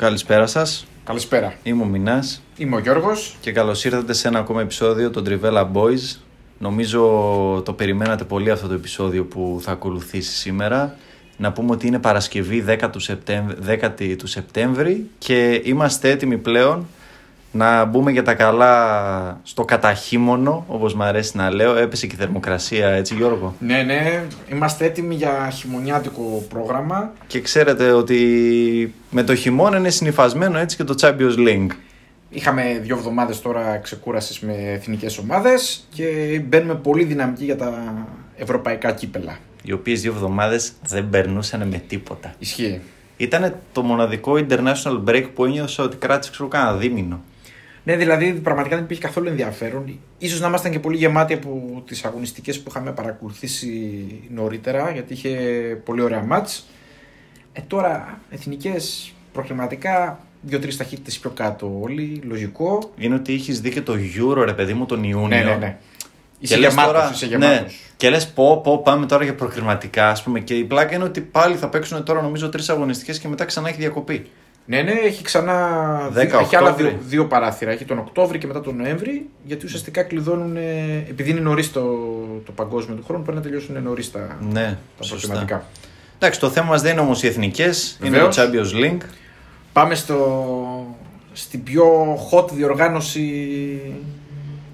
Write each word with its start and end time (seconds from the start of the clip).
Καλησπέρα 0.00 0.46
σας. 0.46 0.86
Καλησπέρα. 1.04 1.54
Είμαι 1.62 1.82
ο 1.82 1.86
Μινάς 1.86 2.42
Είμαι 2.56 2.76
ο 2.76 2.78
Γιώργος. 2.78 3.36
και 3.40 3.52
καλώς 3.52 3.84
ήρθατε 3.84 4.12
σε 4.12 4.28
ένα 4.28 4.38
ακόμα 4.38 4.60
επεισόδιο 4.60 5.10
των 5.10 5.24
Trivella 5.28 5.66
Boys. 5.72 6.18
Νομίζω 6.58 7.00
το 7.64 7.72
περιμένατε 7.72 8.24
πολύ 8.24 8.50
αυτό 8.50 8.68
το 8.68 8.74
επεισόδιο 8.74 9.24
που 9.24 9.58
θα 9.62 9.72
ακολουθήσει 9.72 10.32
σήμερα. 10.32 10.96
Να 11.36 11.52
πούμε 11.52 11.70
ότι 11.70 11.86
είναι 11.86 11.98
Παρασκευή 11.98 12.64
10 12.68 12.90
του, 12.92 13.00
Σεπτέμβρη, 13.00 13.56
10 13.66 14.16
του 14.18 14.26
Σεπτέμβρη 14.26 15.10
και 15.18 15.60
είμαστε 15.64 16.10
έτοιμοι 16.10 16.36
πλέον 16.38 16.86
να 17.52 17.84
μπούμε 17.84 18.10
για 18.10 18.22
τα 18.22 18.34
καλά 18.34 19.40
στο 19.42 19.64
καταχύμωνο, 19.64 20.64
όπως 20.68 20.94
μου 20.94 21.02
αρέσει 21.02 21.36
να 21.36 21.50
λέω. 21.50 21.76
Έπεσε 21.76 22.06
και 22.06 22.14
η 22.14 22.18
θερμοκρασία, 22.18 22.88
έτσι 22.88 23.14
Γιώργο; 23.14 23.54
Ναι, 23.58 23.82
ναι. 23.82 24.24
Είμαστε 24.52 24.84
έτοιμοι 24.84 25.14
για 25.14 25.50
χειμωνιάτικο 25.50 26.44
πρόγραμμα. 26.48 27.12
Και 27.26 27.40
ξέρετε 27.40 27.90
ότι 27.90 28.94
με 29.10 29.22
το 29.22 29.34
χειμώνα 29.34 29.76
είναι 29.76 29.90
συνυφασμένο 29.90 30.58
έτσι 30.58 30.76
και 30.76 30.84
το 30.84 30.94
Champions 31.00 31.36
League. 31.48 31.70
Είχαμε 32.30 32.80
δύο 32.82 32.96
εβδομάδες 32.96 33.40
τώρα 33.40 33.76
ξεκούρασης 33.76 34.40
με 34.40 34.52
εθνικές 34.52 35.18
ομάδες 35.18 35.86
και 35.94 36.04
μπαίνουμε 36.44 36.74
πολύ 36.74 37.04
δυναμικοί 37.04 37.44
για 37.44 37.56
τα 37.56 37.94
ευρωπαϊκά 38.36 38.92
κύπελα. 38.92 39.36
Οι 39.62 39.72
οποίες 39.72 40.00
δύο 40.00 40.12
εβδομάδες 40.12 40.72
δεν 40.86 41.08
περνούσαν 41.10 41.68
με 41.68 41.82
τίποτα. 41.88 42.34
Ισχύει. 42.38 42.80
Ήταν 43.16 43.54
το 43.72 43.82
μοναδικό 43.82 44.32
international 44.48 45.02
break 45.08 45.24
που 45.34 45.44
ένιωσα 45.44 45.82
ότι 45.82 45.96
κράτησε 45.96 46.30
ξέρω 46.30 46.48
κανένα 46.48 46.76
δίμηνο. 46.76 47.20
Ναι, 47.84 47.96
δηλαδή 47.96 48.32
πραγματικά 48.32 48.74
δεν 48.74 48.84
υπήρχε 48.84 49.02
καθόλου 49.02 49.28
ενδιαφέρον. 49.28 49.98
Ίσως 50.18 50.40
να 50.40 50.48
ήμασταν 50.48 50.70
και 50.70 50.78
πολύ 50.78 50.96
γεμάτοι 50.96 51.34
από 51.34 51.82
τις 51.86 52.04
αγωνιστικές 52.04 52.60
που 52.60 52.70
είχαμε 52.70 52.92
παρακολουθήσει 52.92 54.06
νωρίτερα, 54.34 54.90
γιατί 54.90 55.12
είχε 55.12 55.30
πολύ 55.84 56.02
ωραία 56.02 56.22
μάτς. 56.22 56.66
Ε, 57.52 57.60
τώρα 57.66 58.20
εθνικές 58.30 59.14
προχρηματικά, 59.32 60.20
δύο-τρεις 60.40 60.76
ταχύτητες 60.76 61.18
πιο 61.18 61.30
κάτω 61.30 61.78
όλοι, 61.80 62.20
λογικό. 62.24 62.90
Είναι 62.98 63.14
ότι 63.14 63.32
είχες 63.32 63.60
δει 63.60 63.70
και 63.70 63.82
το 63.82 63.92
Euro, 63.92 64.44
ρε 64.44 64.52
παιδί 64.52 64.72
μου, 64.72 64.86
τον 64.86 65.04
Ιούνιο. 65.04 65.26
Ναι, 65.26 65.42
ναι, 65.42 65.54
ναι. 65.54 65.78
Είσαι 66.38 66.54
Και 66.54 66.60
λες 66.60 66.70
γεμάτος, 66.70 66.92
τώρα, 66.92 67.10
είσαι 67.12 67.26
ναι, 67.26 67.46
γεμάτος. 67.46 67.80
και 67.96 68.10
λες, 68.10 68.28
πω, 68.32 68.60
πω, 68.60 68.78
πάμε 68.82 69.06
τώρα 69.06 69.24
για 69.24 69.34
προκριματικά, 69.34 70.08
ας 70.10 70.22
πούμε. 70.22 70.40
Και 70.40 70.54
η 70.54 70.64
πλάκα 70.64 70.94
είναι 70.94 71.04
ότι 71.04 71.20
πάλι 71.20 71.56
θα 71.56 71.68
παίξουν 71.68 72.04
τώρα, 72.04 72.22
νομίζω, 72.22 72.48
τρεις 72.48 72.68
αγωνιστικές 72.68 73.18
και 73.18 73.28
μετά 73.28 73.44
ξανά 73.44 73.68
έχει 73.68 73.78
διακοπή. 73.78 74.26
Ναι, 74.66 74.82
ναι, 74.82 74.90
έχει 74.92 75.22
ξανά. 75.22 75.68
10 76.12 76.16
έχει 76.16 76.56
άλλα 76.56 76.70
Οκτώβρη. 76.70 76.88
δύο, 76.88 76.98
δύο 77.06 77.26
παράθυρα. 77.26 77.70
Έχει 77.70 77.84
τον 77.84 77.98
Οκτώβρη 77.98 78.38
και 78.38 78.46
μετά 78.46 78.60
τον 78.60 78.76
Νοέμβρη. 78.76 79.28
Γιατί 79.44 79.66
ουσιαστικά 79.66 80.02
κλειδώνουν. 80.02 80.56
ε, 80.56 81.04
Επειδή 81.08 81.30
είναι 81.30 81.40
νωρίς 81.40 81.72
το, 81.72 81.80
το 82.44 82.52
παγκόσμιο 82.52 82.96
του 82.96 83.04
χρόνου, 83.04 83.22
πρέπει 83.22 83.36
να 83.38 83.42
τελειώσουν 83.44 83.82
νωρίς 83.82 84.10
τα, 84.12 84.38
Ναι, 84.52 84.78
τα 84.98 85.02
σωστά. 85.02 85.16
προκριματικά. 85.26 85.64
Εντάξει, 86.16 86.40
το 86.40 86.50
θέμα 86.50 86.66
μας 86.66 86.82
δεν 86.82 86.92
είναι 86.92 87.00
όμως 87.00 87.22
οι 87.22 87.26
εθνικές, 87.26 87.98
είναι 88.04 88.18
το 88.18 88.30
Βεβαίως. 88.32 88.72
Champions 88.74 88.84
League. 88.84 89.04
Πάμε 89.72 89.94
στο, 89.94 90.96
στην 91.32 91.62
πιο 91.62 91.86
hot 92.32 92.50
διοργάνωση 92.50 93.24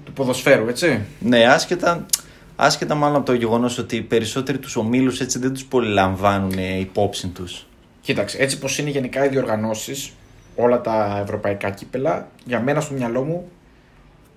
του 0.05 0.13
ποδοσφαίρου, 0.13 0.67
έτσι. 0.67 1.01
Ναι, 1.19 1.45
άσχετα, 1.45 2.05
άσχετα 2.55 2.95
μάλλον 2.95 3.15
από 3.15 3.25
το 3.25 3.33
γεγονός 3.33 3.77
ότι 3.77 3.95
οι 3.95 4.01
περισσότεροι 4.01 4.57
τους 4.57 4.75
ομίλους 4.75 5.19
έτσι 5.19 5.39
δεν 5.39 5.53
τους 5.53 5.65
πολύ 5.65 5.89
λαμβάνουν 5.93 6.53
υπόψη 6.79 7.27
τους. 7.27 7.65
Κοίταξε, 8.07 8.37
έτσι 8.37 8.59
πως 8.59 8.77
είναι 8.77 8.89
γενικά 8.89 9.25
οι 9.25 9.27
διοργανώσεις, 9.27 10.13
όλα 10.55 10.81
τα 10.81 11.19
ευρωπαϊκά 11.23 11.69
κύπελα, 11.69 12.27
για 12.45 12.59
μένα 12.61 12.81
στο 12.81 12.93
μυαλό 12.93 13.23
μου 13.23 13.49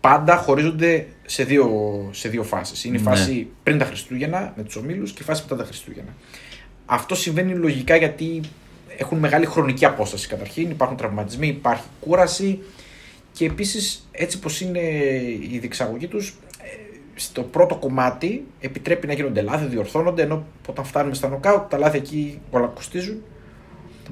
πάντα 0.01 0.37
χωρίζονται 0.37 1.07
σε 1.27 1.45
δύο, 1.45 1.69
σε 2.13 2.29
δύο 2.29 2.43
φάσεις. 2.43 2.85
Είναι 2.85 2.97
η 2.97 3.01
Ναι. 3.03 3.11
φάση 3.11 3.49
πριν 3.63 3.79
τα 3.79 3.85
Χριστούγεννα 3.85 4.53
με 4.57 4.63
τους 4.63 4.77
ομίλους 4.77 5.13
και 5.13 5.23
η 5.23 5.25
φάση 5.25 5.43
μετά 5.43 5.57
τα 5.57 5.65
Χριστούγεννα. 5.65 6.15
Αυτό 6.87 7.15
συμβαίνει 7.15 7.55
λογικά 7.55 7.97
γιατί 7.97 8.41
έχουν 8.97 9.19
μεγάλη 9.19 9.47
χρονική 9.47 9.85
απόσταση 9.85 10.29
καταρχήν, 10.29 10.71
υπάρχουν 10.71 10.97
τραυματισμοί, 10.97 11.47
υπάρχει 11.49 11.85
κούραση 12.01 12.59
και 13.33 13.45
επίσης 13.45 14.09
έτσι 14.13 14.39
πως 14.39 14.61
είναι 14.61 14.81
η 15.51 15.59
διεξαγωγή 15.61 16.07
τους 16.07 16.35
ε, 16.63 16.67
στο 17.15 17.43
πρώτο 17.43 17.77
κομμάτι 17.77 18.47
επιτρέπει 18.61 19.07
να 19.07 19.13
γίνονται 19.13 19.43
λάθη, 19.43 19.67
διορθώνονται 19.67 20.23
ενώ 20.23 20.47
όταν 20.69 20.85
φτάνουμε 20.85 21.15
στα 21.15 21.29
νοκάουτ 21.29 21.71
τα 21.71 21.79
λάθη 21.79 21.97
εκεί 21.97 22.41
όλα 22.51 22.67
κοστίζουν 22.67 23.23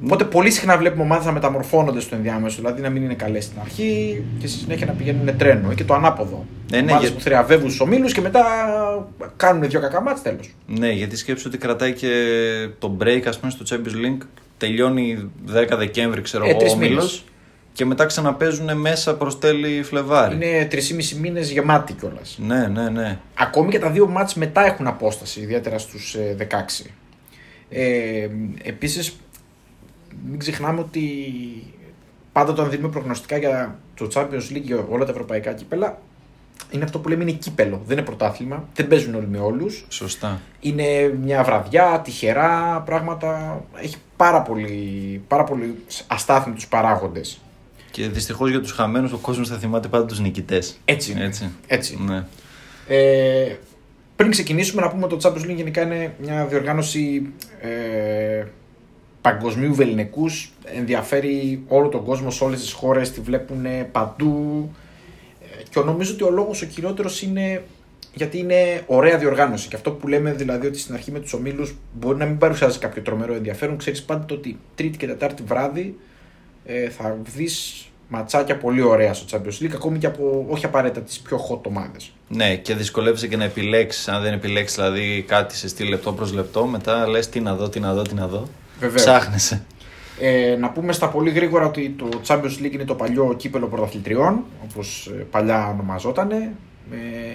Οπότε 0.05 0.25
πολύ 0.25 0.51
συχνά 0.51 0.77
βλέπουμε 0.77 1.03
ομάδες 1.03 1.25
να 1.27 1.33
μεταμορφώνονται 1.33 2.01
στο 2.01 2.15
ενδιάμεσο, 2.15 2.57
δηλαδή 2.57 2.81
να 2.83 2.91
μην 2.91 3.03
είναι 3.03 3.15
καλές 3.15 3.45
στην 3.45 3.59
αρχή 3.61 4.23
και 4.39 4.47
στη 4.47 4.59
συνέχεια 4.59 4.87
να 4.87 4.93
πηγαίνουν 4.93 5.37
τρένο. 5.37 5.71
Ή 5.71 5.75
και 5.75 5.85
το 5.85 5.95
ανάποδο. 5.95 6.47
Ναι, 6.71 6.81
ναι, 6.81 6.91
ομάδες 6.91 7.09
για- 7.09 7.17
που 7.17 7.23
θριαβεύουν 7.25 7.67
στους 7.69 7.81
ομίλους 7.81 8.13
και 8.13 8.21
μετά 8.21 8.45
κάνουν 9.37 9.69
δύο 9.69 9.81
κακά 9.81 10.01
μάτς 10.01 10.23
τέλος. 10.23 10.55
Ναι, 10.67 10.91
γιατί 10.91 11.17
σκέψου 11.17 11.45
ότι 11.47 11.59
κρατάει 11.59 11.93
και 11.93 12.09
το 12.79 12.97
break, 13.03 13.23
ας 13.29 13.39
πούμε, 13.39 13.53
στο 13.53 13.65
Champions 13.69 14.07
League. 14.07 14.27
Τελειώνει 14.59 15.31
10 15.47 15.77
Δεκέμβρη, 15.77 16.21
ξέρω 16.21 16.45
Ε, 16.45 16.49
εγώ, 16.49 16.59
τρεις 16.59 16.71
ο 16.73 16.75
όμιλος, 16.75 16.95
μήνες. 17.05 17.25
Και 17.73 17.85
μετά 17.85 18.07
ξαναπέζουν 18.07 18.77
μέσα 18.81 19.17
προς 19.17 19.39
τέλη 19.39 19.83
Φλεβάρι. 19.83 20.35
Είναι 20.35 20.65
3,5 20.71 21.17
μήνες 21.21 21.51
γεμάτοι 21.51 21.93
κιόλας. 21.93 22.39
Ναι, 22.47 22.67
ναι, 22.67 22.89
ναι. 22.89 23.19
Ακόμη 23.35 23.71
και 23.71 23.79
τα 23.79 23.91
δύο 23.91 24.07
μάτς 24.07 24.35
μετά 24.35 24.65
έχουν 24.67 24.87
απόσταση, 24.87 25.41
ιδιαίτερα 25.41 25.79
στους 25.79 26.15
ε, 26.15 26.35
16. 26.39 26.87
Ε, 27.71 28.29
επίσης, 28.63 29.17
μην 30.29 30.39
ξεχνάμε 30.39 30.81
ότι 30.81 31.03
πάντα 32.33 32.53
όταν 32.53 32.71
δίνουμε 32.71 32.89
προγνωστικά 32.89 33.37
για 33.37 33.79
το 33.95 34.09
Champions 34.15 34.53
League 34.53 34.63
και 34.67 34.75
όλα 34.75 35.05
τα 35.05 35.11
ευρωπαϊκά 35.11 35.53
κύπελα, 35.53 35.99
είναι 36.71 36.85
αυτό 36.85 36.99
που 36.99 37.09
λέμε 37.09 37.23
είναι 37.23 37.33
κύπελο, 37.33 37.83
δεν 37.87 37.97
είναι 37.97 38.07
πρωτάθλημα, 38.07 38.69
δεν 38.75 38.87
παίζουν 38.89 39.15
όλοι 39.15 39.27
με 39.27 39.39
όλους. 39.39 39.85
Σωστά. 39.89 40.41
Είναι 40.61 41.15
μια 41.23 41.43
βραδιά, 41.43 42.01
τυχερά 42.05 42.83
πράγματα, 42.87 43.61
έχει 43.75 43.97
πάρα 44.17 44.43
πολύ, 44.43 45.23
πάρα 45.29 45.45
πολύ 45.45 45.75
αστάθμιτους 46.07 46.67
παράγοντες. 46.67 47.41
Και 47.91 48.09
δυστυχώς 48.09 48.51
για 48.51 48.61
τους 48.61 48.73
χαμένους 48.73 49.13
ο 49.13 49.19
κόσμος 49.19 49.49
θα 49.49 49.57
θυμάται 49.57 49.89
πάντα 49.89 50.05
τους 50.07 50.21
νικητές. 50.21 50.79
Έτσι 50.85 51.13
είναι. 51.13 51.25
Έτσι. 51.25 51.51
Έτσι. 51.67 51.99
Ναι. 52.07 52.25
Ε, 52.89 53.57
πριν 54.17 54.31
ξεκινήσουμε 54.31 54.83
να 54.83 54.89
πούμε 54.89 55.05
ότι 55.05 55.17
το 55.17 55.29
Champions 55.29 55.51
League 55.51 55.55
γενικά 55.57 55.83
είναι 55.83 56.15
μια 56.19 56.47
διοργάνωση 56.47 57.33
ε, 57.61 58.45
παγκοσμίου 59.31 59.75
βεληνικούς. 59.75 60.53
Ενδιαφέρει 60.65 61.63
όλο 61.69 61.89
τον 61.89 62.05
κόσμο 62.05 62.31
σε 62.31 62.45
όλες 62.45 62.61
τις 62.61 62.73
χώρες, 62.73 63.11
τη 63.11 63.21
βλέπουν 63.21 63.67
παντού. 63.93 64.71
Ε, 65.43 65.63
και 65.71 65.81
νομίζω 65.81 66.13
ότι 66.13 66.23
ο 66.25 66.31
λόγος 66.31 66.63
ο 66.63 66.67
κυριότερος 66.67 67.23
είναι 67.23 67.63
γιατί 68.15 68.39
είναι 68.39 68.83
ωραία 68.87 69.19
διοργάνωση. 69.19 69.69
Και 69.69 69.77
αυτό 69.77 69.91
που 69.91 70.09
λέμε 70.09 70.33
δηλαδή 70.33 70.67
ότι 70.67 70.79
στην 70.79 70.95
αρχή 70.95 71.11
με 71.11 71.21
τους 71.21 71.33
ομίλους 71.33 71.75
μπορεί 71.93 72.19
να 72.19 72.25
μην 72.25 72.39
παρουσιάζει 72.39 72.79
κάποιο 72.79 73.03
τρομερό 73.03 73.35
ενδιαφέρον. 73.35 73.77
Ξέρεις 73.77 74.03
πάντα 74.03 74.27
ότι 74.31 74.59
τρίτη 74.75 74.99
και 74.99 75.07
τετάρτη 75.07 75.43
βράδυ 75.43 75.99
ε, 76.67 76.89
θα 76.89 77.19
δεις 77.35 77.85
ματσάκια 78.09 78.57
πολύ 78.57 78.83
ωραία 78.83 79.15
στο 79.15 79.27
Champions 79.31 79.65
League, 79.65 79.73
ακόμη 79.75 79.99
και 79.99 80.07
από 80.07 80.47
όχι 80.49 80.65
απαραίτητα 80.65 81.01
τις 81.01 81.21
πιο 81.21 81.39
hot 81.51 81.63
ομάδες. 81.67 82.13
ναι, 82.29 82.57
και 82.57 82.75
δυσκολεύεσαι 82.75 83.27
και 83.27 83.37
να 83.37 83.45
επιλέξεις. 83.45 84.09
Αν 84.09 84.23
δεν 84.23 84.33
επιλέξεις 84.33 84.77
δηλαδή 84.77 85.25
κάτι 85.29 85.57
σε 85.57 85.69
στυλ 85.69 85.89
λεπτό 85.89 86.13
προς 86.13 86.33
λεπτό, 86.33 86.67
μετά 86.67 87.07
λες 87.07 87.29
τι 87.29 87.41
να 87.41 87.55
δω, 87.55 87.69
τι 87.69 87.81
να 87.81 87.95
δω, 87.95 88.03
τι 88.03 88.15
να 88.15 88.27
δω. 88.27 88.49
Βεβαίως. 88.81 89.03
Ψάχνεσαι. 89.03 89.63
Ε, 90.21 90.57
να 90.61 90.71
πούμε 90.71 90.93
στα 90.93 91.09
πολύ 91.09 91.31
γρήγορα 91.31 91.67
ότι 91.67 91.95
το 91.99 92.09
Champions 92.27 92.63
League 92.63 92.73
είναι 92.73 92.85
το 92.85 92.95
παλιό 92.95 93.35
κύπελο 93.37 93.67
πρωταθλητριών, 93.67 94.45
όπως 94.65 95.11
ε, 95.19 95.27
παλιά 95.31 95.69
ονομαζόταν. 95.69 96.31
Ε, 96.31 96.47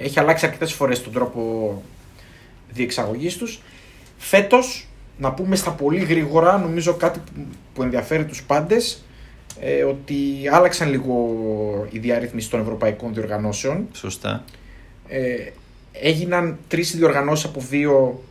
έχει 0.03 0.19
αλλάξει 0.19 0.45
αρκετές 0.45 0.73
φορές 0.73 1.03
τον 1.03 1.13
τρόπο 1.13 1.81
διεξαγωγής 2.69 3.37
τους. 3.37 3.61
Φέτος, 4.17 4.87
να 5.17 5.31
πούμε 5.33 5.55
στα 5.55 5.71
πολύ 5.71 6.03
γρήγορα, 6.03 6.57
νομίζω 6.57 6.93
κάτι 6.93 7.19
που- 7.19 7.45
που 7.73 7.83
ενδιαφέρει 7.83 8.25
τους 8.25 8.43
πάντες, 8.43 9.03
ε, 9.59 9.83
ότι 9.83 10.15
άλλαξαν 10.51 10.89
λίγο 10.89 11.37
οι 11.89 11.99
διαρρύθμιση 11.99 12.49
των 12.49 12.59
ευρωπαϊκών 12.59 13.13
διοργανώσεων. 13.13 13.87
Σωστά. 13.91 14.43
Ε, 15.07 15.35
έγιναν 16.01 16.57
τρεις 16.67 16.95
διοργανώσεις 16.95 17.45
από 17.45 17.59
δύο 17.59 18.23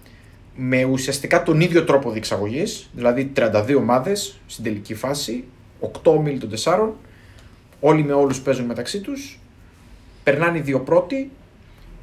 με 0.57 0.85
ουσιαστικά 0.85 1.43
τον 1.43 1.61
ίδιο 1.61 1.85
τρόπο 1.85 2.11
διεξαγωγής, 2.11 2.91
δηλαδή 2.93 3.33
32 3.37 3.75
ομάδες 3.77 4.41
στην 4.47 4.65
τελική 4.65 4.95
φάση, 4.95 5.45
8 5.81 5.89
όμιλοι 6.05 6.39
των 6.39 6.51
4, 6.65 6.89
όλοι 7.81 8.05
με 8.05 8.13
όλους 8.13 8.41
παίζουν 8.41 8.65
μεταξύ 8.65 9.01
τους, 9.01 9.41
περνάνε 10.23 10.59
οι 10.59 10.61
δύο 10.61 10.81
πρώτοι 10.81 11.31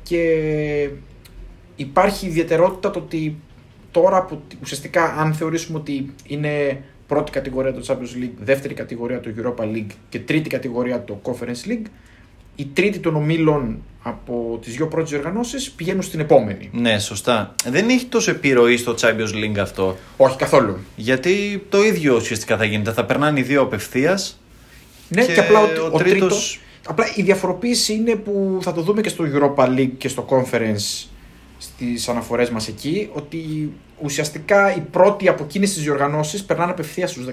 και 0.03 0.89
υπάρχει 1.75 2.25
ιδιαιτερότητα 2.25 2.91
το 2.91 2.99
ότι 2.99 3.35
τώρα 3.91 4.25
που 4.25 4.41
ουσιαστικά 4.61 5.03
αν 5.03 5.33
θεωρήσουμε 5.33 5.77
ότι 5.77 6.13
είναι 6.27 6.83
πρώτη 7.07 7.31
κατηγορία 7.31 7.73
το 7.73 7.85
Champions 7.87 8.23
League, 8.23 8.37
δεύτερη 8.39 8.73
κατηγορία 8.73 9.19
το 9.19 9.29
Europa 9.37 9.63
League 9.63 9.91
και 10.09 10.19
τρίτη 10.19 10.49
κατηγορία 10.49 11.03
το 11.03 11.21
Conference 11.23 11.67
League, 11.67 11.85
η 12.59 12.69
τρίτη 12.73 12.99
των 12.99 13.15
ομίλων 13.15 13.77
από 14.03 14.59
τις 14.61 14.73
δύο 14.75 14.87
πρώτες 14.87 15.09
διοργανώσεις 15.09 15.71
πηγαίνουν 15.71 16.01
στην 16.01 16.19
επόμενη. 16.19 16.69
Ναι, 16.73 16.99
σωστά. 16.99 17.55
Δεν 17.69 17.89
έχει 17.89 18.05
τόσο 18.05 18.31
επιρροή 18.31 18.77
στο 18.77 18.95
Champions 19.01 19.33
League 19.33 19.57
αυτό. 19.59 19.97
Όχι 20.17 20.37
καθόλου. 20.37 20.77
Γιατί 20.95 21.63
το 21.69 21.83
ίδιο 21.83 22.15
ουσιαστικά 22.15 22.57
θα 22.57 22.65
γίνεται. 22.65 22.91
Θα 22.91 23.05
περνάνε 23.05 23.39
οι 23.39 23.43
δύο 23.43 23.61
απευθείας. 23.61 24.39
Ναι, 25.07 25.25
Και 25.25 25.33
και, 25.33 25.39
απλά 25.39 25.59
ο, 25.59 25.63
ο 25.63 25.85
ο, 25.91 25.97
τρίτος- 25.97 25.99
τρίτος... 26.19 26.59
Απλά 26.87 27.05
η 27.15 27.21
διαφοροποίηση 27.21 27.93
είναι 27.93 28.15
που 28.15 28.59
θα 28.61 28.73
το 28.73 28.81
δούμε 28.81 29.01
και 29.01 29.09
στο 29.09 29.25
Europa 29.33 29.65
League 29.67 29.91
και 29.97 30.07
στο 30.07 30.25
Conference 30.29 31.07
στις 31.61 32.07
αναφορές 32.09 32.49
μας 32.49 32.67
εκεί 32.67 33.09
ότι 33.13 33.71
ουσιαστικά 34.01 34.75
οι 34.75 34.79
πρώτοι 34.91 35.27
από 35.27 35.43
εκείνες 35.43 35.73
τις 35.73 35.83
διοργανώσεις 35.83 36.43
περνάνε 36.43 36.71
απευθείας 36.71 37.11
στους 37.11 37.25
16 37.25 37.31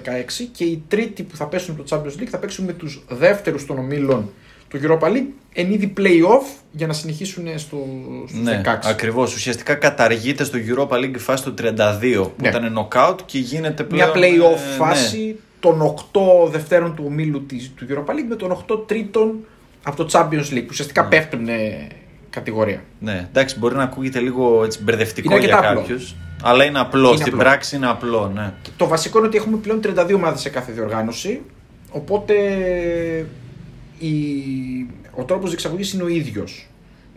και 0.51 0.63
οι 0.63 0.83
τρίτοι 0.87 1.23
που 1.23 1.35
θα 1.35 1.45
πέσουν 1.45 1.75
το 1.75 1.83
Champions 1.89 2.21
League 2.21 2.27
θα 2.29 2.37
παίξουν 2.37 2.65
με 2.65 2.73
τους 2.73 3.03
δεύτερους 3.09 3.65
των 3.65 3.77
ομίλων 3.77 4.29
του 4.69 4.79
Europa 4.83 5.07
League 5.07 5.25
εν 5.53 5.71
είδη 5.71 5.93
play-off 5.97 6.45
για 6.71 6.87
να 6.87 6.93
συνεχίσουν 6.93 7.45
στο, 7.59 7.77
στους 8.27 8.39
Ναι, 8.41 8.61
16. 8.65 8.67
ακριβώς. 8.83 9.35
Ουσιαστικά 9.35 9.73
καταργείται 9.75 10.43
στο 10.43 10.57
Europa 10.67 10.95
League 10.95 11.15
η 11.15 11.19
φάση 11.19 11.43
του 11.43 11.53
32 11.57 12.23
που 12.23 12.31
Ναι. 12.41 12.47
ήταν 12.47 12.77
knockout 12.91 13.15
και 13.25 13.37
γίνεται 13.39 13.87
Μια 13.91 14.11
πλέον. 14.11 14.33
play-off 14.33 14.55
ε, 14.73 14.75
φάση 14.77 15.35
των 15.59 15.81
8 16.13 16.49
δευτέρων 16.49 16.95
του 16.95 17.03
ομίλου 17.07 17.45
της, 17.45 17.71
του 17.75 17.85
Europa 17.89 18.11
League 18.11 18.25
με 18.29 18.35
των 18.35 18.65
8 18.69 18.87
τρίτων 18.87 19.35
από 19.83 20.03
το 20.05 20.09
Champions 20.11 20.53
League. 20.53 20.61
που 20.61 20.67
Ουσιαστικά 20.69 21.05
πέφτουν 21.05 21.47
ε, 21.47 21.87
κατηγορία. 22.37 22.83
Ναι. 22.99 23.11
ναι, 23.11 23.27
εντάξει, 23.29 23.59
μπορεί 23.59 23.75
να 23.75 23.83
ακούγεται 23.83 24.19
λίγο 24.19 24.63
έτσι, 24.63 24.83
μπερδευτικό 24.83 25.35
Είναι 25.35 25.45
για 25.45 25.53
αρκετά 25.55 25.71
απλό. 25.71 25.81
κάποιους. 25.87 26.15
Αλλά 26.43 26.63
είναι 26.63 26.79
απλό. 26.79 27.07
Είναι 27.07 27.17
Στην 27.17 27.33
απλό. 27.33 27.43
πράξη 27.43 27.75
είναι 27.75 27.87
απλό, 27.89 28.31
ναι. 28.35 28.53
Το 28.77 28.87
βασικό 28.87 29.17
είναι 29.17 29.27
ότι 29.27 29.37
έχουμε 29.37 29.57
πλέον 29.57 29.79
32 29.83 30.11
ομάδες 30.15 30.41
σε 30.41 30.49
κάθε 30.49 30.71
διοργάνωση. 30.71 31.41
Οπότε 31.91 32.33
η... 33.99 34.11
ο 35.15 35.23
τρόπος 35.23 35.47
διεξαγωγής 35.49 35.93
είναι 35.93 36.03
ο 36.03 36.07
ίδιος. 36.07 36.67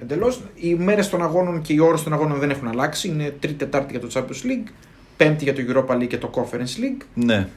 Εντελώς, 0.02 0.42
οι 0.54 0.74
μέρες 0.74 1.08
των 1.08 1.22
αγώνων 1.22 1.62
και 1.62 1.72
οι 1.72 1.78
ώρες 1.78 2.02
των 2.02 2.12
αγώνων 2.12 2.38
δεν 2.38 2.50
έχουν 2.50 2.68
αλλάξει. 2.68 3.08
Είναι 3.08 3.34
τρίτη, 3.40 3.56
τετάρτη 3.56 3.96
για 3.98 4.00
το 4.00 4.08
Champions 4.14 4.46
League, 4.46 4.68
πέμπτη 5.16 5.44
για 5.44 5.54
το 5.54 5.60
Europa 5.68 5.94
League 5.96 6.06
και 6.08 6.18
το 6.18 6.30
Conference 6.34 6.80
League. 6.80 7.04
Ναι. 7.14 7.48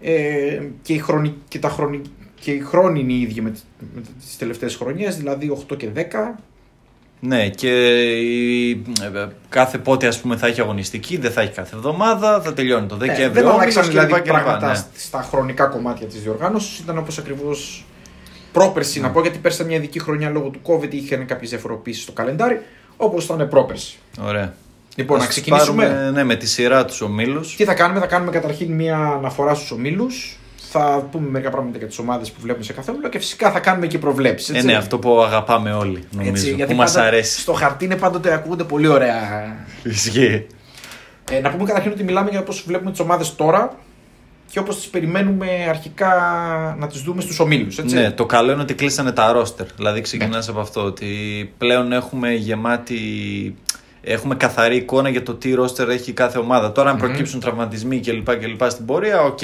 Ε, 0.00 0.62
και, 0.82 0.92
οι 0.92 0.98
χρονι... 0.98 1.34
και, 1.48 1.58
τα 1.58 1.68
χρονι... 1.68 2.00
και 2.40 2.50
οι 2.50 2.60
χρόνοι 2.60 3.00
είναι 3.00 3.12
οι 3.12 3.20
ίδιοι 3.20 3.40
με, 3.40 3.50
τις- 3.50 3.64
με 3.94 4.00
τις 4.20 4.36
τελευταίες 4.36 4.74
χρονιές, 4.76 5.16
δηλαδή 5.16 5.58
8 5.72 5.76
και 5.76 5.88
10. 5.96 6.00
Ναι, 7.20 7.48
και 7.48 7.70
η, 8.20 8.70
ε, 8.70 9.26
κάθε 9.48 9.78
πότε 9.78 10.06
ας 10.06 10.20
πούμε 10.20 10.36
θα 10.36 10.46
έχει 10.46 10.60
αγωνιστική, 10.60 11.16
δεν 11.16 11.30
θα 11.30 11.40
έχει 11.40 11.52
κάθε 11.52 11.76
εβδομάδα, 11.76 12.40
θα 12.40 12.52
τελειώνει 12.52 12.86
το 12.86 12.94
Ε, 12.94 12.98
Δεκέμβριο. 12.98 13.30
δεν 13.30 13.46
όμιλος 13.46 13.76
αλλάξαν 13.76 13.82
κλπ, 13.82 13.90
δηλαδή 13.92 14.12
κλπ, 14.12 14.24
πράγματα 14.32 14.68
ναι. 14.68 14.82
στα 14.96 15.22
χρονικά 15.30 15.64
κομμάτια 15.66 16.06
της 16.06 16.20
διοργάνωσης. 16.22 16.78
Ήταν 16.78 16.98
όπως 16.98 17.18
ακριβώς 17.18 17.84
πρόπερση 18.52 19.00
Ναι. 19.00 19.06
να 19.06 19.12
πω, 19.12 19.20
γιατί 19.20 19.38
πέρσι 19.38 19.56
ήταν 19.56 19.68
μια 19.68 19.76
ειδική 19.76 19.98
χρονιά 20.00 20.30
λόγω 20.30 20.48
του 20.48 20.60
COVID, 20.66 20.92
είχαν 20.94 21.26
κάποιες 21.26 21.50
διαφοροποίησεις 21.50 22.02
στο 22.02 22.12
καλεντάρι, 22.12 22.60
όπως 22.96 23.24
ήταν 23.24 23.48
πρόπερση. 23.48 23.96
Ωραία. 24.20 24.54
Λοιπόν, 24.96 25.16
Ας 25.16 25.22
να 25.22 25.28
τους 25.28 25.36
ξεκινήσουμε. 25.40 25.84
πάρουμε, 25.86 26.10
ναι, 26.10 26.24
με 26.24 26.36
τη 26.36 26.46
σειρά 26.48 26.84
τους 26.84 27.00
ομίλους. 27.00 27.56
Τι 27.56 27.64
θα 27.64 27.74
κάνουμε, 27.74 28.00
θα 28.00 28.06
κάνουμε 28.06 28.30
καταρχήν 28.30 28.72
μια 28.72 28.96
αναφορά 28.98 29.54
στους 29.54 29.70
ομίλους. 29.70 30.38
Θα 30.78 31.08
πούμε 31.10 31.28
μερικά 31.28 31.50
πράγματα 31.50 31.78
για 31.78 31.86
τις 31.86 31.98
ομάδες 31.98 32.30
που 32.30 32.40
βλέπουμε 32.40 32.64
σε 32.64 32.72
κάθε 32.72 32.90
όμιλο 32.90 33.08
και 33.08 33.18
φυσικά 33.18 33.50
θα 33.50 33.60
κάνουμε 33.60 33.86
και 33.86 33.98
προβλέψεις. 33.98 34.48
Ε, 34.48 34.52
έτσι. 34.52 34.66
ναι, 34.66 34.74
αυτό 34.74 34.98
που 34.98 35.20
αγαπάμε 35.22 35.72
όλοι, 35.72 36.04
νομίζω. 36.10 36.30
Έτσι, 36.30 36.54
γιατί 36.54 36.72
που 36.72 36.78
μας 36.78 36.92
πάντα 36.92 37.06
αρέσει. 37.06 37.40
Στο 37.40 37.52
χαρτί 37.52 37.84
είναι 37.84 37.96
πάντοτε 37.96 38.32
ακούγονται 38.32 38.64
πολύ 38.64 38.86
ωραία 38.86 39.56
Ισχύει. 39.82 40.46
Ε, 41.30 41.40
να 41.40 41.50
πούμε 41.50 41.64
καταρχήν 41.64 41.92
ότι 41.92 42.02
μιλάμε 42.04 42.30
για 42.30 42.42
πώς 42.42 42.64
βλέπουμε 42.66 42.90
τις 42.90 43.00
ομάδες 43.00 43.36
τώρα 43.36 43.76
και 44.50 44.58
όπως 44.58 44.76
τις 44.76 44.86
περιμένουμε 44.88 45.46
αρχικά 45.68 46.10
να 46.78 46.86
τις 46.86 47.00
δούμε 47.00 47.20
στους 47.20 47.38
ομίλους. 47.40 47.78
Έτσι. 47.78 47.94
Ναι, 47.94 48.10
το 48.10 48.26
καλό 48.26 48.52
είναι 48.52 48.62
ότι 48.62 48.74
κλείσανε 48.74 49.12
τα 49.12 49.32
ρόστερ. 49.32 49.66
Δηλαδή 49.76 50.00
ξεκινάς 50.00 50.46
Ναι. 50.46 50.52
από 50.52 50.60
αυτό 50.60 50.82
ότι 50.84 51.06
πλέον 51.58 51.92
έχουμε 51.92 52.32
γεμάτη. 52.32 53.00
Έχουμε 54.08 54.34
καθαρή 54.34 54.76
εικόνα 54.76 55.08
για 55.08 55.22
το 55.22 55.34
τι 55.34 55.54
ρόστερ 55.54 55.88
έχει 55.88 56.12
κάθε 56.12 56.38
ομάδα. 56.38 56.72
Τώρα, 56.72 56.90
αν 56.90 56.96
Μμμ. 56.96 57.02
προκύψουν 57.02 57.40
τραυματισμοί 57.40 58.00
κλπ. 58.00 58.36
κλπ 58.36 58.70
στην 58.70 58.84
πορεία, 58.84 59.22
οκ. 59.22 59.38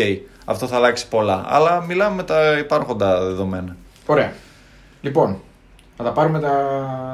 Αυτό 0.44 0.66
θα 0.66 0.76
αλλάξει 0.76 1.08
πολλά. 1.08 1.44
Αλλά 1.46 1.80
μιλάμε 1.80 2.14
με 2.16 2.22
τα 2.22 2.58
υπάρχοντα 2.58 3.24
δεδομένα. 3.24 3.76
Ωραία. 4.06 4.32
Λοιπόν, 5.00 5.40
θα 5.96 6.04
τα 6.04 6.12
πάρουμε 6.12 6.40
τα, 6.40 6.50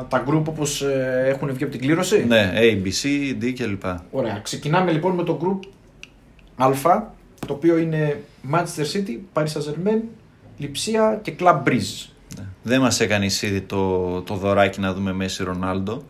τα 0.08 0.24
group 0.28 0.42
όπως 0.44 0.82
ε, 0.82 1.24
έχουν 1.26 1.52
βγει 1.52 1.62
από 1.62 1.72
την 1.72 1.80
κλήρωση; 1.80 2.24
Ναι, 2.28 2.52
A, 2.54 2.86
B, 2.86 2.86
C, 2.86 3.34
D 3.44 3.52
κλπ. 3.52 3.82
Ωραία. 4.10 4.40
Ξεκινάμε 4.42 4.92
λοιπόν 4.92 5.14
με 5.14 5.22
το 5.22 5.38
group 5.42 5.68
Α, 6.56 6.72
το 7.46 7.52
οποίο 7.52 7.78
είναι 7.78 8.20
Manchester 8.52 8.96
City, 8.96 9.18
Paris 9.32 9.46
Saint-Germain, 9.46 10.00
Λιψία 10.56 11.18
και 11.22 11.32
Club 11.40 11.62
Breeze. 11.64 12.08
Ναι. 12.38 12.44
Δεν 12.62 12.80
μας 12.80 13.00
έκανε 13.00 13.24
ήδη 13.24 13.60
το, 13.60 14.20
το 14.20 14.34
δωράκι 14.34 14.80
να 14.80 14.92
δούμε 14.92 15.12
Μέση 15.12 15.44
Ρονάλντο. 15.44 16.02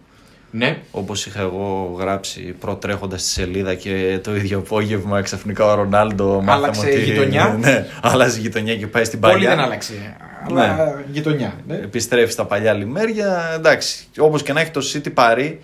Ναι. 0.51 0.79
Όπως 0.91 1.27
είχα 1.27 1.41
εγώ 1.41 1.97
γράψει 1.99 2.41
προτρέχοντας 2.41 3.21
στη 3.21 3.31
σελίδα 3.31 3.75
και 3.75 4.19
το 4.23 4.37
ίδιο 4.37 4.59
απόγευμα 4.59 5.21
ξαφνικά 5.23 5.65
ο 5.65 5.75
Ρονάλντο 5.75 6.43
Άλλαξε 6.47 6.91
γειτονιά; 6.91 7.57
Ναι, 7.61 7.87
άλλαζε 8.03 8.41
γειτονιά 8.41 8.77
και 8.77 8.87
πάει 8.87 9.05
στην 9.05 9.21
Πολύ 9.21 9.33
παλιά. 9.33 9.49
δεν 9.49 9.59
άλλαξε. 9.61 10.17
Αλλά 10.49 10.95
γειτονιά. 11.11 11.53
Ναι. 11.67 11.75
Επιστρέφει 11.75 12.33
στα 12.33 12.45
παλιά 12.45 12.73
λιμέρια. 12.73 13.53
Εντάξει, 13.55 14.07
όπως 14.19 14.43
και 14.43 14.53
να 14.53 14.61
έχει 14.61 14.71
το 14.71 14.81
City 14.95 15.13
Παρί, 15.15 15.61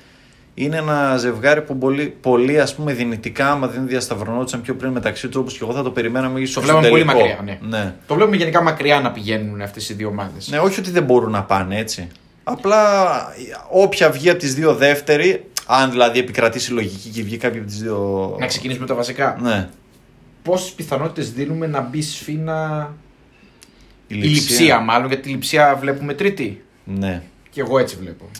είναι 0.54 0.76
ένα 0.76 1.16
ζευγάρι 1.16 1.62
που 1.62 1.78
πολύ, 1.78 2.14
πολύ 2.20 2.60
ας 2.60 2.74
πούμε 2.74 2.92
δυνητικά, 2.92 3.50
άμα 3.50 3.66
δεν 3.66 3.86
διασταυρωνόντουσαν 3.86 4.60
πιο 4.60 4.74
πριν 4.74 4.90
μεταξύ 4.90 5.26
τους, 5.28 5.36
όπως 5.36 5.52
και 5.52 5.64
εγώ 5.64 5.72
θα 5.72 5.82
το 5.82 5.90
περιμέναμε 5.90 6.40
ίσως 6.40 6.54
Το 6.54 6.60
στο 6.60 6.66
βλέπαμε 6.68 6.88
πολύ 6.88 7.04
τελικό. 7.04 7.26
μακριά, 7.26 7.58
ναι. 7.68 7.94
Το 8.06 8.14
βλέπουμε 8.14 8.36
γενικά 8.36 8.62
μακριά 8.62 9.00
να 9.00 9.10
πηγαίνουν 9.12 9.60
αυτές 9.60 9.88
οι 9.88 9.94
δύο 9.94 10.08
ομάδες. 10.08 10.48
Ναι, 10.48 10.58
όχι 10.58 10.80
ότι 10.80 10.90
δεν 10.90 11.02
μπορούν 11.02 11.30
να 11.30 11.42
πάνε 11.42 11.78
έτσι. 11.78 12.08
Απλά 12.44 13.12
όποια 13.70 14.10
βγει 14.10 14.30
από 14.30 14.38
τις 14.38 14.54
δύο 14.54 14.74
δεύτερη, 14.74 15.50
αν 15.66 15.90
δηλαδή 15.90 16.18
επικρατήσει 16.18 16.70
η 16.72 16.74
λογική 16.74 17.08
και 17.08 17.22
βγει 17.22 17.36
κάποια 17.36 17.60
από 17.60 17.68
τις 17.68 17.78
δύο. 17.78 18.36
Να 18.40 18.46
ξεκινήσουμε 18.46 18.86
τα 18.86 18.94
βασικά. 18.94 19.38
Ναι. 19.42 19.68
Πόσες 20.42 20.70
πιθανότητες 20.70 21.32
δίνουμε 21.32 21.66
να 21.66 21.80
μπει 21.80 22.02
σφίνα 22.02 22.92
Η 24.06 24.14
η 24.16 24.22
λειψία, 24.22 24.80
μάλλον, 24.80 25.08
γιατί 25.08 25.22
τη 25.22 25.28
λειψία 25.28 25.76
βλέπουμε 25.80 26.14
τρίτη. 26.14 26.64
Ναι. 26.84 27.22
Και 27.50 27.60
εγώ 27.60 27.78
έτσι 27.78 27.96
βλέπω. 27.96 28.30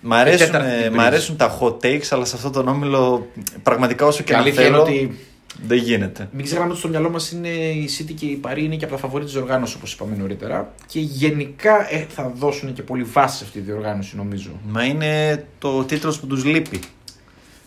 Μ' 0.00 0.12
αρέσουν, 0.12 0.46
τέταρτη 0.46 0.68
την 0.68 0.86
μ' 0.86 0.90
πρίζα. 0.90 1.06
αρέσουν 1.06 1.36
τα 1.36 1.58
hot 1.60 1.76
takes, 1.76 2.06
αλλά 2.10 2.24
σε 2.24 2.36
αυτό 2.36 2.50
τον 2.50 2.68
όμιλο 2.68 3.30
πραγματικά 3.62 4.06
όσο 4.06 4.22
και 4.22 4.32
η 4.32 4.34
να 4.34 4.40
αλήθεια 4.40 4.62
θέλω, 4.62 4.74
είναι 4.74 4.82
ότι 4.82 5.18
δεν 5.66 5.78
γίνεται. 5.78 6.28
μην 6.32 6.44
ξεχνάμε 6.44 6.70
ότι 6.70 6.78
στο 6.78 6.88
μυαλό 6.88 7.10
μας 7.10 7.30
είναι 7.32 7.48
η 7.48 7.88
City 7.98 8.12
και 8.18 8.26
η 8.26 8.34
Παρή 8.36 8.64
είναι 8.64 8.76
και 8.76 8.84
από 8.84 8.94
τα 8.94 9.00
φαβόρη 9.00 9.24
της 9.24 9.32
διοργάνωση, 9.32 9.74
όπως 9.76 9.92
είπαμε 9.92 10.16
νωρίτερα. 10.16 10.74
Και 10.86 11.00
γενικά 11.00 11.94
ε, 11.94 12.06
θα 12.08 12.32
δώσουν 12.36 12.72
και 12.72 12.82
πολύ 12.82 13.02
βάση 13.02 13.36
σε 13.36 13.44
αυτή 13.44 13.58
τη 13.60 13.64
διοργάνωση, 13.64 14.16
νομίζω. 14.16 14.50
Μα 14.68 14.84
είναι 14.84 15.44
το 15.58 15.84
τίτλος 15.84 16.20
που 16.20 16.26
τους 16.26 16.44
λείπει. 16.44 16.80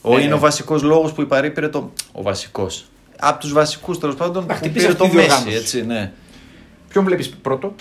Ο, 0.02 0.16
Ναι. 0.18 0.24
είναι 0.24 0.34
ο 0.34 0.40
βασικός 0.40 0.82
λόγος 0.84 1.12
που 1.14 1.22
η 1.22 1.26
Παρή 1.26 1.52
πήρε 1.52 1.68
το. 1.68 1.92
Ο 2.12 2.22
βασικός. 2.22 2.86
Από 3.20 3.40
τους 3.40 3.54
βασικούς 3.54 4.00
τέλος 4.00 4.16
πάντων 4.16 4.42
Να 4.46 4.48
που 4.48 4.54
χτυπήσει 4.54 4.86
πήρε 4.86 4.88
αυτή 4.88 4.98
το 5.04 5.10
τη 5.10 5.16
Μέση. 5.16 5.28
διοργάνωση. 5.28 5.58
Έτσι, 5.58 5.86
ναι. 5.86 6.12
Ποιον 6.90 7.04
βλέπεις 7.06 7.30
πρώτο; 7.30 7.76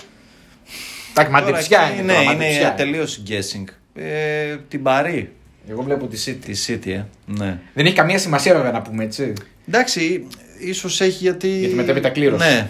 Εντάξει, 1.09 1.13
Τώρα 1.13 1.29
μαντεψιά 1.29 1.81
εκεί, 1.81 1.93
είναι. 1.93 2.01
Ναι, 2.03 2.07
τώρα, 2.13 2.21
είναι 2.23 2.33
μαντεψιά. 2.33 2.73
τελείως 2.73 3.21
guessing. 3.27 3.63
Ε, 3.93 4.57
την 4.67 4.83
Παρή. 4.83 5.31
Εγώ 5.69 5.81
βλέπω 5.81 6.07
τη 6.07 6.23
City. 6.25 6.45
Τη 6.45 6.63
City, 6.67 6.87
ε. 6.89 7.03
Ναι. 7.25 7.59
Δεν 7.73 7.85
έχει 7.85 7.95
καμία 7.95 8.17
σημασία 8.19 8.53
βέβαια 8.55 8.71
να 8.71 8.81
πούμε 8.81 9.03
έτσι. 9.03 9.33
Εντάξει, 9.69 10.27
ίσως 10.59 11.01
έχει 11.01 11.17
γιατί. 11.23 11.47
Γιατί 11.47 11.75
μετέπειτα 11.75 12.09
κλήρωση. 12.09 12.47
Ναι. 12.47 12.67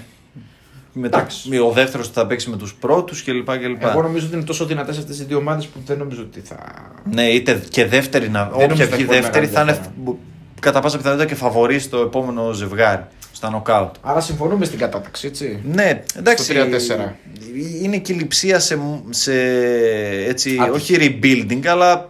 Μετά, 0.94 1.18
Εντάξει. 1.18 1.58
ο 1.58 1.72
δεύτερος 1.72 2.10
θα 2.10 2.28
παίξει 2.28 2.50
με 2.50 2.58
τους 2.58 2.74
πρώτους 2.74 3.24
κλπ. 3.24 3.58
κλπ. 3.58 3.84
Εγώ 3.84 4.02
νομίζω 4.02 4.26
ότι 4.26 4.36
είναι 4.36 4.46
τόσο 4.46 4.66
δυνατές 4.66 4.98
αυτές 4.98 5.20
οι 5.20 5.24
δύο 5.24 5.38
ομάδες 5.38 5.66
που 5.66 5.80
δεν 5.86 5.98
νομίζω 5.98 6.22
ότι 6.22 6.40
θα. 6.40 6.58
Ναι, 7.12 7.24
είτε 7.28 7.62
και 7.70 7.86
δεύτερη 7.86 8.30
να. 8.30 8.40
νομίζω 8.46 8.66
Όποια 8.66 8.86
θα 8.86 8.86
βγει 8.86 8.94
έχει 8.94 9.06
πολύ 9.06 9.20
δεύτερη 9.20 9.48
θα 9.48 9.64
μεγάλη 9.64 9.80
είναι 10.06 10.18
κατά 10.60 10.80
πάσα 10.80 10.98
πιθανότητα 10.98 11.28
και 11.28 11.36
φαβορή 11.36 11.80
στο 11.80 11.98
επόμενο 11.98 12.52
ζευγάρι. 12.52 13.06
Στα 13.32 13.50
νοκάουτ. 13.50 13.96
Άρα 14.02 14.22
συμφωνούμε 14.22 14.66
στην 14.66 14.80
κατάταξη, 14.80 15.28
έτσι. 15.28 15.60
Ναι, 15.64 16.04
εντάξει. 16.18 16.44
Στο 16.44 16.54
3-4. 16.54 17.12
Είναι 17.82 17.98
και 17.98 18.14
η 18.14 18.16
λειψία 18.16 18.60
σε, 18.60 18.80
σε 19.10 19.34
έτσι, 20.28 20.58
Άτυχη. 20.62 20.94
όχι 20.94 21.20
rebuilding, 21.22 21.66
αλλά 21.68 22.10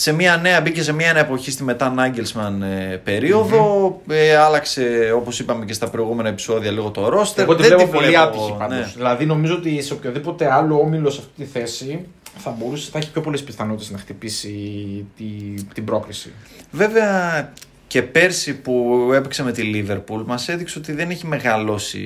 σε 0.00 0.12
μια 0.12 0.36
νέα, 0.36 0.60
μπήκε 0.60 0.82
σε 0.82 0.92
μια 0.92 1.12
νέα 1.12 1.22
εποχή 1.22 1.50
στη 1.50 1.62
μετά 1.64 1.90
Νάγκελσμαν 1.90 2.62
ε, 2.62 3.00
περιοδο 3.04 4.00
Ε, 4.08 4.36
άλλαξε, 4.36 5.12
όπως 5.16 5.38
είπαμε 5.40 5.64
και 5.64 5.72
στα 5.72 5.88
προηγούμενα 5.90 6.28
επεισόδια, 6.28 6.70
λίγο 6.70 6.90
το 6.90 7.08
ρόστερ. 7.08 7.44
Εγώ 7.44 7.54
τη 7.54 7.62
Δεν 7.62 7.76
βλέπω 7.76 7.90
πολύ 7.92 8.06
βλέπω, 8.06 8.22
άτυχη 8.22 8.54
πάντως. 8.58 8.78
ναι. 8.78 8.92
Δηλαδή 8.96 9.26
νομίζω 9.26 9.54
ότι 9.54 9.82
σε 9.82 9.92
οποιοδήποτε 9.92 10.52
άλλο 10.52 10.76
όμιλο 10.80 11.10
σε 11.10 11.20
αυτή 11.20 11.44
τη 11.44 11.50
θέση 11.58 12.06
θα 12.36 12.56
μπορούσε, 12.58 12.88
θα 12.92 12.98
έχει 12.98 13.10
πιο 13.10 13.20
πολλές 13.20 13.42
πιθανότητες 13.42 13.90
να 13.90 13.98
χτυπήσει 13.98 14.54
τη, 15.16 15.24
την 15.74 15.84
πρόκριση. 15.84 16.32
Βέβαια 16.70 17.52
και 17.86 18.02
πέρσι 18.02 18.54
που 18.54 18.98
έπαιξε 19.14 19.42
με 19.42 19.52
τη 19.52 19.62
Λίβερπουλ 19.62 20.22
μας 20.26 20.48
έδειξε 20.48 20.78
ότι 20.78 20.92
δεν 20.92 21.10
έχει 21.10 21.26
μεγαλώσει 21.26 22.00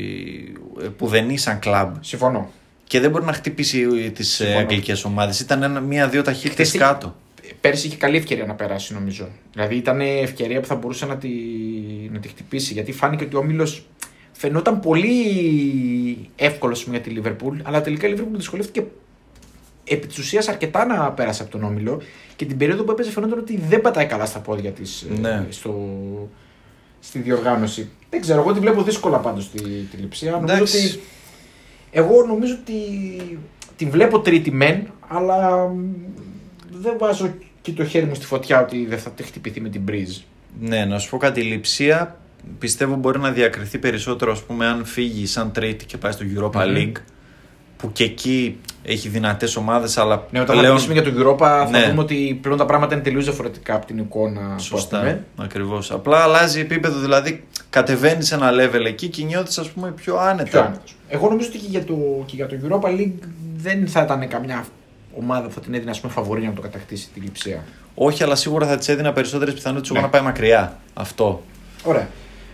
ε, 0.83 0.87
που 0.89 1.07
δεν 1.07 1.25
είναι 1.29 1.37
σαν 1.39 1.59
κλαμπ 1.59 1.95
Συμφωνώ. 2.01 2.51
και 2.85 3.01
δεν 3.01 3.11
μπορεί 3.11 3.25
να 3.25 3.33
χτυπήσει 3.33 4.11
τις 4.11 4.31
ε, 4.41 4.45
Συμφωνώ. 4.45 4.59
αγγλικές 4.59 5.05
ομάδες. 5.05 5.41
Ήταν 5.41 5.63
ένα- 5.63 5.81
μία-δύο 5.81 6.23
ταχύτητες 6.23 6.69
Χθες 6.69 6.81
κάτω. 6.81 7.15
Πέρσι 7.61 7.87
είχε 7.87 7.97
καλή 7.97 8.17
ευκαιρία 8.17 8.47
να 8.47 8.55
περάσει 8.55 8.95
νομίζω. 8.95 9.29
Δηλαδή 9.53 9.77
ήταν 9.77 10.01
ευκαιρία 10.01 10.61
που 10.61 10.67
θα 10.67 10.75
μπορούσε 10.75 11.07
να 11.07 11.17
τη, 11.17 11.29
να 12.13 12.19
τη 12.19 12.29
χτυπήσει 12.29 12.73
γιατί 12.73 12.93
φάνηκε 12.93 13.25
ότι 13.25 13.37
ο 13.37 13.39
όμιλος 13.39 13.87
φαινόταν 14.33 14.81
πολύ 14.81 16.29
εύκολος 16.37 16.87
για 16.91 17.01
τη 17.01 17.11
Λίβερπουλ, 17.11 17.59
αλλά 17.63 17.81
τελικά 17.81 18.07
η 18.07 18.11
Λίβερπουλ 18.11 18.37
δυσκολεύτηκε 18.37 18.87
επί 19.85 20.07
της 20.07 20.19
ουσίας 20.19 20.49
αρκετά 20.49 20.87
να 20.87 21.13
πέρασε 21.13 21.43
από 21.43 21.51
τον 21.51 21.65
όμιλο 21.65 22.03
και 22.37 22.45
την 22.45 22.57
περίοδο 22.57 22.83
που 22.83 22.91
έπαιζε 22.91 23.11
φαινόταν 23.11 23.39
ότι 23.39 23.59
δεν 23.69 23.81
πατάει 23.81 24.07
καλά 24.07 24.27
στα 24.27 24.39
πόδια 24.39 24.71
της 24.71 25.07
Ναι. 25.21 25.47
στο, 25.51 25.89
στη 27.01 27.19
διοργάνωση. 27.19 27.91
Δεν 28.11 28.21
ξέρω, 28.21 28.41
εγώ 28.41 28.53
τη 28.53 28.61
βλέπω 28.61 28.83
δύσκολα 28.83 29.19
πάντως 29.19 29.51
τη, 29.51 29.61
τη 29.63 29.97
λειψία. 29.97 30.31
Νομίζω 30.31 30.55
Εντάξει. 30.55 30.87
ότι, 30.87 31.01
εγώ 31.91 32.25
νομίζω 32.27 32.55
ότι 32.61 32.75
την 33.77 33.91
βλέπω 33.91 34.21
τρίτη 34.21 34.51
μεν, 34.51 34.93
αλλά 35.09 35.67
μ, 35.67 35.85
δεν 36.85 36.95
βάζω 36.99 37.35
και 37.63 37.73
το 37.73 37.85
χέρι 37.85 38.07
μου 38.07 38.15
στη 38.15 38.27
φωτιά 38.27 38.61
ότι 38.61 38.87
δεν 38.87 38.99
θα 38.99 39.13
χτυπηθεί 39.25 39.61
με 39.61 39.69
την 39.69 39.83
Breeze. 39.89 40.23
Ναι, 40.61 40.85
να 40.85 40.99
σου 40.99 41.11
πω 41.11 41.17
κάτι. 41.17 41.41
Η 41.41 41.45
λειψία 41.45 42.17
πιστεύω 42.59 42.95
μπορεί 42.95 43.19
να 43.19 43.31
διακριθεί 43.31 43.79
περισσότερο 43.79 44.33
ας 44.33 44.43
πούμε, 44.43 44.67
αν 44.67 44.85
φύγει 44.85 45.27
σαν 45.27 45.53
τρίτη 45.53 45.85
και 45.85 45.97
πάει 45.97 46.13
στο 46.13 46.25
Europa 46.37 46.61
League. 46.61 46.93
Που 47.77 47.93
και 47.93 48.05
εκεί 48.05 48.59
έχει 48.83 49.09
δυνατές 49.09 49.57
ομάδες, 49.57 49.99
αλλά 49.99 50.27
Ναι, 50.31 50.41
όταν 50.41 50.57
θα 50.57 50.63
μιλήσουμε 50.63 50.93
για 50.93 51.03
το 51.03 51.11
Europa 51.19 51.39
θα 51.39 51.69
Ναι. 51.71 51.87
δούμε 51.89 52.01
ότι 52.01 52.39
πλέον 52.43 52.59
τα 52.59 52.65
πράγματα 52.65 52.95
είναι 52.95 53.03
τελείως 53.03 53.25
διαφορετικά 53.25 53.75
από 53.75 53.87
την 53.87 53.99
εικόνα 53.99 54.55
που 54.57 54.63
Σωστά. 54.63 54.97
έχουμε. 54.99 55.25
Ακριβώς. 55.37 55.91
Απλά 55.91 56.19
αλλάζει 56.19 56.61
επίπεδο, 56.61 56.99
δηλαδή 57.01 57.45
κατεβαίνεις 57.71 58.33
ένα 58.33 58.51
level 58.53 58.85
εκεί 58.87 59.09
και 59.09 59.25
νιώθεις, 59.25 59.59
ας 59.59 59.71
πούμε, 59.71 59.91
πιο 59.91 60.17
άνετα. 60.17 60.49
Πιο 60.51 60.61
άνετος. 60.61 60.97
Εγώ 61.09 61.29
νομίζω 61.29 61.49
ότι 61.49 61.59
και 61.59 61.67
για, 61.69 61.85
το, 61.85 61.95
και 62.27 62.37
για 62.37 62.47
το 62.47 62.57
Europa 62.63 62.87
League 62.89 63.29
δεν 63.57 63.87
θα 63.89 64.03
ήταν 64.03 64.29
καμιά 64.29 64.65
ομάδα 65.19 65.47
που 65.47 65.53
θα 65.55 65.61
την 65.61 65.75
έδινε 65.75 65.91
ας 65.91 66.01
πούμε, 66.01 66.13
φαβορή 66.13 66.47
να 66.47 66.53
το 66.53 66.61
κατακτήσει 66.61 67.09
τη 67.15 67.21
λειψία. 67.21 67.65
Όχι, 67.95 68.23
αλλά 68.23 68.35
σίγουρα 68.35 68.67
θα 68.67 68.77
της 68.77 68.89
έδινα 68.89 69.13
περισσότερες 69.13 69.55
πιθανότητες 69.55 69.91
Ναι. 69.97 70.01
να 70.01 70.09
πάει 70.09 70.23
μακριά. 70.23 70.79
Αυτό. 70.95 71.43
Ωραία. 71.85 72.09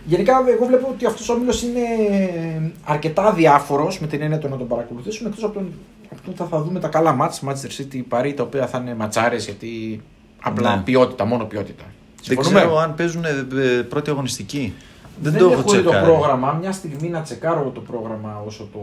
Γενικά, 0.05 0.33
εγώ 0.53 0.65
βλέπω 0.65 0.87
ότι 0.91 1.05
αυτός 1.05 1.29
ο 1.29 1.33
όμιλο 1.33 1.53
είναι 1.63 2.71
αρκετά 2.83 3.31
διάφορος 3.33 3.99
με 3.99 4.07
την 4.07 4.21
έννοια 4.21 4.37
του 4.37 4.47
να 4.49 4.57
τον 4.57 4.67
παρακολουθήσουμε. 4.67 5.29
Εκτός 5.29 5.43
από 5.43 5.53
τον 5.53 5.71
από 6.11 6.21
το 6.21 6.43
ότι 6.43 6.51
θα 6.51 6.61
δούμε 6.61 6.79
τα 6.79 6.87
καλά 6.87 7.11
μάτς, 7.11 7.43
Manchester 7.47 7.81
City, 7.81 8.01
Paris, 8.09 8.33
τα 8.35 8.43
οποία 8.43 8.67
θα 8.67 8.77
είναι 8.77 8.95
ματσάρες 8.95 9.45
γιατί 9.45 10.01
απλά 10.41 10.75
Ναι. 10.75 10.81
ποιότητα, 10.81 11.25
μόνο 11.25 11.43
ποιότητα. 11.45 11.83
Δεν 12.25 12.37
ξέρω 12.37 12.77
αν 12.77 12.95
παίζουν 12.95 13.23
ε, 13.25 13.81
πρώτη 13.89 14.09
αγωνιστική. 14.09 14.73
Δεν, 15.21 15.37
το 15.37 15.45
έχω 15.45 15.53
έχω 15.53 15.61
δει 15.61 15.77
το 15.77 15.83
τσεκάρει. 15.83 16.05
πρόγραμμα. 16.05 16.57
Μια 16.61 16.71
στιγμή 16.71 17.09
να 17.09 17.21
τσεκάρω 17.21 17.71
το 17.73 17.79
πρόγραμμα 17.79 18.43
όσο 18.45 18.69
το. 18.73 18.79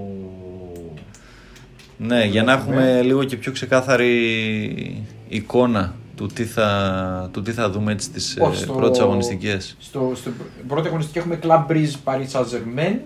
Ναι, 1.99 2.25
για 2.25 2.43
να 2.43 2.57
βλέπουμε. 2.59 2.83
έχουμε 2.83 3.03
λίγο 3.03 3.25
και 3.25 3.37
πιο 3.37 3.53
ξεκάθαρη 3.53 5.05
εικόνα 5.29 5.95
του 6.17 6.27
τι 6.27 6.45
θα, 6.45 7.29
του 7.33 7.43
τι 7.43 7.53
θα 7.53 7.71
δούμε 7.71 7.93
έτσι 7.93 8.07
στις 8.07 8.37
Όχι, 8.41 8.63
ε, 8.63 8.65
στο- 8.65 8.73
πρώτες 8.73 9.01
αγωνιστικές. 9.01 9.77
Στο, 9.81 10.13
στο 10.15 10.31
πρώτη 10.69 10.89
αγωνιστική 10.89 11.19
έχουμε 11.19 11.39
Club 11.43 11.67
Breeze 11.73 11.93
Paris 12.05 12.41
Saint-Germain 12.41 12.97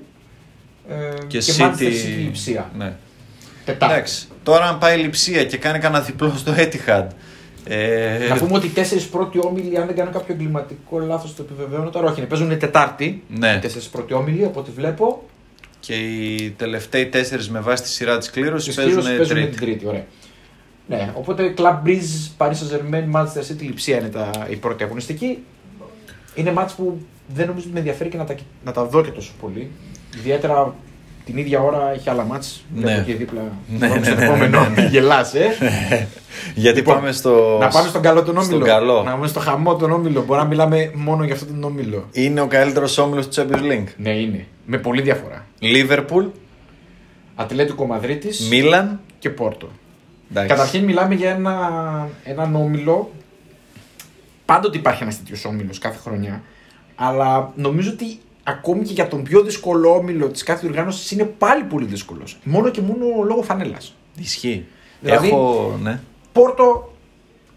ε, 0.88 1.24
Και, 1.26 1.38
και, 1.38 1.52
City... 1.58 1.62
Manchester 1.62 1.82
City 1.82 2.22
Λιψία. 2.24 2.70
Ναι. 2.78 2.96
Τετάρτη. 3.64 3.94
Εντάξει, 3.94 4.26
τώρα 4.42 4.64
αν 4.64 4.78
πάει 4.78 4.98
η 4.98 5.02
λειψία 5.02 5.44
και 5.44 5.56
κάνει 5.56 5.78
κανένα 5.78 6.02
διπλό 6.04 6.32
στο 6.36 6.52
Etihad. 6.56 7.06
Ε, 7.64 8.26
Να 8.28 8.36
πούμε 8.36 8.54
ότι 8.56 8.66
οι 8.66 8.70
τέσσερις 8.70 9.06
πρώτοι 9.06 9.38
όμιλοι, 9.46 9.76
αν 9.78 9.86
δεν 9.86 9.96
κάνω 9.96 10.10
κάποιο 10.10 10.34
εγκληματικό 10.34 10.98
λάθος, 10.98 11.34
το 11.34 11.42
επιβεβαιώνω 11.50 11.90
τώρα. 11.90 12.10
Όχι, 12.10 12.18
είναι, 12.18 12.28
παίζουν 12.28 12.58
Τετάρτη. 12.58 13.22
Ναι. 13.28 13.54
Οι 13.56 13.58
τέσσερις 13.58 13.88
πρώτοι 13.88 14.12
όμιλοι, 14.12 14.44
από 14.44 14.60
ό,τι 14.60 14.70
βλέπω. 14.70 15.28
Και 15.86 15.94
οι 15.94 16.50
τελευταίοι 16.50 17.06
τέσσερις 17.06 17.50
με 17.50 17.60
βάση 17.60 17.82
τη 17.82 17.88
σειρά 17.88 18.18
της 18.18 18.30
κλήρωσης 18.30 18.72
Στις 18.74 18.84
κλήρωσες 18.84 19.16
παίζουν 19.16 19.26
παίζουν 19.28 19.36
τρίτη. 19.36 19.56
την 19.56 19.66
Τρίτη. 19.66 19.86
Ωραία. 19.86 20.04
Ναι, 20.86 21.12
οπότε 21.14 21.54
Club 21.56 21.78
Breeze, 21.84 22.30
Paris 22.38 22.50
Saint-Germain, 22.50 23.10
Manchester 23.12 23.52
City, 23.52 23.60
Λιψία 23.60 23.98
είναι 23.98 24.08
τα, 24.08 24.46
η 24.50 24.56
πρώτη 24.56 24.84
αγωνιστική. 24.84 25.38
Είναι 26.34 26.52
μάτς 26.52 26.74
που 26.74 27.00
δεν 27.34 27.46
νομίζω 27.46 27.64
ότι 27.64 27.72
με 27.72 27.78
ενδιαφέρει 27.78 28.10
και 28.10 28.16
να 28.16 28.24
τα, 28.24 28.34
να 28.64 28.72
τα 28.72 28.84
δω 28.84 29.02
και 29.02 29.10
τόσο 29.10 29.32
πολύ. 29.40 29.70
Ιδιαίτερα 30.16 30.74
την 31.24 31.36
ίδια 31.36 31.60
ώρα 31.60 31.92
έχει 31.92 32.10
άλλα 32.10 32.24
μάτς. 32.24 32.64
Ναι. 32.74 32.80
Βλέπω 32.80 33.00
εκεί 33.00 33.12
δίπλα. 33.12 33.40
Ναι, 33.78 33.88
Πάμε 33.88 33.98
ναι, 34.00 34.04
στο 34.06 34.14
ναι, 34.14 34.24
επόμενο. 34.24 34.60
ναι, 34.60 34.82
ναι. 34.82 34.88
Γελάς, 34.92 35.34
ε. 35.34 35.46
Γιατί 36.54 36.78
Λοιπόν, 36.78 36.94
πάμε 36.94 37.12
στο... 37.12 37.56
Να 37.60 37.68
πάμε 37.68 37.88
στον 37.88 38.02
καλό 38.02 38.22
τον 38.22 38.36
όμιλο. 38.36 38.54
στον 38.56 38.62
καλό. 38.68 39.02
Να 39.02 39.10
πάμε 39.10 39.26
στο 39.26 39.40
χαμό 39.40 39.76
τον 39.76 39.90
όμιλο. 39.90 40.22
Μπορεί 40.24 40.40
να 40.40 40.46
μιλάμε 40.46 40.90
μόνο 40.94 41.24
για 41.24 41.34
αυτόν 41.34 41.48
τον 41.48 41.64
όμιλο. 41.64 42.08
Είναι 42.12 42.40
ο 42.40 42.46
καλύτερος 42.46 42.98
όμιλος 42.98 43.28
του 43.28 43.34
Champions 43.42 43.72
League. 43.72 43.86
Ναι, 43.96 44.10
είναι. 44.10 44.46
Με 44.66 44.78
πολύ 44.78 45.02
διαφορά. 45.02 45.46
Liverpool, 45.60 46.26
Ατλέτικο 47.34 47.86
Μαδρίτης 47.86 48.48
Μίλαν. 48.48 49.00
και 49.18 49.30
Πόρτο. 49.30 49.68
Εντάξει. 50.30 50.48
Καταρχήν 50.54 50.84
μιλάμε 50.84 51.14
για 51.14 51.30
ένα, 51.30 51.58
έναν 52.24 52.54
όμιλο. 52.56 53.10
Πάντοτε 54.44 54.78
υπάρχει 54.78 55.02
ένας 55.02 55.16
τέτοιος 55.18 55.44
όμιλος 55.44 55.78
κάθε 55.78 55.98
χρονιά. 55.98 56.42
Αλλά 56.94 57.52
νομίζω 57.56 57.90
ότι 57.90 58.18
ακόμη 58.44 58.82
και 58.84 58.92
για 58.92 59.08
τον 59.08 59.22
πιο 59.22 59.42
δύσκολο 59.42 59.94
όμιλο 59.94 60.28
της 60.28 60.42
κάθε 60.42 60.60
διοργάνωσης 60.60 61.10
είναι 61.10 61.24
πάλι 61.24 61.62
πολύ 61.64 61.84
δύσκολος. 61.86 62.38
Μόνο 62.44 62.70
και 62.70 62.80
μόνο 62.80 63.04
λόγω 63.26 63.42
φανέλας. 63.42 63.94
Ισχύει. 64.18 64.64
Δηλαδή- 65.00 65.28
Έχω... 65.28 65.78
Ναι. 65.82 66.00
Πόρτο. 66.32 66.92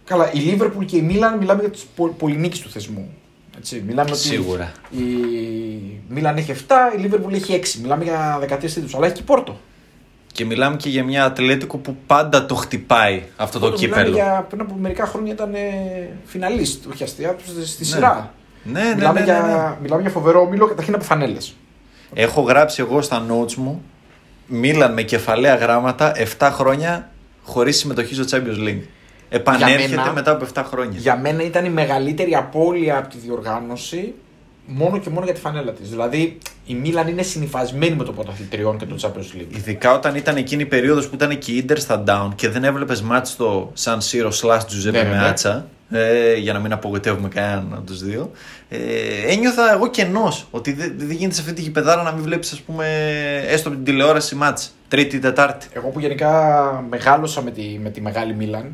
Καλά, 0.05 0.31
η 0.33 0.39
Λίβερπουλ 0.39 0.85
και 0.85 0.97
η 0.97 1.01
Μίλαν 1.01 1.37
μιλάμε 1.37 1.61
για 1.61 1.69
τις 1.69 1.85
πολυνίκες 2.17 2.59
του 2.59 2.69
θεσμού. 2.69 3.09
Έτσι, 3.57 3.83
μιλάμε 3.87 4.09
ότι 4.09 4.19
Σίγουρα. 4.19 4.71
Η 4.91 5.03
Μίλαν 6.09 6.37
έχει 6.37 6.51
7, 6.51 6.73
η 6.97 7.01
Λίβερπουλ 7.01 7.33
έχει 7.33 7.53
6. 7.53 7.79
Μιλάμε 7.81 8.03
για 8.03 8.37
δεκαετίε 8.39 8.69
τίτλους. 8.69 8.95
Αλλά 8.95 9.05
έχει 9.05 9.15
και 9.15 9.21
Πόρτο. 9.23 9.59
Και 10.31 10.45
μιλάμε 10.45 10.75
και 10.75 10.89
για 10.89 11.03
μια 11.03 11.25
Ατλέτικο 11.25 11.77
που 11.77 11.95
πάντα 12.07 12.45
το 12.45 12.55
χτυπάει 12.55 13.23
αυτό 13.35 13.59
το 13.59 13.65
Πόρτο 13.67 13.81
μιλάμε 13.81 14.01
κύπελο. 14.03 14.15
Για, 14.15 14.45
πριν 14.49 14.61
από 14.61 14.75
μερικά 14.75 15.05
χρόνια 15.05 15.33
ήταν 15.33 15.53
ε, 15.53 15.59
φιναλίστ, 16.25 16.85
όχι 16.87 17.03
αστεία, 17.03 17.35
στη 17.65 17.83
Ναι. 17.83 17.85
σειρά. 17.89 18.33
Ναι, 18.71 18.79
ναι, 18.83 18.95
μιλάμε, 18.95 19.19
ναι, 19.19 19.25
ναι, 19.25 19.31
ναι. 19.33 19.41
Για, 19.41 19.77
μιλάμε 19.81 20.01
για 20.01 20.09
φοβερό 20.11 20.41
όμιλο 20.41 20.67
καταρχήν 20.67 20.95
από 20.95 21.03
φανέλες. 21.03 21.55
Έχω 22.13 22.41
γράψει 22.41 22.81
εγώ 22.81 23.01
στα 23.01 23.25
notes 23.29 23.53
μου 23.53 23.83
Μίλαν 24.47 24.93
με 24.93 25.01
κεφαλαία 25.01 25.55
γράμματα 25.55 26.11
7 26.37 26.49
χρόνια 26.51 27.09
χωρίς 27.43 27.77
συμμετοχή 27.77 28.13
στο 28.15 28.23
Champions 28.37 28.67
League. 28.67 28.81
Επανέρχεται 29.29 29.95
μένα- 29.95 30.11
μετά 30.13 30.31
από 30.31 30.45
7 30.53 30.63
χρόνια. 30.69 30.99
Για 30.99 31.17
μένα 31.17 31.43
ήταν 31.43 31.65
η 31.65 31.69
μεγαλύτερη 31.69 32.35
απώλεια 32.35 32.97
από 32.97 33.07
τη 33.09 33.17
διοργάνωση 33.17 34.13
μόνο 34.65 34.97
και 34.97 35.09
μόνο 35.09 35.25
για 35.25 35.33
τη 35.33 35.39
φανέλα 35.39 35.71
της. 35.71 35.89
Δηλαδή 35.89 36.37
η 36.65 36.73
Μίλαν 36.73 37.07
είναι 37.07 37.21
συνυφασμένη 37.21 37.95
με 37.95 38.03
το 38.03 38.11
πρωταθλητριών 38.11 38.77
και 38.77 38.85
το 38.85 38.95
Champions 39.01 39.37
League. 39.39 39.55
Ειδικά 39.55 39.93
όταν 39.93 40.15
ήταν 40.15 40.35
εκείνη 40.35 40.61
η 40.61 40.65
περίοδος 40.65 41.07
που 41.07 41.15
ήταν 41.15 41.37
και 41.37 41.51
η 41.51 41.55
Ιντερ 41.57 41.79
στα 41.79 42.03
down 42.07 42.29
και 42.35 42.49
δεν 42.49 42.63
έβλεπες 42.63 43.01
μάτς 43.01 43.29
στο 43.29 43.71
San 43.83 43.97
Siro 43.97 44.29
slash 44.41 44.59
Giuseppe 44.59 44.91
Ναι, 44.91 45.01
ναι, 45.01 45.09
ναι. 45.09 45.33
Meazza, 45.33 45.61
ε, 45.89 46.35
για 46.35 46.53
να 46.53 46.59
μην 46.59 46.71
απογοητεύουμε 46.71 47.27
κανέναν 47.27 47.73
από 47.73 47.85
τους 47.85 48.03
δύο. 48.03 48.31
Ε, 48.69 48.77
ένιωθα 49.27 49.71
εγώ 49.73 49.89
κενός 49.89 50.47
ότι 50.51 50.73
δεν, 50.73 50.93
δεν 50.97 51.11
γίνεται 51.11 51.35
σε 51.35 51.41
αυτή 51.41 51.53
τη 51.53 51.61
γηπεδάρα 51.61 52.03
να 52.03 52.11
μην 52.11 52.23
βλέπεις, 52.23 52.51
ας 52.51 52.61
πούμε, 52.61 52.85
έστω 53.47 53.67
από 53.67 53.77
την 53.77 53.85
τηλεόραση 53.85 54.35
μάτς. 54.35 54.73
Τρίτη, 54.87 55.19
Τετάρτη. 55.19 55.67
Εγώ 55.73 55.87
που 55.89 55.99
γενικά 55.99 56.85
μεγάλωσα 56.89 57.41
με 57.41 57.51
τη, 57.51 57.79
με 57.81 57.89
τη 57.89 58.01
μεγάλη 58.01 58.35
Μίλαν 58.35 58.73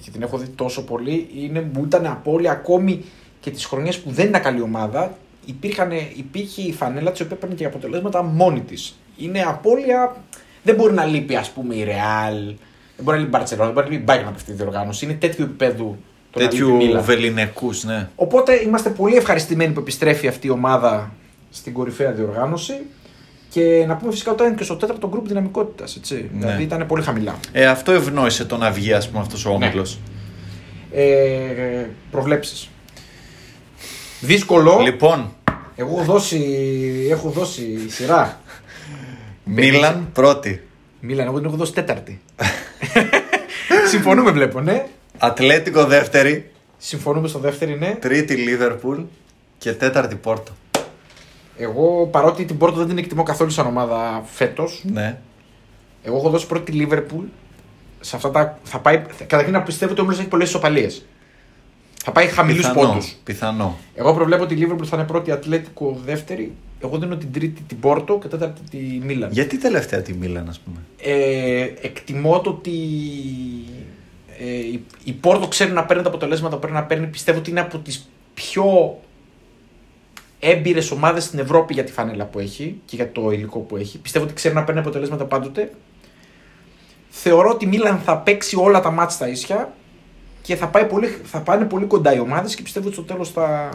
και 0.00 0.10
την 0.10 0.22
έχω 0.22 0.38
δει 0.38 0.48
τόσο 0.48 0.84
πολύ, 0.84 1.28
είναι, 1.36 1.70
μου 1.72 1.84
ήταν 1.84 2.06
απώλεια 2.06 2.52
ακόμη 2.52 3.04
και 3.40 3.50
τις 3.50 3.64
χρονιές 3.64 3.98
που 3.98 4.10
δεν 4.10 4.28
ήταν 4.28 4.42
καλή 4.42 4.60
ομάδα. 4.60 5.16
Υπήρχαν, 5.44 5.90
υπήρχε 6.16 6.62
η 6.62 6.72
φανέλα 6.72 7.12
της 7.12 7.20
οποία 7.20 7.36
παίρνει 7.36 7.54
και 7.54 7.64
αποτελέσματα 7.64 8.22
μόνη 8.22 8.60
της. 8.60 8.98
Είναι 9.16 9.42
απώλεια. 9.42 10.16
Δεν 10.62 10.74
μπορεί 10.74 10.92
να 10.92 11.04
λείπει, 11.04 11.36
ας 11.36 11.50
πούμε, 11.50 11.74
η 11.74 11.84
Ρεάλ, 11.84 12.36
δεν 12.96 13.04
μπορεί 13.04 13.16
να 13.16 13.22
λείπει 13.22 13.36
η 13.36 13.38
Μπαρσελόνα, 13.38 13.72
δεν 13.72 13.74
μπορεί 13.74 13.86
να 13.86 13.92
λείπει 13.92 14.12
η 14.12 14.14
Bayern 14.14 14.26
από 14.26 14.34
αυτή 14.36 14.50
τη 14.50 14.56
διοργάνωση. 14.56 15.04
Είναι 15.04 15.14
τέτοιου 15.14 15.44
επίπεδου 15.44 15.98
το 16.32 16.38
να 16.38 16.44
λείπει 16.44 16.56
η 16.56 16.58
Τέτοιου 16.58 16.76
Μίλαν. 16.76 17.02
βεληνικού, 17.04 17.70
ναι. 17.82 18.08
Οπότε 18.16 18.62
είμαστε 18.62 18.90
πολύ 18.90 19.16
ευχαριστημένοι 19.16 19.72
που 19.72 19.80
επιστρέφει 19.80 20.28
αυτή 20.28 20.46
η 20.46 20.50
ομάδα 20.50 21.12
στην 21.50 21.72
κορυφαία 21.72 22.10
διοργάνωση. 22.12 22.74
Και 23.48 23.84
να 23.88 23.96
πούμε 23.96 24.12
φυσικά 24.12 24.30
ότι 24.30 24.42
ήταν 24.42 24.54
και 24.56 24.64
στο 24.64 24.76
τέταρτο 24.76 25.08
γκρουπ 25.08 25.26
δυναμικότητας. 25.28 26.00
Ναι. 26.10 26.18
Δηλαδή 26.32 26.62
ήταν 26.62 26.86
πολύ 26.86 27.02
χαμηλά. 27.02 27.38
Ε, 27.52 27.66
αυτό 27.66 27.92
ευνόησε 27.92 28.44
το 28.44 28.56
να 28.56 28.70
βγει, 28.70 28.92
ας 28.92 29.08
πούμε, 29.08 29.20
αυτός 29.20 29.44
ο 29.46 29.48
Ναι. 29.58 29.66
όμιλος. 29.66 29.98
Ε, 30.92 31.86
Προβλέψεις. 32.10 32.68
Δύσκολο. 34.20 34.78
Λοιπόν, 34.82 35.32
Εγώ 35.76 35.94
έχω 35.96 36.04
δώσει, 36.04 36.40
έχω 37.10 37.28
δώσει 37.30 37.88
σειρά. 37.90 38.40
Μίλαν 39.44 40.08
πρώτη. 40.12 40.62
Μίλαν, 41.00 41.26
εγώ 41.26 41.36
την 41.36 41.46
έχω 41.46 41.56
δώσει 41.56 41.72
τέταρτη. 41.72 42.20
Συμφωνούμε, 43.92 44.30
βλέπω, 44.30 44.60
ναι. 44.60 44.86
Ατλέτικο 45.18 45.84
δεύτερη. 45.86 46.50
Συμφωνούμε 46.78 47.28
στο 47.28 47.38
δεύτερο, 47.38 47.76
ναι. 47.76 47.96
Τρίτη 48.00 48.34
Λίβερπουλ 48.34 49.00
και 49.58 49.72
τέταρτη 49.72 50.14
Πόρτο. 50.14 50.52
Εγώ 51.56 52.06
παρότι 52.10 52.44
την 52.44 52.58
Πόρτο 52.58 52.78
δεν 52.78 52.88
την 52.88 52.98
εκτιμώ 52.98 53.22
καθόλου 53.22 53.50
σαν 53.50 53.66
ομάδα 53.66 54.22
φέτος, 54.32 54.82
Ναι. 54.92 55.18
εγώ 56.02 56.16
έχω 56.16 56.30
δώσει 56.30 56.46
πρώτη 56.46 56.72
Λίβερπουλ. 56.72 57.24
Σε 58.00 58.16
αυτά 58.16 58.30
τα. 58.30 58.58
Θα 58.62 58.78
πάει, 58.78 59.02
καταρχήν 59.18 59.52
να 59.52 59.62
πιστεύω 59.62 59.92
ότι 59.92 60.00
ο 60.00 60.04
Όμιλο 60.04 60.18
έχει 60.20 60.28
πολλές 60.28 60.48
ισοπαλίες. 60.48 61.04
Θα 62.04 62.12
πάει 62.12 62.26
χαμηλούς 62.26 62.66
Πιθανό. 62.68 62.88
πόντους. 62.88 63.16
Πιθανό. 63.24 63.78
Εγώ 63.94 64.14
προβλέπω 64.14 64.42
ότι 64.42 64.54
η 64.54 64.56
Λίβερπουλ 64.56 64.86
θα 64.90 64.96
είναι 64.96 65.06
πρώτη, 65.06 65.30
Ατλέτικο 65.30 66.00
δεύτερη. 66.04 66.52
Εγώ 66.80 66.98
δίνω 66.98 67.16
την 67.16 67.32
τρίτη 67.32 67.62
την 67.62 67.80
Πόρτο 67.80 68.18
και 68.22 68.28
τέταρτη 68.28 68.60
τη 68.70 68.76
Μίλαν. 69.04 69.30
Γιατί 69.32 69.58
τελευταία 69.58 70.00
τη 70.02 70.12
Μίλαν, 70.14 70.48
ας 70.48 70.60
πούμε; 70.60 70.76
Ε, 71.02 71.62
εκτιμώ 71.80 72.40
το 72.40 72.50
ότι 72.50 72.70
ε, 72.70 73.82
η, 74.44 74.84
η 75.04 75.12
Πόρτο 75.12 75.48
ξέρει 75.48 75.72
να 75.72 75.84
παίρνει 75.84 76.02
τα 76.02 76.08
αποτελέσματα 76.08 76.54
που 76.54 76.60
πρέπει 76.60 76.76
να 76.76 76.84
παίρνει. 76.84 77.06
Πιστεύω 77.06 77.38
ότι 77.38 77.50
είναι 77.50 77.60
από 77.60 77.78
τις 77.78 78.08
πιο 78.34 78.98
έμπειρες 80.38 80.90
ομάδες 80.90 81.24
στην 81.24 81.38
Ευρώπη 81.38 81.74
για 81.74 81.84
τη 81.84 81.92
φανέλα 81.92 82.24
που 82.24 82.38
έχει 82.38 82.80
και 82.84 82.96
για 82.96 83.12
το 83.12 83.30
υλικό 83.30 83.58
που 83.58 83.76
έχει. 83.76 83.98
Πιστεύω 83.98 84.24
ότι 84.24 84.34
ξέρει 84.34 84.54
να 84.54 84.64
παίρνει 84.64 84.80
αποτελέσματα 84.80 85.24
πάντοτε. 85.24 85.72
Θεωρώ 87.08 87.50
ότι 87.50 87.64
η 87.64 87.68
Μίλαν 87.68 87.98
θα 87.98 88.18
παίξει 88.18 88.56
όλα 88.56 88.80
τα 88.80 88.90
μάτια 88.90 89.14
στα 89.14 89.28
ίσια 89.28 89.72
και 90.42 90.56
θα, 90.56 90.68
πάει 90.68 90.84
πολύ, 90.84 91.06
θα 91.24 91.40
πάνε 91.40 91.64
πολύ 91.64 91.86
κοντά 91.86 92.14
οι 92.14 92.18
ομάδες 92.18 92.54
και 92.54 92.62
πιστεύω 92.62 92.86
ότι 92.86 92.94
στο 92.94 93.04
τέλος 93.04 93.30
θα, 93.30 93.70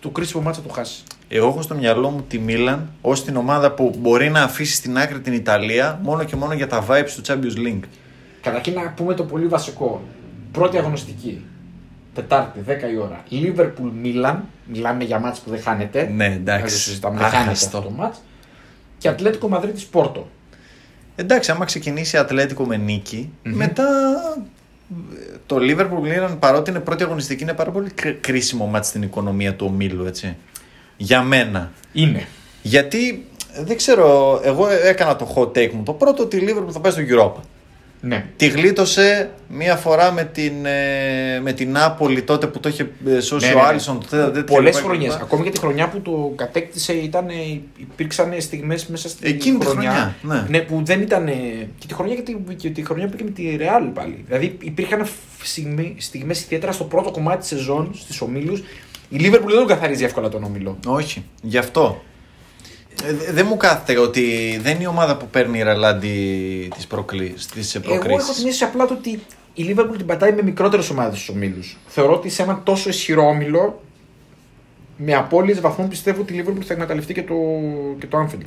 το 0.00 0.10
κρίσιμο 0.10 0.42
μάτσα 0.42 0.60
θα 0.60 0.68
το 0.68 0.74
χάσει. 0.74 1.02
Εγώ 1.28 1.48
έχω 1.48 1.62
στο 1.62 1.74
μυαλό 1.74 2.10
μου 2.10 2.24
τη 2.28 2.38
Μίλαν 2.38 2.92
ως 3.00 3.24
την 3.24 3.36
ομάδα 3.36 3.72
που 3.72 3.94
μπορεί 3.98 4.30
να 4.30 4.42
αφήσει 4.42 4.74
στην 4.74 4.98
άκρη 4.98 5.20
την 5.20 5.32
Ιταλία 5.32 6.00
μόνο 6.02 6.24
και 6.24 6.36
μόνο 6.36 6.54
για 6.54 6.66
τα 6.66 6.86
vibes 6.88 7.10
του 7.16 7.22
Champions 7.26 7.66
League. 7.66 7.82
Καταρχήν 8.42 8.72
να 8.74 8.88
πούμε 8.96 9.14
το 9.14 9.24
πολύ 9.24 9.46
βασικό. 9.46 10.02
Πρώτη 10.52 10.78
αγωνιστική. 10.78 11.44
Τετάρτη, 12.14 12.60
10 12.66 12.70
η 12.92 12.96
ώρα. 12.96 13.22
Λίβερπουλ 13.28 13.88
Μίλαν. 14.02 14.44
Μιλάμε 14.66 15.04
για 15.04 15.18
μάτς 15.18 15.38
που 15.40 15.50
δεν 15.50 15.60
χάνεται. 15.62 16.10
Ναι, 16.14 16.28
Δεν 16.28 16.44
το 16.44 16.52
εντάξει. 16.52 16.78
συζητάμε, 16.78 17.18
δεν 17.18 17.26
χάνεται 17.26 17.50
Άχαστο. 17.50 17.78
αυτό 17.78 17.88
το 17.88 17.94
μάτς. 17.94 18.22
Και 18.98 19.08
Ατλέτικο 19.08 19.48
Μαδρίτη 19.48 19.84
Πόρτο. 19.90 20.28
Εντάξει, 21.16 21.50
άμα 21.50 21.64
ξεκινήσει 21.64 22.16
Ατλέτικο 22.16 22.64
με 22.64 22.76
νικη 22.76 23.30
μετά 23.42 23.84
το 25.46 25.56
Liverpool 25.60 26.06
Milan 26.28 26.36
παρότι 26.38 26.70
είναι 26.70 26.78
πρώτη 26.80 27.02
αγωνιστική 27.02 27.42
είναι 27.42 27.52
πάρα 27.52 27.70
πολύ 27.70 27.90
κρι- 27.90 28.20
κρίσιμο 28.20 28.66
μάτι 28.66 28.86
στην 28.86 29.02
οικονομία 29.02 29.54
του 29.54 29.66
ομίλου, 29.70 30.04
έτσι. 30.04 30.36
Για 30.96 31.22
μένα. 31.22 31.70
Είναι. 31.92 32.26
Γιατί 32.62 33.26
δεν 33.64 33.76
ξέρω, 33.76 34.40
εγώ 34.44 34.68
έκανα 34.68 35.16
το 35.16 35.32
hot 35.36 35.46
take 35.58 35.70
μου. 35.72 35.82
Το 35.82 35.92
πρώτο 35.92 36.22
ότι 36.22 36.36
η 36.36 36.40
Liverpool 36.48 36.72
θα 36.72 36.80
πάει 36.80 36.92
στο 36.92 37.02
Europa. 37.08 37.40
Ναι. 38.04 38.26
Τη 38.36 38.48
γλίτωσε 38.48 39.30
μία 39.48 39.76
φορά 39.76 40.12
με 40.12 40.24
την, 40.24 40.66
ε, 40.66 41.40
με 41.42 41.52
την 41.52 41.70
Νάπολη 41.70 42.22
τότε 42.22 42.46
που 42.46 42.60
το 42.60 42.68
είχε 42.68 42.90
ε, 43.06 43.20
σώσει 43.20 43.46
Ναι, 43.46 43.52
ο 43.52 43.56
ναι, 43.56 43.62
ναι. 43.62 43.68
Άλισον. 43.68 44.00
το 44.00 44.06
τέταρτο 44.06 44.38
και 44.38 44.42
Πολλές 44.42 44.74
λοιπά 44.74 44.80
και 44.80 44.86
χρονιές. 44.86 45.12
λοιπά. 45.12 45.24
Ακόμη 45.24 45.44
και 45.44 45.50
τη 45.50 45.58
χρονιά 45.58 45.88
που 45.88 46.00
το 46.00 46.32
κατέκτησε, 46.36 46.92
ήταν, 46.92 47.26
υπήρξαν 47.76 48.34
στιγμές 48.38 48.86
μέσα 48.86 49.08
στην 49.08 49.28
Εκείνη 49.28 49.58
τη 49.58 49.66
χρονιά, 49.66 50.14
ναι. 50.48 50.60
που 50.60 50.80
δεν 50.84 51.00
ήταν. 51.00 51.26
Και 51.78 51.86
τη 51.86 51.94
χρονιά, 51.94 52.14
και 52.14 52.22
τη, 52.22 52.54
και 52.54 52.70
τη 52.70 52.84
χρονιά 52.84 53.06
που 53.06 53.12
είχε 53.14 53.24
με 53.24 53.30
τη 53.30 53.56
Ρεάλ 53.56 53.84
πάλι. 53.84 54.24
Δηλαδή 54.26 54.56
υπήρχαν 54.62 55.06
στιγμές 55.96 56.42
ιδιαίτερα 56.42 56.72
στο 56.72 56.84
πρώτο 56.84 57.10
κομμάτι 57.10 57.38
της 57.38 57.48
σεζόν, 57.48 57.90
στις 57.94 58.20
ομίλους. 58.20 58.62
Η 59.08 59.16
Λίβερπουλ 59.16 59.50
δεν 59.50 59.58
τον 59.58 59.68
καθαρίζει 59.68 60.04
εύκολα 60.04 60.28
τον 60.28 60.44
όμιλο. 60.44 60.78
Όχι, 60.86 61.24
γι' 61.42 61.58
αυτό. 61.58 62.02
Ε, 63.04 63.12
δε- 63.12 63.32
δεν 63.32 63.46
μου 63.48 63.56
κάθεται 63.56 63.98
ότι 64.00 64.58
δεν 64.62 64.74
είναι 64.74 64.82
η 64.82 64.86
ομάδα 64.86 65.16
που 65.16 65.26
παίρνει 65.28 65.58
η 65.58 65.62
Ραλάντι 65.62 66.68
τις, 66.74 66.86
προκλή, 66.86 67.34
τις 67.54 67.74
Εγώ 67.74 67.84
έχω 67.94 67.98
προκρίσεις. 68.04 68.34
την 68.36 68.46
αίσθηση 68.46 68.64
απλά 68.64 68.86
το 68.86 68.94
ότι 68.94 69.20
η 69.54 69.62
Λίβερπουλ 69.62 69.96
την 69.96 70.06
πατάει 70.06 70.32
με 70.32 70.42
μικρότερες 70.42 70.90
ομάδες 70.90 71.18
στους 71.20 71.28
ομίλους. 71.34 71.78
Θεωρώ 71.86 72.12
ότι 72.14 72.28
σε 72.28 72.42
έναν 72.42 72.60
τόσο 72.64 72.88
ισχυρό 72.88 73.26
όμιλο, 73.28 73.82
με 74.96 75.14
απώλειες 75.14 75.60
βαθμών 75.60 75.88
πιστεύω 75.88 76.20
ότι 76.20 76.32
η 76.32 76.36
Λίβερπουλ 76.36 76.62
θα 76.66 76.72
εκμεταλλευτεί 76.72 77.14
και 77.14 77.22
το, 77.22 77.34
και 77.98 78.06
το 78.06 78.18
Anfield. 78.26 78.46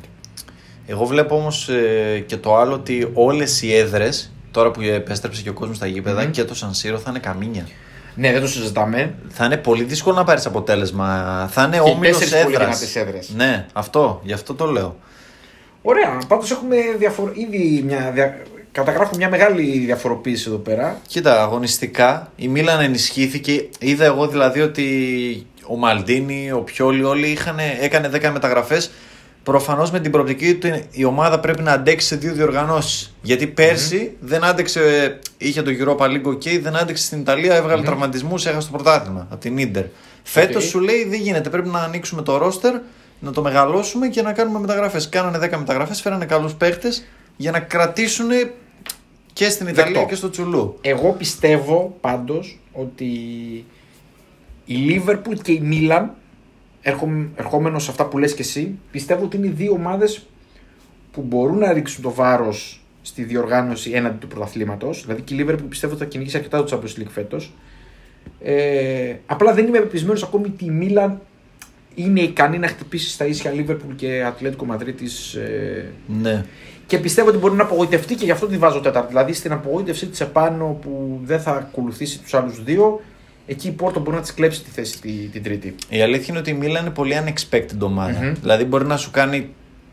Εγώ 0.88 1.06
βλέπω 1.06 1.36
όμως 1.36 1.70
ε, 1.70 2.24
και 2.28 2.38
το 2.38 2.56
άλλο 2.58 2.74
ότι 2.74 3.10
όλες 3.14 3.62
οι 3.62 3.76
έδρες, 3.76 4.32
τώρα 4.52 4.72
που 4.72 4.82
επέστρεψε 4.82 5.42
και 5.42 5.50
ο 5.50 5.54
κόσμος 5.54 5.78
στα 5.78 5.88
γηπεδα 5.88 6.22
Μμμ. 6.24 6.32
και 6.32 6.44
το 6.44 6.56
Σανσίρο 6.56 6.98
θα 6.98 7.10
είναι 7.10 7.20
καμίνια. 7.20 7.68
Ναι, 8.16 8.32
δεν 8.32 8.42
το 8.42 8.48
συζητάμε. 8.48 9.14
Θα 9.30 9.46
είναι 9.46 9.58
πολύ 9.58 9.84
δύσκολο 9.84 10.16
να 10.16 10.24
πάρεις 10.24 10.46
αποτέλεσμα. 10.46 11.50
Θα 11.52 11.64
είναι 11.64 11.78
Και 11.84 11.90
οι 11.90 11.92
όμιλος 11.94 12.18
τέσσερις 12.18 12.44
πολύ 12.44 12.56
έδρας. 12.56 12.80
δυνατές 12.80 12.96
έδρες. 12.96 13.30
Ναι, 13.36 13.66
αυτό, 13.74 14.22
γι' 14.24 14.34
αυτό 14.34 14.54
το 14.54 14.66
λέω. 14.66 14.96
Ωραία. 15.82 16.18
Πάντως 16.28 16.52
έχουμε 16.52 16.76
διαφορ... 16.98 17.32
ήδη 17.34 17.84
μια. 17.86 18.12
Δια... 18.14 18.38
Καταγράφουμε 18.72 19.18
μια 19.18 19.30
μεγάλη 19.30 19.78
διαφοροποίηση 19.86 20.46
εδώ 20.48 20.58
πέρα. 20.58 21.00
Κοίτα, 21.08 21.42
αγωνιστικά 21.42 22.32
η 22.36 22.48
Μίλαν 22.48 22.80
ενισχύθηκε. 22.80 23.70
Είδα 23.80 24.06
εγώ 24.06 24.28
δηλαδή 24.28 24.62
ότι 24.62 25.48
ο 25.68 25.76
Μαλντίνη, 25.76 26.52
ο 26.52 26.60
Πιόλι, 26.60 27.04
όλοι 27.04 27.28
είχαν, 27.28 27.58
έκανε 27.82 28.10
10 28.14 28.30
μεταγραφές. 28.34 28.92
Προφανώς 29.46 29.92
με 29.92 30.00
την 30.00 30.12
προοπτική 30.12 30.56
του 30.56 30.82
η 30.92 31.04
ομάδα 31.04 31.40
πρέπει 31.40 31.62
να 31.62 31.72
αντέξει 31.72 32.08
σε 32.08 32.16
δύο 32.16 32.34
διοργανώσεις. 32.34 33.16
Γιατί 33.22 33.48
πέρσι 33.48 34.16
δεν 34.20 34.44
άντεξε, 34.44 35.20
είχε 35.38 35.62
το 35.62 35.72
Europa 35.80 36.04
League 36.04 36.28
OK, 36.28 36.60
δεν 36.62 36.76
άντεξε 36.76 37.04
στην 37.04 37.20
Ιταλία, 37.20 37.56
έβγαλε 37.56 37.78
Μμμ. 37.78 37.86
τραυματισμούς, 37.86 38.46
έχασε 38.46 38.68
το 38.68 38.74
πρωτάθλημα 38.74 39.28
από 39.30 39.42
την 39.42 39.72
Ίντερ. 39.72 39.84
Φέτος 40.24 40.64
Οκ. 40.64 40.70
σου 40.70 40.80
λέει 40.80 41.06
δεν 41.10 41.20
γίνεται, 41.20 41.50
πρέπει 41.50 41.70
να 41.70 41.80
ανοίξουμε 41.80 42.22
το 42.22 42.38
ρόστερ, 42.38 42.74
να 43.20 43.32
το 43.32 43.42
μεγαλώσουμε 43.42 44.08
και 44.08 44.22
να 44.22 44.34
κάνουμε 44.34 44.60
μεταγραφές. 44.60 45.10
Κάνανε 45.10 45.38
10 45.38 45.58
μεταγραφές, 45.58 46.02
φέρανε 46.02 46.26
καλούς 46.26 46.54
παίχτες 46.54 47.06
για 47.36 47.52
να 47.52 47.60
κρατήσουν 47.60 48.30
και 49.34 49.50
στην 49.50 49.68
Ιταλία 49.68 49.92
Δεκτό. 49.92 50.08
και 50.10 50.16
στο 50.16 50.30
Τσουλού. 50.30 50.78
Εγώ 50.82 51.12
πιστεύω 51.12 51.98
πάντως 52.02 52.60
ότι 52.72 53.06
η 54.66 54.74
Λίβερπουλ 54.76 55.36
και 55.36 55.52
η 55.52 55.60
Μίλαν, 55.60 56.14
ερχόμενος 57.36 57.84
σε 57.84 57.92
αυτά 57.92 58.06
που 58.06 58.18
λες 58.18 58.34
και 58.34 58.42
εσύ, 58.42 58.78
πιστεύω 58.92 59.24
ότι 59.26 59.38
είναι 59.38 59.48
οι 59.48 59.50
δύο 59.50 59.72
ομάδες 59.72 60.26
που 61.12 61.22
μπορούν 61.22 61.58
να 61.58 61.74
ρίξουν 61.74 62.04
το 62.04 62.12
βάρος 62.12 62.84
στη 63.02 63.24
διοργάνωση 63.24 63.92
έναντι 63.92 64.18
του 64.18 64.28
πρωταθλήματος. 64.28 65.02
Δηλαδή 65.02 65.22
και 65.22 65.34
η 65.34 65.38
Λίβερπουλ 65.38 65.68
πιστεύω 65.68 65.94
ότι 65.94 66.04
θα 66.04 66.10
κυνηγήσει 66.10 66.38
αρκετά 66.38 66.64
το 66.64 66.78
Champions 66.78 67.00
League 67.02 67.10
φέτος. 67.12 67.54
Ε, 68.42 69.16
απλά 69.26 69.54
δεν 69.54 69.68
είμαι 69.68 69.80
πεπισμένος 69.80 70.24
ακόμη 70.24 70.46
ότι 70.46 70.66
η 70.66 70.70
Μίλαν 70.70 71.22
είναι 71.96 72.20
ικανή 72.20 72.58
να 72.58 72.68
χτυπήσει 72.68 73.10
στα 73.10 73.26
ίσια 73.26 73.52
Λίβερπουλ 73.52 73.96
και 73.96 74.24
Ατλέτικο 74.24 74.66
Μαδρίτη. 74.66 75.06
Ε, 75.38 75.84
Ναι. 76.22 76.46
και 76.88 76.98
πιστεύω 76.98 77.30
ότι 77.30 77.38
μπορεί 77.38 77.56
να 77.56 77.64
απογοητευτεί 77.64 78.16
και 78.16 78.26
γι' 78.26 78.32
αυτό 78.32 78.48
τη 78.48 78.58
βάζω 78.58 78.80
τέταρτη. 78.80 79.08
Δηλαδή 79.08 79.34
στην 79.34 79.52
απογοήτευσή 79.52 80.08
της 80.08 80.22
επάνω 80.22 80.78
που 80.82 81.20
δεν 81.24 81.40
θα 81.40 81.52
ακολουθήσει 81.52 82.20
τους 82.20 82.34
άλλους 82.34 82.64
δύο, 82.64 83.02
εκεί 83.48 83.68
η 83.68 83.72
Πόρτο 83.72 84.00
μπορεί 84.00 84.16
να 84.16 84.22
της 84.22 84.34
κλέψει 84.34 84.64
τη 84.64 84.70
θέση 84.70 85.02
τη, 85.02 85.10
την 85.12 85.44
τρίτη. 85.44 85.76
Η 85.90 86.02
αλήθεια 86.02 86.26
είναι 86.30 86.38
ότι 86.40 86.50
η 86.50 86.54
Μίλαν 86.54 86.82
είναι 86.86 86.94
πολύ 86.94 87.16
unexpected 87.26 87.80
ομάδα. 87.80 88.20
Μμμ. 88.22 88.34
Δηλαδή 88.42 88.64
μπορεί 88.66 88.86
να 88.86 88.98
σου 88.98 89.12
κάνει 89.12 89.50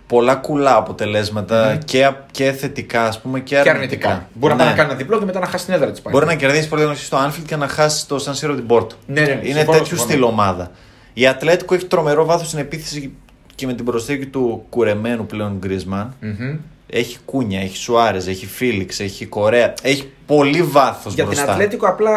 πολλά 0.07 0.35
κουλά 0.35 0.77
αποτελέσματα 0.77 1.71
Μμμ. 1.73 1.79
και, 1.85 2.05
α- 2.05 2.25
και 2.31 2.53
θετικά 2.53 3.05
ας 3.07 3.21
πούμε 3.21 3.41
και 3.41 3.61
Και 3.63 3.71
αρνητικά. 3.71 4.09
αρνητικά. 4.09 4.29
Μπορεί 4.35 4.53
να 4.55 4.59
Ναι. 4.59 4.65
πάει 4.65 4.71
να 4.71 4.77
κάνει 4.77 4.89
ένα 4.89 4.99
διπλό 4.99 5.19
και 5.19 5.25
μετά 5.25 5.39
να 5.41 5.47
χάσει 5.47 5.65
την 5.65 5.75
έδρα 5.75 5.91
της 5.91 6.01
πάλι. 6.01 6.17
Μπορεί 6.17 6.29
να 6.29 6.35
κερδίσει 6.35 6.69
πρώτη 6.69 6.83
αγωνιστική 6.83 7.15
στο 7.17 7.27
Anfield 7.29 7.47
και 7.47 7.57
να 7.57 7.69
χάσει 7.69 8.07
το 8.09 8.17
San 8.27 8.31
Siro 8.31 8.55
την 8.55 8.67
Πόρτο. 8.67 8.95
Ναι, 9.07 9.21
ναι, 9.21 9.31
είναι 9.31 9.41
συμφωνώ, 9.45 9.65
τέτοιου 9.71 9.87
συμφωνώ. 9.87 10.11
στυλ 10.11 10.23
ομάδα. 10.23 10.71
Η 11.13 11.27
Ατλέτικο 11.27 11.75
έχει 11.75 11.85
τρομερό 11.87 12.25
βάθος 12.25 12.47
στην 12.47 12.59
επίθεση 12.59 13.13
και 13.55 13.67
με 13.67 13.75
την 13.75 13.85
προσθήκη 13.85 14.27
του 14.27 14.65
κουρεμένου 14.69 15.27
πλέον 15.27 15.57
Γκρισμάν. 15.59 16.15
Μμμ. 16.21 16.57
Έχει 16.95 17.19
Κούνια, 17.25 17.61
έχει 17.61 17.77
Σουάρες, 17.77 18.27
έχει 18.27 18.47
Φίλιξ, 18.47 19.01
έχει 19.01 19.27
Κορέα. 19.27 19.75
Έχει 19.83 20.11
πολύ 20.27 20.63
βάθος 20.63 21.15
Για 21.15 21.25
μπροστά. 21.25 21.43
την 21.45 21.53
Ατλέτικο 21.53 21.87
απλά. 21.87 22.11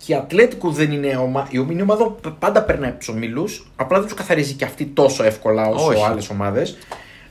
Ε, 0.00 0.04
Και 0.04 0.12
η 0.12 0.14
Ατλέτικο 0.16 0.70
δεν 0.70 0.92
είναι 0.92 1.16
ομάδα. 1.16 1.48
Η 1.50 1.66
είναι 1.70 1.82
ομάδα 1.82 2.04
που 2.04 2.34
πάντα 2.38 2.62
περνάει 2.62 2.90
από 2.90 2.98
τους 2.98 3.08
ομίλου. 3.08 3.44
Απλά 3.76 3.98
δεν 3.98 4.06
τους 4.08 4.16
καθαρίζει 4.16 4.54
και 4.54 4.64
αυτή 4.64 4.84
τόσο 4.86 5.24
εύκολα 5.24 5.66
όσο 5.68 5.86
Όχι. 5.86 6.04
άλλες 6.04 6.30
ομάδες. 6.30 6.78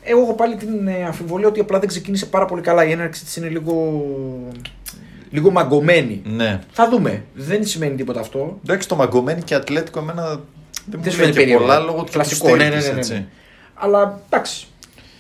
Εγώ 0.03 0.21
έχω 0.21 0.34
πάλι 0.34 0.55
την 0.55 0.88
ε, 0.88 1.05
αμφιβολία 1.05 1.47
ότι 1.47 1.60
απλά 1.60 1.79
δεν 1.79 1.88
ξεκίνησε 1.88 2.25
πάρα 2.25 2.45
πολύ 2.45 2.62
καλά. 2.62 2.86
Η 2.86 2.91
έναρξη 2.91 3.23
της 3.23 3.36
είναι 3.36 3.47
λίγο. 3.47 4.03
λίγο 5.29 5.51
μαγκωμένη. 5.51 6.21
Ναι. 6.25 6.60
Θα 6.71 6.89
δούμε. 6.89 7.23
Δεν 7.34 7.65
σημαίνει 7.65 7.95
τίποτα 7.95 8.19
αυτό. 8.19 8.60
Εντάξει, 8.63 8.88
το 8.88 8.95
Μαγκομένη 8.95 9.41
και 9.41 9.55
Ατλέτικο 9.55 9.99
εμένα 9.99 10.23
δεν 10.23 10.39
μου 10.86 10.91
Δεν 10.91 10.99
λέει 11.01 11.12
σου 11.12 11.17
φαίνεται 11.17 11.32
και 11.32 11.39
περίεργο. 11.39 11.62
πολλά 11.65 11.79
λόγω 11.79 12.03
του 12.03 12.12
Κλασικό, 12.12 12.47
του 12.47 12.55
ναι, 12.55 12.63
ναι, 12.63 12.69
στήρικης, 12.69 12.88
ναι, 12.88 12.93
ναι, 12.93 12.99
έτσι. 12.99 13.13
ναι. 13.13 13.25
Αλλά 13.73 14.21
εντάξει. 14.29 14.67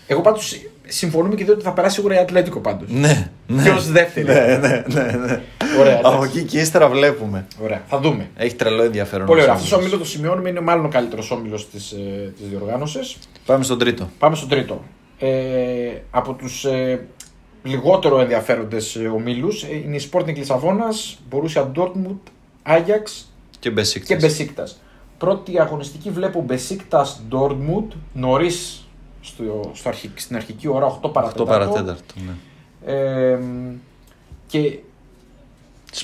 Εγώ 0.07 0.21
πάντως 0.21 0.61
συμφωνούμε 0.89 1.35
και 1.35 1.43
δύο 1.43 1.53
ότι 1.53 1.63
θα 1.63 1.71
περάσει 1.71 1.95
σίγουρα 1.95 2.15
η 2.15 2.17
Ατλέτικο 2.17 2.59
πάντως. 2.59 2.89
Ναι, 2.91 3.29
ναι. 3.47 3.63
Και 3.63 3.69
ως 3.69 3.91
δεύτερη. 3.91 4.25
Ναι, 4.25 4.33
ναι, 4.33 4.83
ναι, 4.87 5.11
ναι. 5.11 5.41
Ωραία, 5.79 5.97
εντάξει. 5.99 6.15
Από 6.15 6.23
εκεί 6.23 6.43
και 6.43 6.59
ύστερα 6.59 6.87
βλέπουμε. 6.89 7.45
Ωραία, 7.63 7.81
θα 7.87 7.99
δούμε. 7.99 8.29
Έχει 8.35 8.55
τρελό 8.55 8.83
ενδιαφέρον. 8.83 9.25
Πολύ 9.25 9.41
ωραία. 9.41 9.53
ο 9.53 9.55
Αυτός 9.55 9.71
ο 9.71 9.75
όμιλος. 9.75 9.91
όμιλο 9.93 10.05
το 10.07 10.09
σημειώνουμε 10.11 10.49
είναι 10.49 10.59
μάλλον 10.61 10.85
ο 10.85 10.89
καλύτερος 10.89 11.31
όμιλο 11.31 11.55
της 11.55 11.95
της 12.37 12.47
διοργάνωσης. 12.49 13.17
Πάμε 13.45 13.63
στον 13.63 13.79
τρίτο. 13.79 14.09
Πάμε 14.19 14.35
στον 14.35 14.49
τρίτο. 14.49 14.83
Ε, 15.19 15.29
από 16.11 16.33
τους 16.33 16.65
ε, 16.65 17.05
λιγότερο 17.63 18.19
ενδιαφέροντες 18.19 18.95
ε, 18.95 19.07
ομίλους 19.07 19.63
ε, 19.63 19.75
είναι 19.85 19.95
η 19.95 20.09
Sporting 20.11 20.35
Λισαβόνας, 20.35 21.19
Borussia 21.31 21.65
Dortmund, 21.75 22.17
Ajax 22.67 23.25
Και 23.59 23.69
Μπεσίκτας. 23.69 24.07
και 24.07 24.15
Μπεσίκτα. 24.25 24.67
Πρώτη 25.17 25.59
αγωνιστική 25.59 26.09
βλέπω 26.09 26.41
Μπεσίκτα 26.41 27.07
Dortmund 27.31 27.87
νωρίς 28.13 28.87
στο, 29.33 29.71
στο 29.73 29.89
αρχι- 29.89 30.19
στην 30.19 30.35
αρχική 30.35 30.67
ώρα 30.67 30.85
8 31.01 31.09
8 31.09 31.13
παρά 31.13 31.24
τέταρτο. 31.24 31.45
παρά 31.45 31.68
τέταρτο. 31.68 32.13
Ναι. 32.25 32.93
Ε, 32.93 33.39
και 34.47 34.79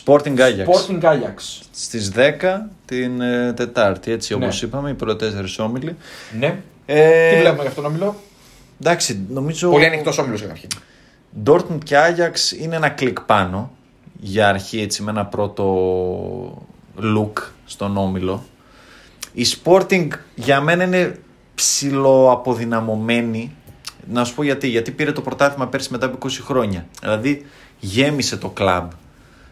Sporting 0.04 0.38
Ajax. 0.38 0.66
Sporting 0.66 1.02
Ajax. 1.04 1.62
Στις 1.72 2.12
10 2.16 2.70
την 2.86 3.22
ε, 3.22 3.54
Τετάρτη, 3.54 4.12
έτσι 4.12 4.38
Ναι. 4.38 4.46
όπως 4.46 4.62
είπαμε, 4.62 4.90
οι 4.90 4.94
πρώτες 4.94 5.30
τέσσερις 5.30 5.60
όμιλοι. 5.60 5.96
Ναι. 6.40 6.60
Ε, 6.86 7.30
Τι 7.34 7.40
βλέπουμε 7.40 7.62
για 7.62 7.70
αυτόν 7.70 7.84
τον 7.84 7.92
όμιλο; 7.94 8.16
Εντάξει, 8.82 9.20
νομίζω... 9.30 9.70
Πολύ 9.70 9.86
ανοιχτός 9.86 10.18
όμιλος 10.18 10.42
καταρχήν. 10.42 10.70
Dortmund 11.46 11.78
και 11.84 11.96
Ajax 11.98 12.62
είναι 12.62 12.76
ένα 12.76 12.90
κλικ 12.90 13.22
πάνω 13.22 13.72
για 14.20 14.48
αρχή 14.50 14.82
έτσι 14.82 15.04
με 15.04 15.12
ένα 15.12 15.26
πρώτο 15.26 16.68
look 17.02 17.44
στον 17.66 17.98
όμιλο. 17.98 18.44
Η 19.34 19.46
Sporting 19.64 20.08
για 20.36 20.62
μένα 20.62 20.84
είναι 20.84 21.20
ψηλοαποδυναμωμένη. 21.56 23.52
Να 24.12 24.24
σου 24.24 24.36
πω 24.36 24.44
γιατί. 24.44 24.68
Γιατί 24.68 24.92
πήρε 24.92 25.12
το 25.12 25.22
πρωτάθλημα 25.22 25.68
πέρσι 25.68 25.88
μετά 25.92 26.06
από 26.06 26.18
20 26.28 26.30
χρόνια. 26.44 26.86
Δηλαδή 27.00 27.46
γέμισε 27.80 28.38
το 28.38 28.50
κλαμπ. 28.50 28.90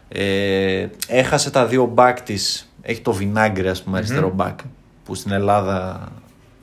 Ε, 0.08 0.86
έχασε 1.06 1.50
τα 1.50 1.66
δύο 1.66 1.84
μπακ 1.84 2.20
της. 2.20 2.72
Έχει 2.82 3.00
το 3.00 3.12
Βινάγκρε, 3.12 3.70
ας 3.70 3.82
πούμε, 3.82 3.98
αριστερό 3.98 4.30
μπακ. 4.34 4.58
Που 5.04 5.14
στην 5.14 5.32
Ελλάδα 5.32 6.08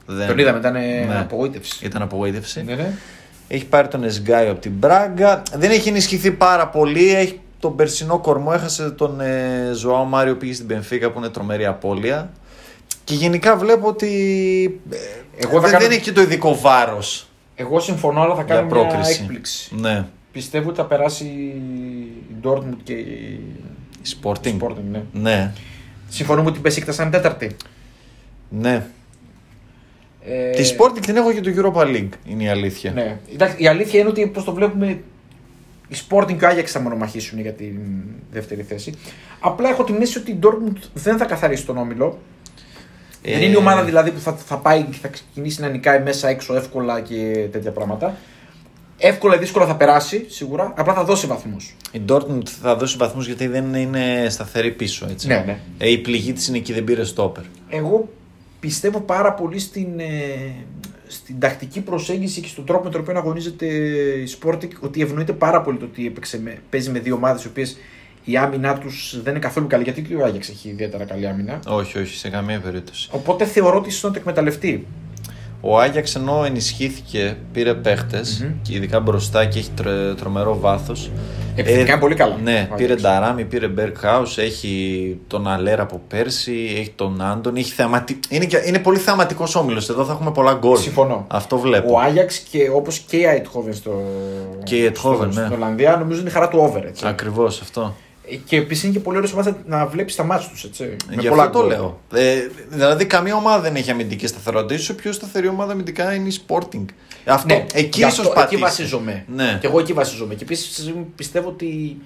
δεν. 0.06 0.28
Τον 0.28 0.38
είδαμε, 0.38 0.60
ήταν 0.60 0.74
Ναι. 0.74 1.18
απογοήτευση. 1.20 1.86
Ήταν 1.86 2.02
απογοήτευση. 2.02 2.64
Ναι, 2.64 2.76
ναι. 2.76 2.94
Έχει 3.48 3.66
πάρει 3.66 3.88
τον 3.88 4.04
Εσγκάιο 4.04 4.52
από 4.52 4.60
την 4.60 4.72
Μπράγκα. 4.72 5.42
Δεν 5.56 5.72
έχει 5.72 5.90
ενισχυθεί 5.90 6.32
πάρα 6.32 6.68
πολύ. 6.68 7.16
Έχει 7.16 7.40
τον 7.60 7.76
περσινό 7.76 8.20
κορμό. 8.20 8.52
Έχασε 8.54 8.90
τον 8.92 9.22
ε, 9.22 9.72
Ζωάο 9.74 10.04
Μάριο 10.04 10.36
πήγε 10.36 10.54
στην 10.54 10.68
Πενφύκα 10.68 11.12
που 11.12 11.20
είναι 11.20 11.30
τρομερή 11.30 11.66
απώλεια. 11.66 12.30
Και 13.12 13.18
γενικά 13.18 13.56
βλέπω 13.58 13.88
ότι 13.88 14.08
ε, 14.92 14.96
Εγώ 15.38 15.54
θα 15.54 15.60
δεν, 15.60 15.72
κάνω- 15.72 15.84
δεν 15.84 15.92
έχει 15.92 16.02
και 16.02 16.12
το 16.12 16.22
ειδικό 16.22 16.58
βάρος. 16.60 17.28
Εγώ 17.56 17.80
συμφωνώ, 17.80 18.22
αλλά 18.22 18.36
θα 18.36 18.44
κάνω 18.44 18.68
Για 18.68 18.76
μια 18.78 18.88
πρόκριση. 18.88 19.20
έκπληξη. 19.22 19.76
Ναι. 19.76 20.06
Πιστεύω 20.32 20.68
ότι 20.70 20.78
θα 20.78 20.86
περάσει 20.86 21.24
η 21.26 22.12
Dortmund 22.44 22.76
και 22.84 22.94
η, 22.94 23.40
Η 24.02 24.16
Sporting. 24.22 24.58
Sporting, 24.60 24.76
ναι. 24.92 25.02
Ναι, 25.14 25.52
Συμφωνούμε 26.10 26.48
ότι 26.50 26.58
η 26.58 26.62
Μπεσίκτα 26.62 26.92
σαν 26.92 27.12
τέταρτη. 27.12 27.56
ναι. 28.50 28.86
Ε, 30.26 30.50
Τη 30.50 30.76
Sporting 30.78 31.00
την 31.02 31.16
έχω 31.16 31.32
και 31.34 31.42
το 31.42 31.52
Europa 31.56 31.82
League, 31.86 32.10
είναι 32.28 32.44
η 32.44 32.48
αλήθεια. 32.48 32.92
Ναι. 32.92 33.20
Εντάξει, 33.34 33.56
η 33.64 33.68
αλήθεια 33.68 34.00
είναι 34.00 34.10
ότι 34.10 34.24
όπω 34.24 34.42
το 34.44 34.54
βλέπουμε, 34.54 34.88
η 35.88 35.96
Sporting 36.10 36.36
και 36.38 36.46
ο 36.46 36.48
Άγιαξ 36.48 36.72
θα 36.72 36.80
μονομαχήσουν 36.80 37.40
για 37.40 37.52
την 37.54 37.80
δεύτερη 38.32 38.62
θέση. 38.64 38.94
Απλά 39.40 39.70
έχω 39.70 39.84
την 39.84 39.96
αίσθηση 40.02 40.18
ότι 40.18 40.32
η 40.32 40.40
Dortmund 40.44 40.78
δεν 40.94 41.18
θα 41.18 41.26
καθαρίσει 41.26 41.66
τον 41.66 41.78
όμιλο. 41.78 42.20
Ε, 43.22 43.32
Δεν 43.32 43.42
είναι 43.42 43.54
η 43.54 43.56
ομάδα 43.56 43.84
δηλαδή 43.84 44.12
που 44.12 44.20
θα, 44.20 44.34
θα 44.34 44.58
πάει 44.58 44.84
και 44.84 44.98
θα 45.02 45.08
ξεκινήσει 45.08 45.62
να 45.62 45.68
νικάει 45.68 46.02
μέσα 46.02 46.28
έξω 46.28 46.56
εύκολα 46.56 47.02
και 47.02 47.48
τέτοια 47.52 47.72
πράγματα. 47.72 48.18
Εύκολα 48.98 49.36
ή 49.36 49.38
δύσκολα 49.38 49.66
θα 49.66 49.76
περάσει 49.76 50.26
σίγουρα, 50.30 50.74
απλά 50.76 50.94
θα 50.94 51.04
δώσει 51.04 51.28
βαθμούς. 51.28 51.76
Η 51.92 52.02
Dortmund 52.10 52.48
θα 52.62 52.76
δώσει 52.76 52.98
βαθμούς 52.98 53.26
γιατί 53.26 53.48
δεν 53.48 53.74
είναι 53.74 54.28
σταθερή 54.30 54.72
πίσω. 54.72 55.08
Έτσι. 55.10 55.28
Ναι, 55.28 55.44
ναι. 55.46 55.60
Ε, 55.78 55.90
η 55.90 55.98
πληγή 55.98 56.34
της 56.34 56.48
είναι 56.48 56.58
εκεί, 56.58 56.74
δεν 56.74 56.84
πήρε 56.84 57.04
στόπερ. 57.04 57.44
Εγώ 57.70 58.10
πιστεύω 58.60 59.00
πάρα 59.00 59.34
πολύ 59.34 59.60
στην, 59.60 60.00
ε, 60.00 60.54
στην 61.08 61.40
τακτική 61.40 61.82
προσέγγιση 61.82 62.42
και 62.42 62.48
στον 62.48 62.66
τρόπο 62.66 62.84
με 62.84 62.90
τον 62.90 63.02
οποίο 63.02 63.18
αγωνίζεται 63.18 63.66
η 63.66 64.38
Sporting 64.42 64.70
ότι 64.80 65.02
ευνοείται 65.02 65.34
πάρα 65.34 65.62
πολύ 65.62 65.78
το 65.78 65.86
ότι 65.86 66.06
έπαιξε 66.08 66.40
με, 66.42 66.58
παίζει 66.70 66.90
με 66.90 67.00
δύο 67.00 67.16
ομάδες 67.16 67.44
οι 67.44 67.48
οποίες 67.48 67.78
η 68.24 68.38
άμυνά 68.38 68.78
τους 68.78 69.20
δεν 69.24 69.32
είναι 69.32 69.42
καθόλου 69.42 69.68
καλή. 69.68 69.84
Γιατί 69.84 70.02
και 70.02 70.16
ο 70.16 70.26
Άγιαξ 70.26 70.50
έχει 70.50 70.70
ιδιαίτερα 70.70 71.04
καλή 71.04 71.28
άμυνα; 71.28 71.60
Όχι, 71.68 72.00
όχι, 72.00 72.16
σε 72.18 72.30
καμία 72.30 72.60
περίπτωση. 72.60 73.10
Οπότε 73.12 73.46
θεωρώ 73.46 73.78
ότι 73.78 73.90
ίσως 73.90 74.04
να 74.04 74.12
το 74.12 74.16
εκμεταλλευτεί. 74.20 74.88
Ο 75.64 75.80
Άγιαξ 75.80 76.16
ενώ 76.16 76.44
ενισχύθηκε, 76.46 77.38
πήρε 77.54 77.74
παίχτες, 77.74 78.48
και 78.62 78.76
ειδικά 78.76 79.00
μπροστά 79.00 79.46
και 79.46 79.60
έχει 79.60 79.70
τρο- 79.76 80.16
τρομερό 80.18 80.60
βάθος. 80.60 81.12
Επιθετικά 81.56 81.92
είναι 81.92 82.02
πολύ 82.02 82.16
καλά. 82.16 82.38
Ναι, 82.44 82.68
ο 82.72 82.76
πήρε 82.76 82.84
Άγιαξ. 82.94 83.02
Νταράμι, 83.02 83.46
πήρε 83.46 83.68
Μπέρκχάους, 83.68 84.38
έχει 84.38 85.18
τον 85.28 85.48
Αλέρα 85.48 85.82
από 85.82 86.02
πέρσι, 86.08 86.76
έχει 86.80 86.94
τον 86.96 87.22
Άντων. 87.22 87.56
Έχει 87.56 87.72
θεαματι... 87.72 88.20
είναι, 88.30 88.46
και- 88.46 88.64
είναι 88.66 88.80
πολύ 88.80 88.98
θεαματικός 88.98 89.56
όμιλος. 89.56 89.90
Εδώ 89.90 90.06
θα 90.06 90.12
έχουμε 90.12 90.32
πολλά 90.32 90.54
γκολ. 90.54 90.78
Συμφωνώ. 90.78 91.26
Αυτό 91.30 91.58
βλέπω. 91.58 91.94
Ο 91.94 92.00
Άγιαξ 92.00 92.38
και 92.38 92.70
όπως 92.74 93.00
και 93.00 93.18
η 93.18 93.24
Αιτχόβεν 93.24 93.74
στο. 93.74 94.02
Και 94.64 94.76
η 94.76 94.88
Eindhoven, 94.90 94.96
στο- 94.96 95.26
ναι. 95.26 95.32
Στην 95.32 95.52
Ολλανδία 95.54 95.96
νομίζω 95.96 96.20
είναι 96.20 96.30
η 96.30 96.34
χαρά 96.34 96.48
του 96.48 96.60
over. 96.60 96.84
Έτσι. 96.86 97.08
Ακριβώς 97.08 97.62
αυτό. 97.62 97.96
Και 98.46 98.58
επίσης 98.58 98.84
είναι 98.84 98.94
και 98.94 99.00
πολύ 99.00 99.18
ωραίο 99.18 99.30
ομάδα 99.34 99.58
να 99.66 99.86
βλέπεις 99.86 100.16
τα 100.16 100.24
μάτια 100.24 100.50
τους. 100.50 100.64
Έτσι. 100.64 100.96
Γι' 101.20 101.28
αυτό 101.28 101.50
το 101.50 101.62
λέω. 101.68 102.00
Ε, 102.14 102.36
δηλαδή, 102.70 103.06
καμία 103.06 103.36
ομάδα 103.36 103.60
δεν 103.62 103.76
έχει 103.76 103.92
αμυντική 103.92 104.28
σταθερότητα. 104.28 104.80
σω 104.82 104.94
η 104.94 104.96
πιο 104.96 105.12
σταθερή 105.12 105.48
ομάδα 105.48 105.72
αμυντικά 105.72 106.14
είναι 106.14 106.28
η 106.28 106.34
Sporting. 106.48 106.86
Αυτό. 107.26 107.54
Ναι, 107.56 107.66
εκεί 107.74 108.00
γι' 108.02 108.08
ίσως 108.08 108.20
αυτό- 108.20 108.30
πατήσεις. 108.34 108.52
Εκεί 108.54 108.62
βασίζομαι. 108.62 109.26
Ναι. 109.36 109.58
Και 109.62 109.68
εγώ 109.68 109.80
εκεί 109.80 109.94
βασίζομαι. 109.94 110.34
Και 110.36 110.44
επίσης 110.44 110.94
πιστεύω 111.16 111.50
ότι 111.50 111.98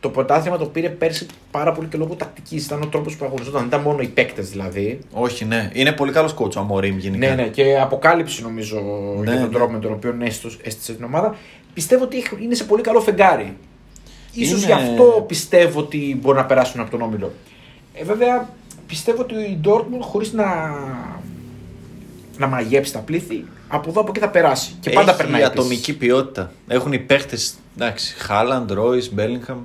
το 0.00 0.08
πρωτάθλημα 0.08 0.56
το 0.58 0.64
πήρε 0.64 0.88
πέρσι 0.88 1.26
πάρα 1.50 1.72
πολύ 1.72 1.88
και 1.88 1.96
λόγω 1.96 2.14
τακτικής. 2.14 2.64
Ήταν 2.66 2.82
ο 2.82 2.86
τρόπος 2.86 3.16
που 3.16 3.24
αγωνιζόταν. 3.24 3.58
Δεν 3.58 3.68
ήταν 3.68 3.80
μόνο 3.80 3.98
οι 4.02 4.06
παίκτες 4.06 4.50
δηλαδή. 4.50 4.98
Όχι, 5.12 5.44
ναι. 5.44 5.70
Είναι 5.72 5.92
πολύ 5.92 6.12
καλός 6.12 6.32
κότσο 6.32 6.58
ο 6.60 6.62
Αμορίμ 6.62 6.98
γενικά. 6.98 7.28
Ναι, 7.28 7.34
ναι. 7.34 7.48
Και 7.48 7.78
αποκάλυψη 7.80 8.42
νομίζω 8.42 8.76
Ναι, 9.18 9.30
για 9.30 9.40
τον 9.40 9.48
ναι. 9.50 9.54
τρόπο 9.54 9.72
με 9.72 9.78
τον 9.78 9.92
οποίο 9.92 10.16
έστω- 10.20 10.50
έστησε 10.62 10.92
την 10.92 11.04
ομάδα. 11.04 11.36
Πιστεύω 11.74 12.04
ότι 12.04 12.16
έχει- 12.16 12.38
είναι 12.42 12.54
σε 12.54 12.64
πολύ 12.64 12.82
καλό 12.82 13.00
φεγγάρι. 13.00 13.56
Ίσως 14.42 14.62
Είναι- 14.62 14.66
γι' 14.66 14.72
αυτό 14.72 15.24
πιστεύω 15.28 15.80
ότι 15.80 16.18
μπορεί 16.22 16.36
να 16.36 16.44
περάσουν 16.44 16.80
από 16.80 16.90
τον 16.90 17.02
Όμιλο. 17.02 17.32
Ε, 17.94 18.04
βέβαια, 18.04 18.48
πιστεύω 18.86 19.22
ότι 19.22 19.34
η 19.34 19.60
Dortmund 19.64 20.00
χωρίς 20.00 20.32
να, 20.32 20.46
να 22.38 22.46
μαγέψει 22.46 22.92
τα 22.92 22.98
πλήθη, 22.98 23.44
από 23.68 23.90
εδώ 23.90 24.00
από 24.00 24.10
εκεί 24.10 24.20
θα 24.20 24.28
περάσει. 24.28 24.72
Και 24.80 24.90
πάντα 24.90 25.10
έχει 25.10 25.20
περνάει. 25.20 25.40
της. 25.40 25.50
ατομική 25.50 25.96
ποιότητα. 25.96 26.52
Έχουν 26.68 26.92
οι 26.92 26.98
παίχτε. 26.98 27.36
Εντάξει, 27.76 28.14
Χάλαντ, 28.18 28.70
Ρόι, 28.72 29.08
Μπέλιγχαμ. 29.12 29.58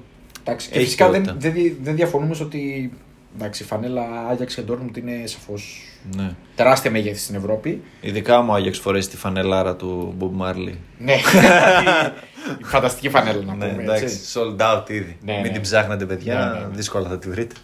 Εντάξει, 0.44 0.68
και 0.70 0.76
Έχει 0.76 0.84
φυσικά 0.86 1.10
δεν, 1.10 1.22
ποιότητα. 1.22 1.50
δεν, 1.50 1.54
δι- 1.64 1.76
δεν 1.84 1.96
διαφωνούμε 1.96 2.34
στο 2.34 2.44
ότι 2.46 2.92
εντάξει, 3.36 3.64
η 3.64 3.66
φανέλα 3.66 4.02
Άγιαξ 4.30 4.56
και 4.56 4.62
Dortmund 4.70 4.98
είναι 4.98 5.22
σαφώς 5.26 5.82
Ναι. 6.16 6.36
τεράστια 6.56 6.92
μέγεθη 6.92 7.20
στην 7.20 7.36
Ευρώπη. 7.36 7.82
Ειδικά 8.02 8.42
μου 8.42 8.54
Άγιαξ 8.54 8.80
φορέσει 8.80 9.10
τη 9.10 9.18
φανελάρα 9.18 9.76
του 9.76 10.14
Μπομπ 10.18 10.36
Μάρλι. 10.36 10.80
ναι, 10.98 11.14
η 12.62 12.64
φανταστική 12.64 13.10
φανέλα 13.10 13.44
να 13.46 13.56
Ναι, 13.56 13.68
πούμε. 13.68 13.84
εντάξει, 13.84 14.04
έτσι. 14.04 14.20
sold 14.40 14.62
out 14.62 14.90
ήδη. 14.90 15.18
Ναι, 15.22 15.34
Μην 15.34 15.42
ναι. 15.42 15.50
την 15.50 15.62
ψάχνετε, 15.62 16.06
παιδιά. 16.06 16.36
Ναι, 16.36 16.60
ναι, 16.60 16.66
ναι. 16.66 16.76
Δύσκολα 16.76 17.10
θα 17.10 17.18
τη 17.18 17.30
βρείτε. 17.30 17.56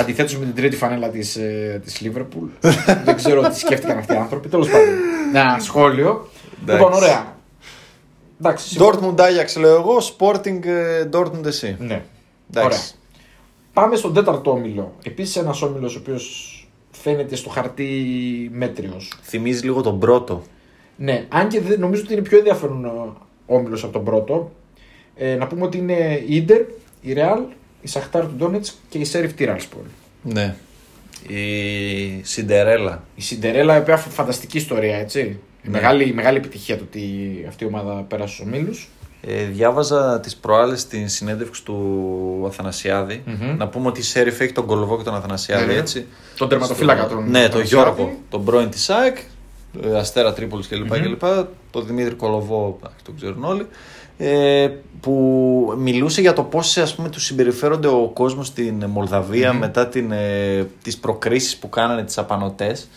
Αντιθέτως 0.00 0.36
με 0.38 0.44
την 0.44 0.54
τρίτη 0.54 0.76
φανέλα 0.76 1.08
της 1.08 1.38
της 1.84 2.02
Liverpool. 2.04 2.48
δεν 3.04 3.16
ξέρω 3.16 3.48
τι 3.48 3.58
σκέφτηκαν 3.58 3.98
αυτοί 3.98 4.12
οι 4.12 4.16
άνθρωποι. 4.16 4.48
Τέλος 4.48 4.68
πάντων. 4.68 4.88
Ένα 5.34 5.58
σχόλιο. 5.60 6.28
Εντάξει. 6.62 6.82
Λοιπόν, 6.84 6.92
ωραία. 7.02 7.36
Εντάξει, 8.40 8.68
συμφωνώ. 8.68 8.98
Dortmund 9.14 9.20
Άγιαξ 9.20 9.56
λέω 9.56 9.74
εγώ, 9.74 9.96
Sporting 10.18 10.64
ε, 10.64 11.08
Dortmund 11.12 11.46
εσύ. 11.46 11.76
Ναι. 11.78 12.02
Εντάξει. 12.54 12.94
Ωραία. 13.74 13.88
Πάμε 13.88 13.96
στον 13.96 14.14
τέταρτο 14.14 14.50
όμιλο. 14.50 14.94
Επίσης 15.02 15.36
ένας 15.36 15.62
όμιλος 15.62 15.96
ο 15.96 15.98
οποίος 15.98 16.56
φαίνεται 16.90 17.36
στο 17.36 17.48
χαρτί 17.48 18.50
μέτριος. 18.54 19.12
Θυμίζει 19.22 19.64
λίγο 19.64 19.80
τον 19.82 19.98
πρώτο. 19.98 20.42
Ναι, 20.96 21.24
αν 21.28 21.48
και 21.48 21.60
δεν- 21.60 21.80
νομίζω 21.80 22.02
ότι 22.04 22.12
είναι 22.12 22.22
πιο 22.22 22.38
ενδιαφέρον 22.38 23.12
όμιλος 23.46 23.82
από 23.84 23.92
τον 23.92 24.04
πρώτο. 24.04 24.52
Ε, 25.16 25.34
να 25.34 25.46
πούμε 25.46 25.64
ότι 25.64 25.78
είναι 25.78 26.22
η 26.26 26.36
Ιντερ, 26.36 26.60
η 27.02 27.14
Real, 27.16 27.42
η 27.82 27.88
Σαχτάρ 27.88 28.22
του 28.26 28.34
Ντόνετς 28.36 28.78
και 28.88 28.98
η 28.98 29.04
Σέριφ 29.04 29.32
Τιράλσπορ. 29.34 29.82
Ναι. 30.22 30.54
Η 31.28 32.20
Σιντερέλα. 32.22 33.02
Η 33.16 33.20
Σιντερέλα, 33.22 33.76
η 33.76 33.80
οποία 33.80 33.96
φ- 33.96 34.12
φανταστική 34.12 34.56
ιστορία, 34.56 34.96
έτσι. 34.96 35.20
Η 35.20 35.36
Ναι. 35.62 35.70
Μεγάλη, 35.70 36.08
η 36.08 36.12
μεγάλη 36.12 36.36
επιτυχία 36.36 36.76
του 36.76 36.84
ότι 36.88 37.04
αυτή 37.48 37.64
η 37.64 37.66
ομάδα 37.66 37.92
πέρασε 37.94 38.34
στους 38.34 38.46
ομίλους. 38.46 38.88
Ε, 39.26 39.44
διάβαζα 39.44 40.20
τις 40.20 40.36
προάλλες 40.36 40.80
στην 40.80 41.08
συνέντευξη 41.08 41.64
του 41.64 42.44
αθανασιαδη 42.46 43.22
Μμμ. 43.26 43.56
Να 43.56 43.68
πούμε 43.68 43.88
ότι 43.88 44.00
η 44.00 44.02
Σέριφ 44.02 44.40
έχει 44.40 44.52
τον 44.52 44.66
Κολοβό 44.66 44.96
και 44.96 45.02
τον 45.02 45.14
Αθανασιάδη, 45.14 45.66
Ναι, 45.66 45.72
ναι. 45.72 45.78
έτσι. 45.78 46.06
Τον 46.36 46.48
τερματοφύλακα 46.48 47.02
Στο- 47.02 47.08
τον 47.14 47.18
Ναι, 47.30 47.30
τον 47.48 47.60
Αθανασιάδη. 47.60 47.66
Γιώργο, 47.94 48.16
τον 48.30 48.44
πρώην 48.44 48.70
της 48.70 48.90
ΑΕΚ, 48.90 49.16
ε, 49.84 49.98
Αστέρα 49.98 50.32
Τρίπολης 50.32 50.68
κλπ. 50.68 50.86
Μμμ. 50.96 51.02
κλπ. 51.02 51.22
Τον 51.70 51.86
Δημήτρη 51.86 52.14
Κολοβό, 52.14 52.76
εντάξει, 52.80 53.04
τον 53.04 53.16
ξέρουν 53.16 53.44
όλοι. 53.44 53.66
Ε, 54.18 54.70
που 55.00 55.74
μιλούσε 55.78 56.20
για 56.20 56.32
το 56.32 56.42
πώς 56.42 56.76
ας 56.76 56.94
πούμε, 56.94 57.08
του 57.08 57.20
συμπεριφέρονται 57.20 57.88
ο 57.88 58.10
κόσμος 58.14 58.46
στην 58.46 58.84
μολδαβια 58.86 59.52
Μμμ. 59.52 59.58
μετά 59.58 59.86
την, 59.88 60.12
ε, 60.12 60.66
τις 60.82 60.98
προκρίσεις 60.98 61.56
που 61.56 61.68
κάνανε 61.68 62.02
τις 62.04 62.18
απανοτές. 62.18 62.88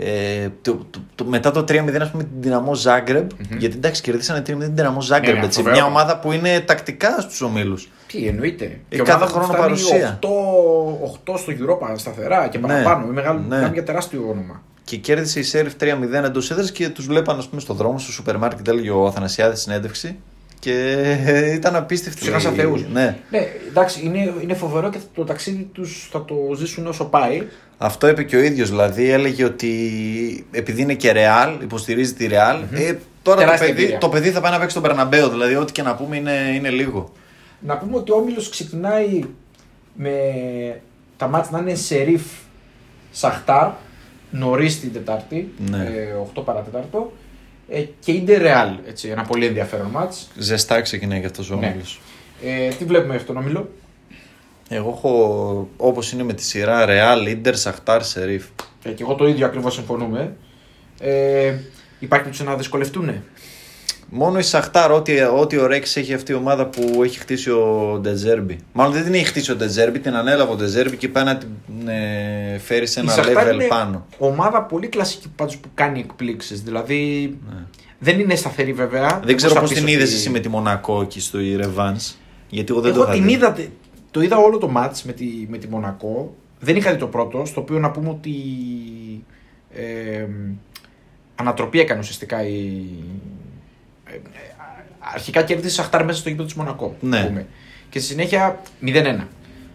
Ε, 0.00 0.48
το, 0.62 0.86
το, 0.90 0.98
το- 1.14 1.24
μετά 1.24 1.50
το 1.50 1.60
3-0 1.60 2.00
ας 2.00 2.10
πούμε 2.10 2.22
την 2.22 2.32
Δυναμό 2.40 2.74
Ζάγκρεμπ, 2.74 3.30
γιατί 3.58 3.76
εντάξει 3.76 4.02
κερδίσανε 4.02 4.38
3-0 4.40 4.42
την 4.44 4.74
Δυναμό 4.74 5.00
Ζάγκρεμπ, 5.00 5.34
Ναι, 5.34 5.40
ναι, 5.40 5.46
έτσι, 5.46 5.58
φοβερό. 5.58 5.76
μια 5.76 5.84
ομάδα 5.86 6.18
που 6.18 6.32
είναι 6.32 6.60
τακτικά 6.60 7.20
στους 7.20 7.40
ομίλους. 7.40 7.88
Τι 8.06 8.26
εννοείται. 8.26 8.64
Ε, 8.64 8.96
Και 8.96 9.02
κάθε 9.02 9.12
ομάδα 9.12 9.24
που 9.26 9.30
χρόνο 9.32 9.46
φτάνει 9.46 9.62
παρουσία. 9.62 10.18
8, 10.22 11.32
8 11.34 11.38
στο 11.38 11.52
Europa 11.52 11.92
σταθερά 11.96 12.48
και 12.48 12.58
Ναι, 12.58 12.66
παραπάνω. 12.66 13.04
Είναι 13.04 13.12
μεγάλο, 13.12 13.38
ναι. 13.38 13.56
μιλάμε 13.56 13.72
για 13.72 13.84
τεράστιο 13.84 14.20
όνομα. 14.30 14.62
Και 14.84 14.96
κέρδισε 14.96 15.38
η 15.38 15.42
Σέριφ 15.42 15.72
3-0 15.80 16.24
εντός 16.24 16.50
έδρας 16.50 16.72
και 16.72 16.88
τους 16.88 17.06
βλέπαν, 17.06 17.38
ας 17.38 17.48
πούμε, 17.48 17.60
στο 17.60 17.74
δρόμο, 17.74 17.98
στο 17.98 18.12
σούπερ 18.12 18.36
μάρκετ, 18.38 18.68
έλεγε 18.68 18.90
ο 18.90 19.06
Αθανασιάδης 19.06 19.60
στην 19.60 19.72
συνέντευξη. 19.72 20.16
Και 20.60 21.52
ήταν 21.54 21.76
απίστευτη. 21.76 22.18
Τους 22.18 22.28
είχαν 22.28 22.54
θεούς. 22.54 22.84
Ναι. 22.92 23.16
Ναι, 23.30 23.46
εντάξει, 23.68 24.00
είναι, 24.04 24.34
είναι 24.42 24.54
φοβερό 24.54 24.90
και 24.90 24.98
το 25.14 25.24
ταξίδι 25.24 25.68
τους 25.72 26.08
θα 26.12 26.24
το 26.24 26.34
ζήσουν 26.56 26.86
όσο 26.86 27.04
πάει. 27.04 27.42
Αυτό 27.78 28.08
είπε 28.08 28.22
και 28.22 28.36
ο 28.36 28.42
ίδιος. 28.42 28.68
Δηλαδή 28.70 29.10
έλεγε 29.10 29.44
ότι 29.44 30.46
επειδή 30.50 30.82
είναι 30.82 30.94
και 30.94 31.12
ρεάλ, 31.12 31.60
υποστηρίζει 31.62 32.14
τη 32.14 32.26
ρεάλ. 32.26 32.56
Ε, 32.72 32.94
τώρα 33.22 33.38
το 33.38 33.44
Τεράστια 33.44 33.66
παιδί, 33.68 33.80
εμπειρία. 33.80 33.98
το 33.98 34.08
παιδί 34.08 34.30
θα 34.30 34.40
πάει 34.40 34.50
να 34.52 34.56
παίξει 34.58 34.70
στον 34.70 34.82
Περναμπέο. 34.82 35.28
Δηλαδή, 35.28 35.54
ό,τι 35.56 35.72
και 35.72 35.82
να 35.82 35.94
πούμε 35.94 36.16
είναι, 36.16 36.32
είναι 36.54 36.70
λίγο. 36.70 37.12
Να 37.60 37.76
πούμε 37.78 37.96
ότι 37.96 38.12
ο 38.12 38.16
Όμιλος 38.16 38.48
ξεκινάει 38.48 39.20
με 39.94 40.10
τα 41.16 41.28
μάτια 41.28 41.50
να 41.52 41.58
είναι 41.58 41.74
Σερίφ 41.74 42.22
Σαχτάρ 43.10 43.68
νωρίς 44.30 44.80
την 44.80 44.92
Τετάρτη, 44.92 45.52
Ναι. 45.70 45.76
ε, 45.82 46.14
8 46.38 46.42
παρατέταρτο. 46.44 47.12
Ε, 47.70 47.80
και 48.00 48.12
είναι 48.12 48.36
Ρεάλ, 48.36 48.70
έτσι, 48.86 49.08
ένα 49.08 49.22
πολύ 49.22 49.46
ενδιαφέρον 49.46 49.86
μάτς. 49.86 50.28
Ζεστά 50.36 50.80
ξεκινάει 50.80 51.20
και 51.20 51.26
αυτός 51.26 51.50
ο 51.50 51.56
Ναι. 51.56 51.66
όμιλος. 51.66 52.00
Ε, 52.44 52.68
τι 52.68 52.84
βλέπουμε 52.84 53.14
αυτόν 53.14 53.34
τον 53.34 53.44
Όμιλο; 53.44 53.70
Εγώ 54.68 54.88
έχω 54.96 55.68
όπως 55.76 56.12
είναι 56.12 56.22
με 56.22 56.32
τη 56.32 56.42
σειρά 56.42 56.84
ρεάλ, 56.84 57.26
ίντερ, 57.26 57.56
σαχτάρ, 57.56 58.02
σερίφ. 58.04 58.44
Ε, 58.82 58.90
και 58.90 59.02
εγώ 59.02 59.14
το 59.14 59.28
ίδιο 59.28 59.46
ακριβώς 59.46 59.74
συμφωνούμε. 59.74 60.36
Ε, 61.00 61.46
υπάρχει 61.98 62.24
περίπτωση 62.24 62.44
να 62.44 62.56
δυσκολευτούν. 62.56 63.22
Μόνο 64.10 64.38
η 64.38 64.42
Σαχτάρ, 64.42 64.90
ό,τι, 64.92 65.20
ό,τι 65.20 65.58
ωραίξει 65.58 66.00
έχει 66.00 66.14
αυτή 66.14 66.32
η 66.32 66.34
ομάδα 66.34 66.66
που 66.66 67.02
έχει 67.02 67.18
χτίσει 67.18 67.50
ο 67.50 67.98
Ντεζέρμπι. 68.02 68.58
Μάλλον 68.72 68.92
δεν 68.92 69.04
την 69.04 69.14
έχει 69.14 69.24
χτίσει 69.24 69.50
ο 69.52 69.56
Ντεζέρμπι, 69.56 69.98
την 69.98 70.14
ανέλαβε 70.14 70.52
ο 70.52 70.56
Ντεζέρμπι 70.56 70.96
και 70.96 71.08
πάει 71.08 71.24
να 71.24 71.36
την 71.38 71.48
ε, 71.88 72.58
φέρει 72.58 72.86
σε 72.86 73.00
Η 73.00 73.02
ένα 73.02 73.12
Σαχτάρ 73.12 73.48
level 73.48 73.54
είναι 73.54 73.64
πάνω. 73.64 74.06
Ομάδα 74.18 74.62
πολύ 74.62 74.86
κλασική 74.88 75.28
πάντως 75.36 75.56
που 75.56 75.68
κάνει 75.74 75.98
εκπλήξεις. 76.00 76.62
Δηλαδή 76.62 77.36
Ναι. 77.50 77.56
δεν 77.98 78.20
είναι 78.20 78.34
σταθερή 78.34 78.72
βέβαια. 78.72 79.20
Δεν 79.24 79.36
ξέρω 79.36 79.52
θα 79.54 79.60
πώς 79.60 79.68
πεις 79.68 79.78
την 79.78 79.86
ότι- 79.86 79.94
είδε 79.96 80.02
εσύ 80.04 80.30
με 80.30 80.38
τη 80.38 80.48
Μονακό 80.48 81.00
εκεί 81.00 81.20
στο 81.20 81.38
Ιρεβάν. 81.40 81.96
Γιατί 82.48 82.72
εγώ 82.72 82.80
δεν 82.80 82.92
Εγώ 82.94 83.04
το 83.04 83.10
την 83.12 83.28
είχα 83.28 83.52
δει. 83.52 83.62
είδα, 83.62 83.70
το 84.10 84.20
είδα 84.22 84.36
όλο 84.36 84.58
το 84.58 84.68
μάτς 84.68 85.02
με 85.04 85.12
τη, 85.12 85.24
με 85.48 85.58
τη 85.58 85.68
Μονακό. 85.68 86.34
Δεν 86.60 86.76
είχα 86.76 86.92
δει 86.92 86.98
το 86.98 87.06
πρώτο, 87.06 87.42
στο 87.44 87.60
οποίο 87.60 87.78
να 87.78 87.90
πούμε 87.90 88.08
ότι 88.08 88.32
ε, 89.74 90.24
ανατροπή 91.34 91.80
έκανε 91.80 92.00
ουσιαστικά 92.00 92.46
η... 92.46 92.84
ε, 94.10 94.14
ε, 94.14 94.20
αρχικά 94.98 95.42
κέρδισε 95.42 95.68
η 95.68 95.70
Σαχτάρ 95.70 96.04
μέσα 96.04 96.18
στο 96.18 96.28
γήπεδο 96.28 96.46
της 96.46 96.56
Μονακό. 96.56 96.96
Ναι. 97.00 97.18
να 97.18 97.26
πούμε. 97.26 97.46
Και 97.90 97.98
στη 97.98 98.08
συνέχεια 98.08 98.60
0-1. 98.82 99.20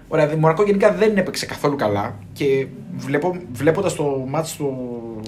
Ωραία, 0.08 0.32
η 0.32 0.36
Μονακό 0.36 0.64
γενικά 0.64 0.94
δεν 0.94 1.18
έπαιξε 1.18 1.46
καθόλου 1.46 1.76
καλά 1.76 2.16
και 2.34 2.68
βλέπω, 2.96 3.38
βλέποντας 3.52 3.96
το 3.96 4.04
μάτι 4.28 4.50
στο. 4.50 4.76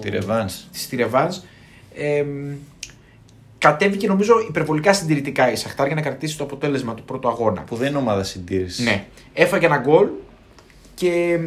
Τη 0.02 0.10
Ρεβάνς. 0.10 0.68
Στη 0.72 0.96
Ρεβάνς, 0.96 1.42
ε, 1.96 2.26
κατέβηκε 3.58 4.08
νομίζω 4.08 4.34
υπερβολικά 4.48 4.94
συντηρητικά 4.94 5.52
η 5.52 5.56
Σαχτάρ 5.56 5.86
για 5.86 5.96
να 5.96 6.02
κρατήσει 6.02 6.38
το 6.38 6.44
αποτέλεσμα 6.44 6.94
του 6.94 7.04
πρώτου 7.04 7.28
αγώνα. 7.28 7.62
Που 7.62 7.76
δεν 7.76 7.88
είναι 7.88 7.98
ομάδα 7.98 8.24
συντήρησης. 8.24 8.86
Ναι. 8.86 9.06
Έφαγε 9.34 9.66
ένα 9.66 9.78
γκολ 9.78 10.08
και 10.96 11.40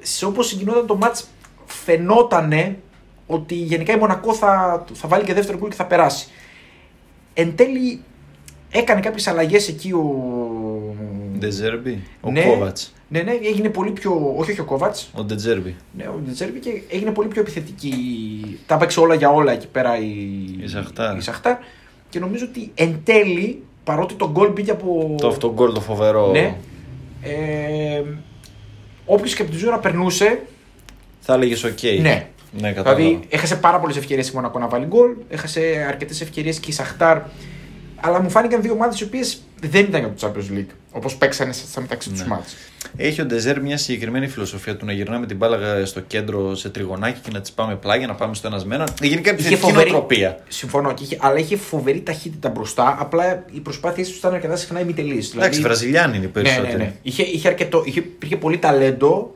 σε 0.00 0.26
όπως 0.26 0.46
συγκινόταν 0.46 0.86
το 0.86 0.96
μάτς 0.96 1.26
φαινότανε 1.66 2.78
ότι 3.26 3.54
γενικά 3.54 3.92
η 3.92 3.98
Μονακό 3.98 4.34
θα, 4.34 4.84
θα 4.92 5.08
βάλει 5.08 5.24
και 5.24 5.34
δεύτερο 5.34 5.58
γκολ 5.58 5.68
και 5.68 5.76
θα 5.76 5.86
περάσει. 5.86 6.28
Εν 7.34 7.56
τέλει 7.56 8.00
έκανε 8.70 9.00
κάποιες 9.00 9.26
αλλαγές 9.26 9.68
εκεί 9.68 9.92
ο... 9.92 10.04
Ντεζέρμπι. 11.38 12.02
Ο 12.20 12.30
Ναι. 12.30 12.42
Κόβατ. 12.44 12.78
Ναι, 13.08 13.20
ναι, 13.22 13.32
έγινε 13.42 13.68
πολύ 13.68 13.90
πιο... 13.90 14.34
Όχι, 14.36 14.50
όχι 14.50 14.60
ο 14.60 14.64
Κόβατς, 14.64 15.10
Ο 15.14 15.22
Ντετζέρμπι. 15.24 15.74
ναι, 15.96 16.04
ο 16.08 16.20
Ντετσέρμπι 16.24 16.58
και 16.58 16.70
έγινε 16.90 17.10
πολύ 17.10 17.28
πιο 17.28 17.40
επιθετική. 17.40 18.58
Τα 18.66 18.74
έπαιξε 18.74 19.00
όλα 19.00 19.14
για 19.14 19.30
όλα 19.30 19.52
εκεί 19.52 19.66
πέρα 19.66 19.98
η, 19.98 20.08
Η 20.62 20.66
Σαχτάρ. 20.68 21.16
η 21.16 21.20
Σαχτάρ. 21.20 21.56
Και 22.08 22.18
νομίζω 22.18 22.44
ότι 22.48 22.70
εν 22.74 23.00
τέλει, 23.04 23.62
παρότι 23.84 24.14
το 24.14 24.30
γκολ 24.30 24.52
μπήκε 24.52 24.70
από... 24.70 25.14
Το 25.20 25.28
αυτογκόλ 25.28 25.72
το 25.72 25.80
φοβερό. 25.80 26.30
Ναι. 26.30 26.56
Ε, 27.22 28.02
Όποιος 29.06 29.34
και 29.34 29.42
από 29.42 29.50
τη 29.50 29.56
ζωή 29.56 29.70
περνούσε, 29.82 30.42
Θα 31.20 31.34
έλεγες 31.34 31.64
οκ. 31.64 31.78
Ναι. 32.00 32.28
Ναι, 32.60 32.72
κατάλαβα. 32.72 33.02
Δηλαδή 33.02 33.20
έχασε 33.28 33.56
πάρα 33.56 33.78
πολλές 33.80 33.96
ευκαιρίες 33.96 34.28
η 34.28 34.32
Μονακό 34.34 34.58
να 34.58 34.68
βάλει 34.68 34.86
γκολ, 34.86 35.10
έχασε 35.28 35.84
αρκετές 35.88 36.20
ευκαιρίες 36.20 36.58
και 36.58 36.70
η 36.70 36.72
Σαχτάρ. 36.72 37.18
Αλλά 38.00 38.22
μου 38.22 38.30
φάνηκαν 38.30 38.62
δύο 38.62 38.72
ομάδες 38.72 39.00
οι 39.00 39.04
οποίες 39.04 39.38
δεν 39.60 39.84
ήταν 39.84 40.00
για 40.00 40.12
το 40.12 40.26
Champions 40.28 40.58
League. 40.58 40.74
Όπως 40.92 41.16
παίξανε 41.16 41.52
στα 41.52 41.80
μεταξύ 41.80 42.10
τους 42.10 42.20
Ναι. 42.20 42.26
ματς. 42.26 42.54
Έχει 42.96 43.20
ο 43.20 43.24
Ντεζέρ 43.24 43.60
μια 43.60 43.76
συγκεκριμένη 43.76 44.28
φιλοσοφία 44.28 44.76
του 44.76 44.84
να 44.86 44.92
γυρνάμε 44.92 45.26
την 45.26 45.36
μπάλα 45.36 45.86
στο 45.86 46.00
κέντρο 46.00 46.54
σε 46.54 46.68
τριγωνάκι 46.70 47.20
και 47.20 47.30
να 47.32 47.40
της 47.40 47.52
πάμε 47.52 47.74
πλάγια, 47.76 48.06
να 48.06 48.14
πάμε 48.14 48.34
στο 48.34 48.46
ένας 48.46 48.64
με 48.64 48.74
έναν. 48.74 48.88
Γενικά 49.02 49.30
επιθετική 49.30 49.72
νοοτροπία. 49.72 50.38
Συμφωνώ, 50.48 50.94
και 50.94 51.04
είχε, 51.04 51.16
αλλά 51.20 51.38
είχε 51.38 51.56
φοβερή 51.56 52.00
ταχύτητα 52.00 52.48
μπροστά. 52.48 52.96
Απλά 53.00 53.44
οι 53.52 53.60
προσπάθειές 53.60 54.08
τους 54.08 54.16
ήταν 54.18 54.34
αρκετά 54.34 54.56
συχνά 54.56 54.80
ημιτελείς. 54.80 55.34
Εντάξει, 55.34 55.60
Βραζιλιάνοι 55.60 56.16
είναι 56.16 56.26
οι 56.26 56.30
ναι, 56.34 56.40
ναι, 56.42 56.48
περισσότεροι. 56.48 56.76
ναι. 56.82 56.92
Είχε, 57.02 57.22
είχε, 57.22 57.48
αρκετό, 57.48 57.82
είχε, 57.84 57.98
υπήρχε 58.00 58.36
πολύ 58.36 58.58
ταλέντο, 58.58 59.34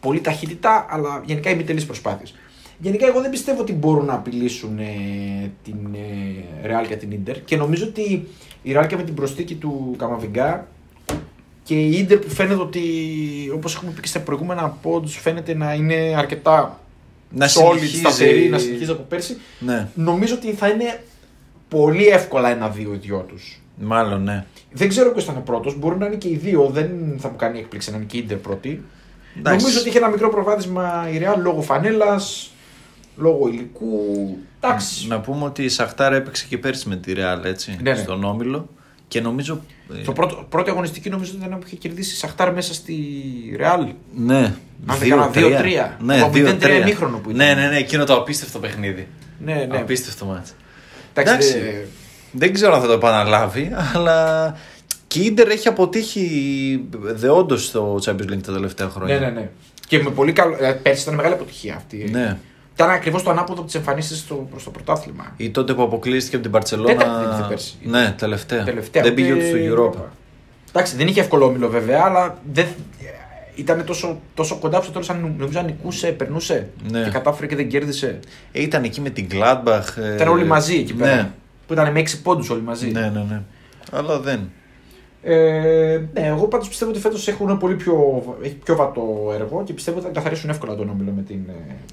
πολύ 0.00 0.20
ταχύτητα, 0.20 0.86
αλλά 0.90 1.22
γενικά 1.26 1.50
ημιτελείς 1.50 1.86
προσπάθειες. 1.86 2.34
Γενικά, 2.78 3.06
εγώ 3.06 3.20
δεν 3.20 3.30
πιστεύω 3.30 3.60
ότι 3.60 3.72
μπορούν 3.72 4.04
να 4.04 4.14
απειλήσουν 4.14 4.78
ε, 4.78 5.50
την 5.64 5.76
ε, 5.94 6.66
Real 6.66 6.86
και 6.88 6.96
την 6.96 7.10
Ιντερ 7.10 7.44
και 7.44 7.56
νομίζω 7.56 7.84
ότι 7.86 8.26
η 8.62 8.72
Real 8.76 8.86
και 8.88 8.96
με 8.96 9.02
την 9.02 9.14
προσθήκη 9.14 9.54
του 9.54 9.94
Καμαβιγκά 9.98 10.66
και 11.62 11.74
η 11.80 11.90
Ιντερ 11.98 12.18
που 12.18 12.30
φαίνεται 12.30 12.60
ότι, 12.60 12.82
όπως 13.54 13.74
έχουμε 13.74 13.90
πει 13.90 14.00
και 14.00 14.06
στα 14.08 14.20
προηγούμενα 14.20 14.76
pods, 14.82 15.06
φαίνεται 15.08 15.54
να 15.54 15.74
είναι 15.74 16.14
αρκετά 16.16 16.80
Να 17.30 17.46
solid, 17.46 17.50
συνεχίζει- 17.50 17.98
σταθερή, 17.98 18.48
να 18.48 18.58
συνεχίζει 18.58 18.90
από 18.90 19.02
πέρσι, 19.02 19.36
Ναι, 19.58 19.88
νομίζω 19.94 20.34
ότι 20.34 20.52
θα 20.52 20.68
είναι 20.68 21.00
πολύ 21.68 22.06
εύκολα 22.06 22.50
ένα-δύο 22.50 22.94
οι 22.94 22.96
δυο 22.96 23.24
τους. 23.28 23.60
μάλλον 23.80 24.22
ναι. 24.22 24.44
Δεν 24.72 24.88
ξέρω 24.88 25.12
ποιος 25.12 25.24
θα 25.24 25.32
είναι 25.32 25.40
πρώτος. 25.40 25.78
Μπορεί 25.78 25.98
να 25.98 26.06
είναι 26.06 26.16
και 26.16 26.28
οι 26.28 26.36
δύο. 26.36 26.66
Δεν 26.72 26.90
θα 27.18 27.28
μου 27.28 27.36
κάνει 27.36 27.58
έκπληξη 27.58 27.90
να 27.90 27.96
είναι 27.96 28.06
και 28.06 28.16
η 28.16 28.20
Ιντερ 28.24 28.36
πρώτη. 28.36 28.82
Εντάξει. 29.38 29.58
Νομίζω 29.64 29.80
ότι 29.80 29.88
είχε 29.88 29.98
ένα 29.98 30.08
μικρό 30.08 30.28
προβάδισμα 30.28 31.08
η 31.12 31.20
Real 31.22 31.38
λόγω 31.42 31.62
φανέλας, 31.62 32.50
λόγω 33.16 33.48
υλικού. 33.48 34.36
Εντάξει. 34.60 35.06
Να 35.08 35.20
πούμε 35.20 35.44
ότι 35.44 35.62
η 35.64 35.68
Σαχτάρ 35.68 36.12
έπαιξε 36.12 36.46
και 36.48 36.58
πέρσι 36.58 36.88
με 36.88 36.96
τη 36.96 37.12
Ρεάλ 37.12 37.44
έτσι, 37.44 37.76
Ναι, 37.82 37.90
ναι. 37.90 37.96
στον 37.96 38.24
Όμιλο 38.24 38.68
και 39.08 39.20
νομίζω. 39.20 39.60
ε, 39.98 40.02
Το 40.04 40.12
πρώτο, 40.12 40.46
πρώτη 40.48 40.70
αγωνιστική 40.70 41.08
νομίζω 41.10 41.32
ότι 41.36 41.44
ήταν 41.46 41.58
που 41.58 41.64
είχε 41.66 41.76
κερδίσει 41.76 42.14
η 42.14 42.16
Σαχτάρ 42.16 42.52
μέσα 42.52 42.74
στη 42.74 42.94
Real. 43.60 43.92
Ναι, 44.14 44.54
Αν 44.86 44.98
δεν 44.98 45.08
κάνω, 45.08 45.30
2-3. 45.34 45.38
2-3. 45.38 45.96
Ναι, 45.98 46.20
Από 46.20 46.30
0-3 46.34 46.58
2-3. 46.62 46.80
ημίχρονο 46.80 47.16
που 47.18 47.30
ήταν. 47.30 47.46
Ναι, 47.46 47.54
ναι, 47.62 47.68
ναι, 47.68 47.76
εκείνο 47.76 48.04
το 48.04 48.14
απίστευτο 48.16 48.58
παιχνίδι. 48.58 49.08
Ναι, 49.44 49.66
ναι. 49.70 49.76
Απίστευτο 49.78 50.24
μάτς. 50.24 50.54
Εντάξει, 51.14 51.48
Εντάξει. 51.48 51.68
ε, 51.68 51.86
Δεν 52.32 52.52
ξέρω 52.52 52.74
αν 52.74 52.80
θα 52.80 52.86
το 52.86 52.92
επαναλάβει, 52.92 53.70
αλλά 53.94 54.46
και 55.06 55.18
η 55.18 55.24
Ίντερ 55.24 55.48
έχει 55.48 55.68
αποτύχει 55.68 56.84
δεόντως 57.00 57.64
στο 57.64 57.98
Champions 58.04 58.30
League 58.32 58.40
τα 58.46 58.52
τελευταία 58.52 58.88
χρόνια. 58.88 59.18
ναι, 59.18 59.26
ναι, 59.26 59.30
ναι. 59.32 59.48
Και 59.88 60.02
με 60.02 60.10
πολύ 60.10 60.32
καλό. 60.32 60.56
ε, 60.60 60.72
Πέρσι 60.72 61.02
ήταν 61.02 61.14
μεγάλη 61.14 61.34
αποτυχία 61.34 61.74
αυτή. 61.74 62.08
Ναι. 62.12 62.36
Ήταν 62.74 62.90
ακριβώς 62.90 63.22
το 63.22 63.30
ανάποδο 63.30 63.60
από 63.60 63.70
τι 63.70 63.78
εμφανίσει 63.78 64.24
προς 64.50 64.64
το 64.64 64.70
πρωτάθλημα. 64.70 65.32
Ή 65.36 65.50
τότε 65.50 65.74
που 65.74 65.82
αποκλείστηκε 65.82 66.34
από 66.36 66.44
την 66.44 66.52
Παρσελόνα. 66.52 66.88
Τέταρτη 66.96 67.24
δεν 67.24 67.30
ήρθε 67.30 67.44
πέρσι. 67.48 67.74
Ναι, 67.82 68.14
τελευταία. 68.18 68.64
Τελευταία. 68.64 69.02
Δεν 69.02 69.14
πήγε 69.14 69.32
ούτε 69.32 69.48
ούτε 69.50 69.66
στο 69.66 69.82
Europa. 69.98 70.02
Εντάξει, 70.68 70.96
δεν 70.96 71.06
είχε 71.06 71.20
εύκολο 71.20 71.44
όμιλο 71.44 71.68
βέβαια, 71.68 72.02
αλλά 72.04 72.38
δεν... 72.52 72.66
ήταν 73.54 73.84
τόσο, 73.84 74.20
τόσο 74.34 74.56
κοντά 74.58 74.76
που 74.78 74.82
στο 74.84 74.92
τέλος 74.92 75.10
αν 75.10 75.34
νομίζω 75.38 75.58
αν 75.58 75.64
νικούσε, 75.64 76.06
περνούσε 76.06 76.68
Ναι. 76.90 77.02
και 77.02 77.10
κατάφερε 77.10 77.46
και 77.46 77.56
δεν 77.56 77.68
κέρδισε. 77.68 78.18
Ε, 78.52 78.62
Ήταν 78.62 78.84
εκεί 78.84 79.00
με 79.00 79.10
την 79.10 79.26
Gladbach. 79.32 79.96
ε, 80.02 80.14
Ήταν 80.14 80.28
όλοι 80.28 80.44
μαζί 80.44 80.74
εκεί 80.76 80.94
πέρα. 80.94 81.14
Ναι, 81.16 81.30
Που 81.66 81.72
ήταν 81.72 81.92
με 81.92 82.00
6 82.00 82.04
πόντους 82.22 82.50
όλοι 82.50 82.62
μαζί. 82.62 82.90
ναι, 82.90 83.00
ναι, 83.00 83.24
ναι. 83.28 83.42
Αλλά 83.92 84.18
δεν. 84.20 84.50
Ε, 85.28 86.00
ναι, 86.14 86.26
εγώ 86.26 86.46
πάντως 86.46 86.68
πιστεύω 86.68 86.90
ότι 86.90 87.00
φέτος 87.00 87.28
έχουν 87.28 87.58
πολύ 87.58 87.74
πιο, 87.74 87.94
έχει 88.42 88.54
πιο 88.54 88.76
βατό 88.76 89.30
έργο 89.34 89.62
και 89.64 89.72
πιστεύω 89.72 89.96
ότι 89.98 90.06
θα 90.06 90.12
καθαρίσουν 90.12 90.50
εύκολα 90.50 90.74
τον 90.74 90.88
όμιλο 90.88 91.12
με 91.16 91.22
την. 91.22 91.40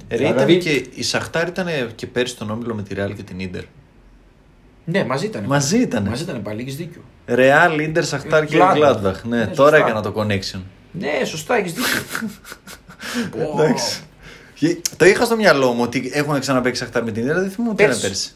ε, 0.07 0.15
Ρε, 0.15 0.23
ήταν 0.27 0.45
δηλαδή- 0.45 0.57
και, 0.57 0.85
η 0.95 1.03
Σαχτάρ 1.03 1.47
ήταν 1.47 1.67
και 1.95 2.07
πέρσι 2.07 2.33
στον 2.33 2.49
Όμιλο 2.49 2.73
με 2.75 2.81
τη 2.83 2.95
Real 2.97 3.11
και 3.15 3.23
την 3.23 3.39
Ίντερ. 3.39 3.63
Ναι, 4.85 5.05
μαζί 5.05 5.25
ήταν. 5.25 5.43
Μαζί 5.43 5.77
ήταν. 5.77 6.03
Μαζί 6.03 6.23
ήταν 6.23 6.41
πάλι, 6.41 6.61
έχεις 6.61 6.75
δίκιο. 6.75 7.01
Real, 7.27 7.79
Ίντερ, 7.81 8.03
Σαχτάρ 8.05 8.45
και 8.45 8.57
Gladbach. 8.59 8.77
Gladbach. 8.95 9.21
Ναι, 9.23 9.37
Ναι, 9.37 9.45
τώρα 9.45 9.69
σωστά. 9.69 9.77
έκανα 9.77 10.01
το 10.01 10.13
connection. 10.17 10.59
Ναι, 10.91 11.25
σωστά, 11.25 11.55
έχεις 11.57 11.73
δίκιο. 11.73 12.29
Πω. 13.31 13.61
Εντάξει. 13.63 14.01
Και 14.53 14.77
Το 14.97 15.05
είχα 15.05 15.25
στο 15.25 15.35
μυαλό 15.35 15.71
μου 15.71 15.81
ότι 15.83 16.11
έχουν 16.13 16.39
ξαναπέξει 16.39 16.81
Σαχτάρ 16.81 17.03
με 17.03 17.11
την 17.11 17.23
Ίντερ, 17.23 17.39
δεν 17.39 17.49
θυμούμαι 17.49 17.75
τι 17.75 17.83
ήταν 17.83 17.95
Πέρσι. 17.99 18.07
πέρσι. 18.07 18.31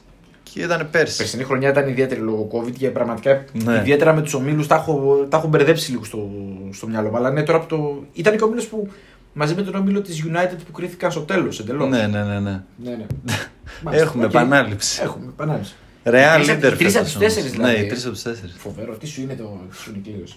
Και 0.57 0.63
ήταν 0.63 0.87
πέρσι. 0.91 1.17
Περσινή 1.17 1.43
χρονιά 1.43 1.69
ήταν 1.69 1.87
ιδιαίτερη 1.87 2.19
λόγω 2.21 2.47
COVID 2.51 2.71
και 2.77 2.89
πραγματικά 2.89 3.43
Ναι. 3.53 3.75
ιδιαίτερα 3.79 4.13
με 4.13 4.21
τους 4.21 4.33
ομίλους 4.33 4.67
τα 4.67 4.75
έχω, 4.75 5.25
τα 5.29 5.37
έχω 5.37 5.47
μπερδέψει 5.47 5.91
λίγο 5.91 6.03
στο, 6.03 6.29
στο 6.71 6.87
μυαλό 6.87 7.09
μου. 7.09 7.17
Αλλά 7.17 7.31
ναι, 7.31 7.43
τώρα 7.43 7.59
που 7.59 7.65
το. 7.65 8.03
ήταν 8.13 8.37
και 8.37 8.43
ο 8.43 8.47
όμιλο 8.47 8.63
που 8.69 8.89
μαζί 9.33 9.55
με 9.55 9.61
τον 9.61 9.75
όμιλο 9.75 10.01
της 10.01 10.23
United 10.27 10.55
που 10.65 10.71
κρίθηκαν 10.71 11.11
στο 11.11 11.19
τέλος 11.21 11.59
εντελώς. 11.59 11.89
Ναι, 11.89 12.07
ναι, 12.07 12.23
ναι. 12.23 12.39
ναι. 12.39 12.39
ναι, 12.39 12.91
ναι. 12.91 13.05
Μάλιστα, 13.83 14.05
Έχουμε 14.05 14.25
οκ. 14.25 14.29
επανάληψη. 14.31 15.01
Έχουμε 15.03 15.25
επανάληψη. 15.29 15.73
Real, 16.03 16.11
Τρεις 16.11 16.49
από- 16.49 16.57
Ίντερ. 16.57 16.77
τρεις 16.77 16.95
από 16.95 17.05
φέτος 17.05 17.11
τους 17.11 17.21
τέσσερις, 17.21 17.51
όμως. 17.51 17.57
Ναι, 17.57 17.63
δηλαδή, 17.67 17.83
οι 17.83 17.85
ε. 17.85 17.89
τρεις 17.89 18.03
από 18.03 18.13
τους 18.13 18.21
τέσσερις. 18.23 18.55
Φοβερό, 18.57 18.93
τι 18.93 19.07
σου 19.07 19.21
είναι 19.21 19.33
το 19.33 19.59
τι 19.69 19.75
σου 19.77 19.89
είναι 19.89 19.99
η 20.05 20.09
κλήρωση. 20.11 20.35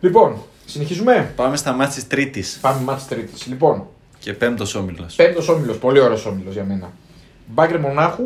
λοιπόν, 0.00 0.36
συνεχίζουμε. 0.64 1.32
Πάμε 1.36 1.56
στα 1.56 1.72
ματς 1.72 1.94
της 1.94 2.06
Τρίτης 2.06 2.58
Πάμε 2.60 2.80
ματς 2.82 3.06
Τρίτης. 3.08 3.46
Λοιπόν, 3.46 3.86
και 4.18 4.32
πέμπτος 4.32 4.74
όμιλος. 4.74 5.14
πέμπτος 5.14 5.48
όμιλος, 5.48 5.76
πολύ 5.76 6.00
ωραίος 6.00 6.26
όμιλος 6.26 6.54
για 6.54 6.64
μένα. 6.64 6.92
Μπάγερν 7.46 7.78
Μονάχου, 7.80 8.22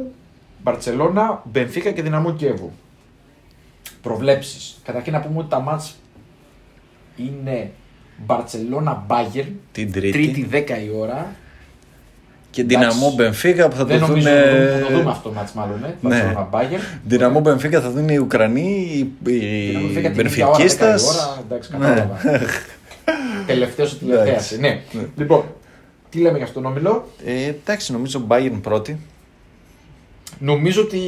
Μπαρτσελώνα, 0.63 1.43
Μπενφίκα 1.45 1.91
και 1.91 2.03
Δυναμό 2.03 2.33
Κιέβου. 2.35 2.73
Προβλέψεις. 4.03 4.81
Καταρχήν 4.85 5.13
να 5.13 5.21
πούμε 5.21 5.39
ότι 5.39 5.49
τα 5.49 5.61
ματς 5.61 5.97
είναι 7.17 7.71
Μπαρτσελώνα 8.27 9.05
Μπάγερν, 9.07 9.45
Την 9.73 9.93
Τρίτη. 9.93 10.11
τρίτη 10.13 10.49
10 10.53 10.57
η 10.85 10.91
ώρα. 10.99 11.27
Και 12.51 12.65
Δυναμό 12.65 13.13
Μπενφίκα 13.17 13.69
που 13.69 13.77
θα 13.77 13.85
Δεν 13.85 14.01
το 14.01 14.07
νομίζω 14.07 14.29
δουν. 14.31 14.39
ότι 14.39 14.81
θα 14.83 14.87
το 14.91 14.99
δούμε 14.99 15.11
αυτό 15.11 15.29
το 15.29 15.35
μάτς 15.35 15.53
μάλλον, 15.53 15.85
ε. 15.85 15.87
Ναι. 15.87 15.95
Μπαρτσελώνα 16.01 16.49
Μπάγκερ. 16.51 16.81
Δυναμό 17.07 17.41
Μπενφίκα 17.41 17.81
θα 17.81 17.91
δουν 17.91 18.09
οι 18.09 18.17
Ουκρανοί, 18.19 18.61
οι- 18.93 19.13
Δυναμό 19.23 19.87
οι 19.87 19.93
Μπενφίκα 19.93 20.11
την 20.11 20.27
ίδια 20.27 20.47
ώρα, 20.47 20.57
10 20.57 20.59
η 20.59 20.59
Μπενφικίστας. 20.59 21.05
ώρα, 21.05 21.43
Εντάξει, 21.47 21.71
Ναι. 21.73 21.79
κατάλαβα. 21.87 22.19
Τελευταίος 23.47 23.93
ο 23.93 23.97
τελευταίος. 23.97 24.29
Εντάξει. 24.29 24.59
Ναι. 24.61 24.81
Λοιπόν, 25.17 25.45
τι 26.11 26.19
λέμε 26.21 26.37
για 26.37 26.47
αυτόν 26.47 26.63
τον 26.63 26.73
όμιλο; 26.73 27.09
Ε, 27.25 27.45
εντάξει, 27.49 27.93
νομίζω 27.93 28.25
Bayern 28.29 28.59
πρώτη. 28.63 28.99
Νομίζω 30.39 30.83
ότι 30.83 30.99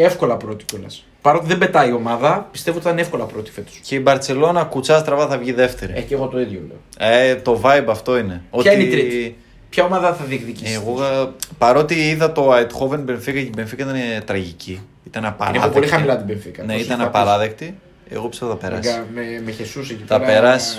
εύκολα 0.00 0.36
πρώτη 0.36 0.64
κιόλα. 0.64 0.86
Παρότι 1.22 1.46
δεν 1.46 1.58
πετάει 1.58 1.88
η 1.88 1.92
ομάδα, 1.92 2.48
πιστεύω 2.52 2.76
ότι 2.76 2.86
θα 2.86 2.92
είναι 2.92 3.00
εύκολα 3.00 3.24
πρώτη 3.24 3.50
φέτος. 3.50 3.80
Και 3.84 3.94
η 3.94 4.00
Μπαρσελόνα 4.02 4.64
κουτσά 4.64 4.98
στραβά 4.98 5.26
θα 5.26 5.38
βγει 5.38 5.52
δεύτερη. 5.52 5.92
Ε, 5.96 6.00
και 6.00 6.14
εγώ 6.14 6.26
το 6.26 6.40
ίδιο 6.40 6.60
λέω. 6.68 7.08
Ε, 7.10 7.34
το 7.36 7.60
vibe 7.64 7.84
αυτό 7.88 8.18
είναι. 8.18 8.42
Ποια 8.58 8.72
είναι 8.72 8.82
η 8.82 8.88
τρίτη; 8.90 9.36
Ποια 9.70 9.84
ομάδα 9.84 10.14
θα 10.14 10.24
διεκδικήσει; 10.24 10.72
Εγώ, 10.72 11.04
ε, 11.04 11.28
παρότι 11.58 11.94
είδα 11.94 12.32
το 12.32 12.54
Αιτχόβεν 12.54 13.00
Μπενφίκα 13.00 13.38
και 13.38 13.44
η 13.46 13.52
Μπενφίκα 13.56 13.82
ήταν 13.82 14.24
τραγική. 14.24 14.80
Ήταν 15.06 15.22
Είναι 15.22 15.32
απαράδεκτη. 15.32 15.64
από 15.66 15.74
πολύ 15.74 15.86
χαμηλά 15.86 16.16
την 16.16 16.26
Πενφύκα. 16.26 16.62
Ναι, 16.64 16.74
ήταν 16.74 17.00
απαράδεκτη. 17.00 17.78
Εγώ 18.08 18.28
πιστεύω 18.28 18.50
θα 18.50 18.56
περάσει. 18.56 19.02
Με, 19.14 19.22
με 19.44 19.50
Χεσούς 19.50 19.90
εκεί 19.90 20.02
Θα 20.06 20.18
πέρα. 20.20 20.32
περάσει. 20.32 20.78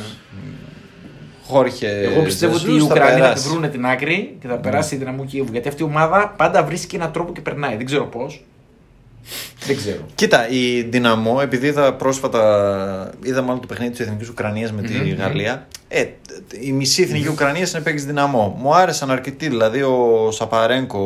Χόρχε. 1.52 1.88
Εγώ 1.88 2.22
πιστεύω 2.22 2.56
ότι 2.56 2.64
οι 2.64 2.74
Ζεσούς, 2.74 2.84
Ουκρανοί 2.90 3.10
θα 3.10 3.16
τη 3.16 3.22
περάσει. 3.22 3.48
Ναι. 3.48 3.54
βρουν 3.54 3.72
την 3.72 3.86
άκρη 3.86 4.38
και 4.42 4.48
θα 4.48 4.56
περάσει 4.56 4.96
η 4.96 4.98
δυναμό 4.98 5.26
Κιέβου. 5.26 5.52
Γιατί 5.52 5.68
αυτή 5.68 5.82
η 5.82 5.86
ομάδα 5.86 6.34
πάντα 6.38 6.64
βρίσκει 6.64 6.96
έναν 6.96 7.12
τρόπο 7.12 7.32
και 7.34 7.42
περνάει. 7.42 7.76
Δεν 7.76 7.86
ξέρω 7.86 8.06
πώς. 8.06 8.44
δεν 9.66 9.76
ξέρω. 9.76 10.00
Κοίτα, 10.16 10.50
η 10.50 10.82
Δυναμό, 10.82 11.40
επειδή 11.42 11.68
είδα 11.68 11.94
πρόσφατα, 11.94 13.12
είδα 13.24 13.42
μάλλον 13.42 13.62
το 13.62 13.68
παιχνίδι 13.68 13.92
της 13.92 14.00
Εθνικής 14.00 14.30
Ουκρανίας 14.30 14.72
με 14.72 14.82
τη 14.82 14.94
Μμμ. 14.94 15.16
Γαλλία. 15.18 15.68
Ε, 15.88 16.06
η 16.62 16.72
μισή 16.72 17.02
Εθνική 17.02 17.28
Ουκρανία 17.28 17.68
είναι 17.74 17.82
παίξει 17.82 18.06
Δυναμό. 18.06 18.58
Μου 18.62 18.76
άρεσαν 18.76 19.12
αρκετοί, 19.12 19.48
δηλαδή 19.48 19.82
ο 19.82 20.30
Σαπαρέγκο, 20.32 21.00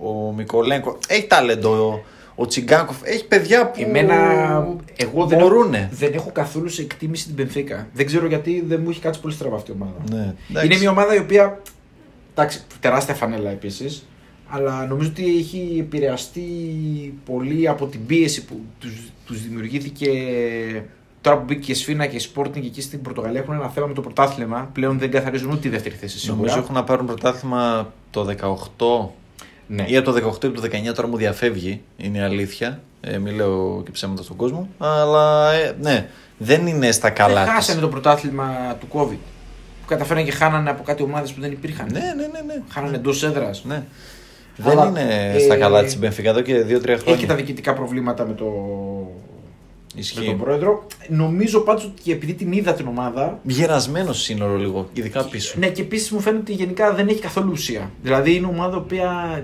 ο, 0.00 0.08
ο 0.08 0.32
Μικολέγκο. 0.32 0.98
Έχει 1.08 1.26
ταλέντο 1.26 2.04
ο, 2.42 2.44
Ο 2.44 2.46
Τσιγκάκοφ 2.46 2.96
έχει 3.02 3.26
παιδιά 3.26 3.70
που 3.70 3.80
Εμένα, 3.82 4.14
εγώ 4.96 5.26
δεν, 5.26 5.38
μπορούνε. 5.38 5.88
δεν 5.92 6.12
έχω 6.12 6.30
καθόλου 6.32 6.68
σε 6.68 6.82
εκτίμηση 6.82 7.26
την 7.26 7.34
Πενφύκα. 7.34 7.88
Δεν 7.92 8.06
ξέρω 8.06 8.26
γιατί 8.26 8.64
δεν 8.66 8.80
μου 8.84 8.90
έχει 8.90 9.00
κάτσει 9.00 9.20
πολύ 9.20 9.34
στραβά 9.34 9.56
αυτή 9.56 9.70
η 9.70 9.74
ομάδα. 9.74 9.96
Ναι, 10.10 10.34
εντάξει. 10.50 10.66
Είναι 10.66 10.78
μια 10.78 10.90
ομάδα 10.90 11.14
η 11.14 11.18
οποία. 11.18 11.62
Εντάξει, 12.32 12.62
τεράστια 12.80 13.14
φανέλα 13.14 13.50
επίσης. 13.50 14.06
Αλλά 14.48 14.86
νομίζω 14.86 15.08
ότι 15.08 15.36
έχει 15.38 15.76
επηρεαστεί 15.80 16.42
πολύ 17.24 17.68
από 17.68 17.86
την 17.86 18.06
πίεση 18.06 18.44
που 18.44 18.60
τους, 18.78 18.92
τους 19.26 19.42
δημιουργήθηκε 19.42 20.10
τώρα 21.20 21.38
που 21.38 21.44
μπήκε 21.44 21.60
και 21.60 21.72
η 21.72 21.74
Σφίνα 21.74 22.06
και 22.06 22.16
η 22.16 22.20
Sporting 22.34 22.56
εκεί 22.64 22.82
στην 22.82 23.02
Πορτογαλία. 23.02 23.40
Έχουν 23.40 23.54
ένα 23.54 23.68
θέμα 23.68 23.86
με 23.86 23.94
το 23.94 24.00
πρωτάθλημα. 24.00 24.70
Πλέον 24.72 24.98
δεν 24.98 25.10
καθαρίζουν 25.10 25.50
ούτε 25.50 25.60
τη 25.60 25.68
δεύτερη 25.68 25.94
θέση 25.94 26.18
σίγουρα. 26.18 26.40
Νομίζω 26.40 26.58
έχουν 26.58 26.74
να 26.74 26.84
πάρουν 26.84 27.06
πρωτάθλημα 27.06 27.92
το 28.10 28.34
18 28.78 29.21
Ναι. 29.74 29.84
ή 29.86 29.96
από 29.96 30.12
το 30.12 30.16
18 30.16 30.44
ή 30.44 30.46
από 30.46 30.60
το 30.60 30.68
19 30.90 30.94
τώρα 30.94 31.08
μου 31.08 31.16
διαφεύγει, 31.16 31.82
είναι 31.96 32.18
η 32.18 32.20
αλήθεια. 32.20 32.80
Ε, 33.00 33.18
μην 33.18 33.34
λέω 33.34 33.82
και 33.84 33.90
ψέματα 33.90 34.22
στον 34.22 34.36
κόσμο. 34.36 34.68
Αλλά 34.78 35.52
ε, 35.52 35.76
ναι, 35.80 36.08
δεν 36.38 36.66
είναι 36.66 36.90
στα 36.90 37.10
καλά 37.10 37.34
δεν 37.34 37.44
της. 37.44 37.52
χάσανε 37.52 37.80
το 37.80 37.88
πρωτάθλημα 37.88 38.76
του 38.80 38.86
COVID. 38.92 39.18
Που 39.80 39.86
καταφέρανε 39.86 40.26
και 40.26 40.32
χάνανε 40.32 40.70
από 40.70 40.82
κάτι 40.82 41.02
ομάδες 41.02 41.32
που 41.32 41.40
δεν 41.40 41.52
υπήρχαν. 41.52 41.88
Ναι, 41.92 41.98
ναι, 41.98 42.26
ναι. 42.26 42.54
ναι. 42.54 42.62
Χάνανε 42.68 42.96
εντός 42.96 43.22
έδρας. 43.22 43.64
ναι. 43.64 43.82
Αλλά, 44.62 44.90
δεν 44.90 45.04
είναι 45.04 45.32
ε, 45.34 45.38
στα 45.38 45.56
καλά 45.56 45.82
της 45.84 45.98
Μπενφίκα 45.98 46.30
εδώ 46.30 46.40
και 46.40 46.60
2-3 46.60 46.64
χρόνια. 46.64 47.02
Έχει 47.06 47.16
και 47.16 47.26
τα 47.26 47.34
διοικητικά 47.34 47.74
προβλήματα 47.74 48.26
με, 48.26 48.34
το... 48.34 48.44
με 49.94 50.00
Ισχύει. 50.00 50.24
τον 50.26 50.38
πρόεδρο. 50.38 50.86
Νομίζω 51.08 51.60
πάντως 51.60 51.84
ότι 51.84 52.12
επειδή 52.12 52.34
την 52.34 52.52
είδα 52.52 52.72
την 52.72 52.86
ομάδα. 52.86 53.38
Γερασμένο 53.42 54.12
σύνορο 54.12 54.56
λίγο, 54.56 54.88
ειδικά 54.92 55.24
πίσω. 55.24 55.54
Ναι, 55.58 55.68
και 55.68 55.80
επίσης 55.82 56.10
μου 56.10 56.20
φαίνεται 56.20 56.42
ότι 56.42 56.52
γενικά 56.52 56.92
δεν 56.94 57.08
έχει 57.08 57.20
καθόλου 57.20 57.50
ουσία. 57.52 57.90
Δηλαδή 58.02 58.34
είναι 58.34 58.46
ομάδα 58.46 58.80
που 58.80 58.94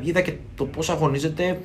είδα 0.03 0.21
και 0.21 0.33
το 0.57 0.65
πώς 0.65 0.91
αγωνίζεται. 0.91 1.61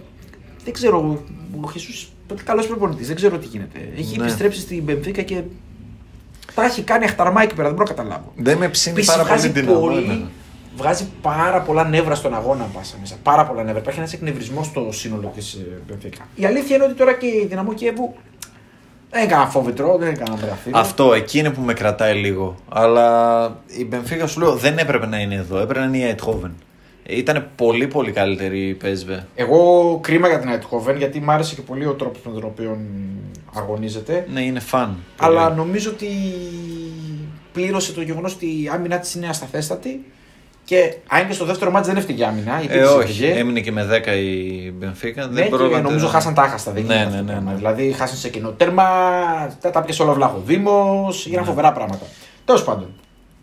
Δεν 0.64 0.74
ξέρω. 0.74 1.24
Ο 1.62 1.70
Χεσούς 1.72 2.12
καλός 2.44 2.68
προπονητής. 2.68 3.08
Δεν 3.08 3.16
ξέρω 3.16 3.38
τι 3.38 3.48
γίνεται. 3.48 3.80
Έχει 3.98 4.18
Ναι. 4.18 4.24
επιστρέψει 4.24 4.60
στην 4.60 4.84
Μπενφίκα 4.84 5.22
και 5.22 5.42
τα 6.56 6.64
έχει 6.64 6.82
κάνει 6.82 7.04
αχταρμά 7.06 7.42
εκεί 7.42 7.56
πέρα. 7.56 7.68
Δεν 7.68 7.78
μπορώ 7.78 7.88
να 7.90 7.96
καταλάβω. 7.96 8.34
Δεν 8.36 8.58
με 8.58 8.70
ψήνει 8.70 8.96
Επίσης 8.96 9.12
πάρα 9.16 9.24
πολύ 9.28 9.40
βγάζει 9.40 9.60
δυναμό. 9.60 9.80
πολύ, 9.80 9.98
εμένα. 10.04 10.30
βγάζει 10.78 11.08
πάρα 11.22 11.62
πολλά 11.62 11.84
νεύρα 11.88 12.16
στον 12.16 12.34
αγώνα 12.36 12.64
πάσα 12.74 12.96
μέσα. 13.00 13.16
Πάρα 13.24 13.46
πολλά 13.46 13.64
νεύρα. 13.64 13.80
Υπάρχει 13.82 14.00
ένας 14.00 14.14
εκνευρισμός 14.14 14.66
στο 14.66 14.88
σύνολο 14.92 15.32
της 15.36 15.58
Μπενφίκα. 15.88 16.28
Η 16.36 16.46
αλήθεια 16.46 16.76
είναι 16.76 16.86
ότι 16.86 16.94
τώρα 16.94 17.14
και 17.14 17.26
η 17.26 17.46
δυναμό 17.50 17.74
Κιέβου 17.74 18.14
δεν 19.14 19.24
έκανα 19.24 19.46
φόβητρο, 19.48 19.98
δεν 19.98 20.08
έκανα 20.08 20.38
μεγαθύριο. 20.42 20.80
Αυτό 20.80 21.14
εκεί 21.14 21.40
είναι 21.40 21.50
που 21.50 21.62
με 21.62 21.74
κρατάει 21.74 22.16
λίγο. 22.16 22.56
Αλλά 22.70 23.46
η 23.68 23.86
Μπενφίκα 23.86 24.28
σου 24.28 24.40
λέω 24.40 24.56
δεν 24.56 24.78
έπρεπε 24.78 25.06
να 25.06 25.20
είναι 25.20 25.36
εδώ. 25.36 25.58
Έπρεπε 25.58 25.80
να 25.80 25.86
είναι 25.86 25.98
η 25.98 26.10
Αιτχόβεν. 26.10 26.52
Ήταν 27.08 27.50
πολύ 27.56 27.88
πολύ 27.88 28.12
καλύτερη 28.12 28.60
η 28.60 28.78
PSV. 28.84 29.20
Εγώ 29.36 30.00
κρίμα 30.04 30.28
για 30.28 30.40
την 30.40 30.50
Αιτχόβεν 30.50 30.98
γιατί 30.98 31.20
μου 31.20 31.32
άρεσε 31.32 31.56
και 31.56 31.62
πολύ 31.62 31.86
ο 31.86 31.94
τρόπος 31.94 32.22
με 32.26 32.32
τον 32.32 32.44
οποίο 32.44 32.78
αγωνίζεται. 33.54 34.28
Ναι, 34.34 34.42
είναι 34.42 34.60
φαν. 34.60 34.98
Αλλά 35.18 35.44
Πολύ. 35.44 35.56
νομίζω 35.56 35.90
ότι 35.90 36.08
πλήρωσε 37.54 37.94
το 37.94 38.02
γεγονός 38.02 38.34
ότι 38.34 38.46
η 38.46 38.70
άμυνά 38.74 39.00
της 39.00 39.16
είναι 39.16 39.28
ασταθέστατη. 39.28 40.06
Και 40.66 40.94
αν 41.08 41.28
και 41.28 41.34
στο 41.34 41.46
δεύτερο 41.46 41.72
μάτι 41.72 41.88
δεν 41.88 41.98
έφυγε 41.98 42.22
η 42.22 42.26
άμυνα. 42.26 42.62
η 42.62 42.66
Ε, 42.70 42.74
επίθεση 42.76 42.94
όχι. 42.94 43.04
έφυγε. 43.04 43.32
Έμεινε 43.40 43.60
και 43.60 43.72
με 43.72 43.88
10 44.06 44.08
η 44.16 44.72
Μπενφίκα. 44.72 45.26
Ναι, 45.28 45.34
δεν 45.34 45.44
και 45.44 45.50
πρόλαβε- 45.50 45.84
νομίζω 45.84 46.08
χάσαν 46.08 46.34
τα 46.34 46.42
άχαστα. 46.42 46.72
Δεν 46.72 46.84
Ναι, 46.86 46.94
γίνεται 46.94 47.10
ναι, 47.10 47.16
αυτό 47.16 47.18
το 47.18 47.24
ναι, 47.26 47.32
πράγμα. 47.32 47.52
ναι. 47.52 47.58
Δηλαδή 47.58 47.92
χάσαν 47.92 48.18
σε 48.18 48.30
κοινό 48.30 48.50
τέρμα, 48.50 48.84
τα, 49.62 49.70
τα 49.70 49.82
πιάσε 49.82 50.02
όλα 50.02 50.12
ο 50.12 50.14
Βλαχοδήμο, 50.14 51.08
έγιναν 51.26 51.46
φοβερά 51.46 51.72
πράγματα. 51.72 52.06
Τέλος 52.46 52.64
πάντων. 52.64 52.88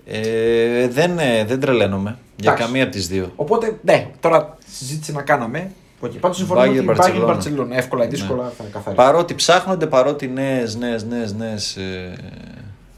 Ε, 0.07 0.89
δεν, 0.89 1.19
ε, 1.19 1.45
δεν 1.45 1.61
τρελαίνομαι 1.61 2.17
για 2.37 2.51
Εντάξει. 2.53 2.63
καμία 2.67 2.83
από 2.83 2.93
τις 2.93 3.09
δύο. 3.09 3.33
Οπότε, 3.37 3.79
ναι, 3.83 4.07
τώρα 4.21 4.57
συζήτηση 4.79 5.13
να 5.13 5.23
κάναμε. 5.23 5.71
Okay. 6.05 6.11
Πάντως 6.21 6.37
συμφωνώ 6.37 6.61
Bayern 6.61 6.67
ότι 6.69 6.77
η 6.79 6.85
Barcelona. 6.89 7.05
Bayern 7.21 7.25
Μπαρσελόνα 7.27 7.77
εύκολα 7.77 8.05
ή 8.05 8.09
δύσκολα 8.09 8.43
θα 8.45 8.53
είναι 8.61 8.71
καθαρή. 8.73 8.97
Παρότι 8.97 9.35
ψάχνονται, 9.35 9.87
παρότι 9.87 10.29
νέες, 10.29 10.77
νέες, 10.77 11.05
νέες, 11.05 11.35
νέε 11.35 11.55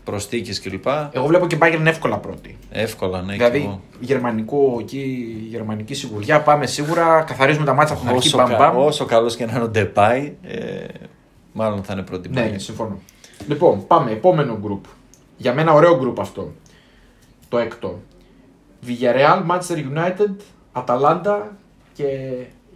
προστίκες 0.04 0.60
κλπ. 0.60 0.86
Εγώ 1.12 1.26
βλέπω 1.26 1.46
και 1.46 1.58
Bayern 1.60 1.82
εύκολα 1.84 2.18
πρώτη. 2.18 2.56
Εύκολα, 2.70 3.22
ναι, 3.22 3.32
και 3.32 3.38
δηλαδή, 3.38 3.58
εγώ. 3.58 3.80
γερμανικό, 4.00 4.76
εκεί, 4.80 4.98
γερμανική 5.48 5.94
σιγουριά, 5.94 6.40
πάμε 6.40 6.66
σίγουρα, 6.66 7.22
καθαρίζουμε 7.26 7.64
τα 7.64 7.74
μάτια 7.74 7.94
από 7.94 8.04
την 8.04 8.14
αρχή. 8.14 8.26
Όσο, 8.28 8.36
Μπαμ, 8.36 8.48
κα, 8.50 8.56
μπαμ. 8.56 8.76
όσο 8.76 9.04
καλός 9.04 9.36
και 9.36 9.46
να 9.46 9.52
είναι 9.52 9.62
ο 9.64 9.68
Ντεπάι, 9.68 10.34
ε, 10.42 10.84
μάλλον 11.52 11.82
θα 11.82 11.92
είναι 11.92 12.02
πρώτη 12.02 12.28
Ναι, 12.28 12.46
Bayern. 12.46 12.50
ναι, 12.50 12.58
συμφωνώ. 12.58 12.98
Λοιπόν, 13.48 13.86
πάμε. 13.86 14.10
Επόμενο 14.10 14.58
group. 14.66 14.88
Για 15.36 15.54
μένα 15.54 15.72
ωραίο 15.72 16.00
group 16.02 16.20
αυτό. 16.20 16.52
Το 17.48 17.58
έκτο. 17.58 18.00
Villarreal, 18.86 19.42
Manchester 19.50 19.76
United, 19.76 20.34
Atalanta 20.84 21.40
και 21.94 22.04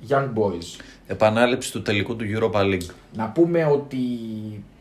Young 0.08 0.24
Boys. 0.34 0.80
Επανάληψη 1.06 1.72
του 1.72 1.82
τελικού 1.82 2.16
του 2.16 2.24
Europa 2.38 2.60
League. 2.60 2.90
Να 3.16 3.28
πούμε 3.28 3.64
ότι 3.64 3.96
ε, 3.96 4.75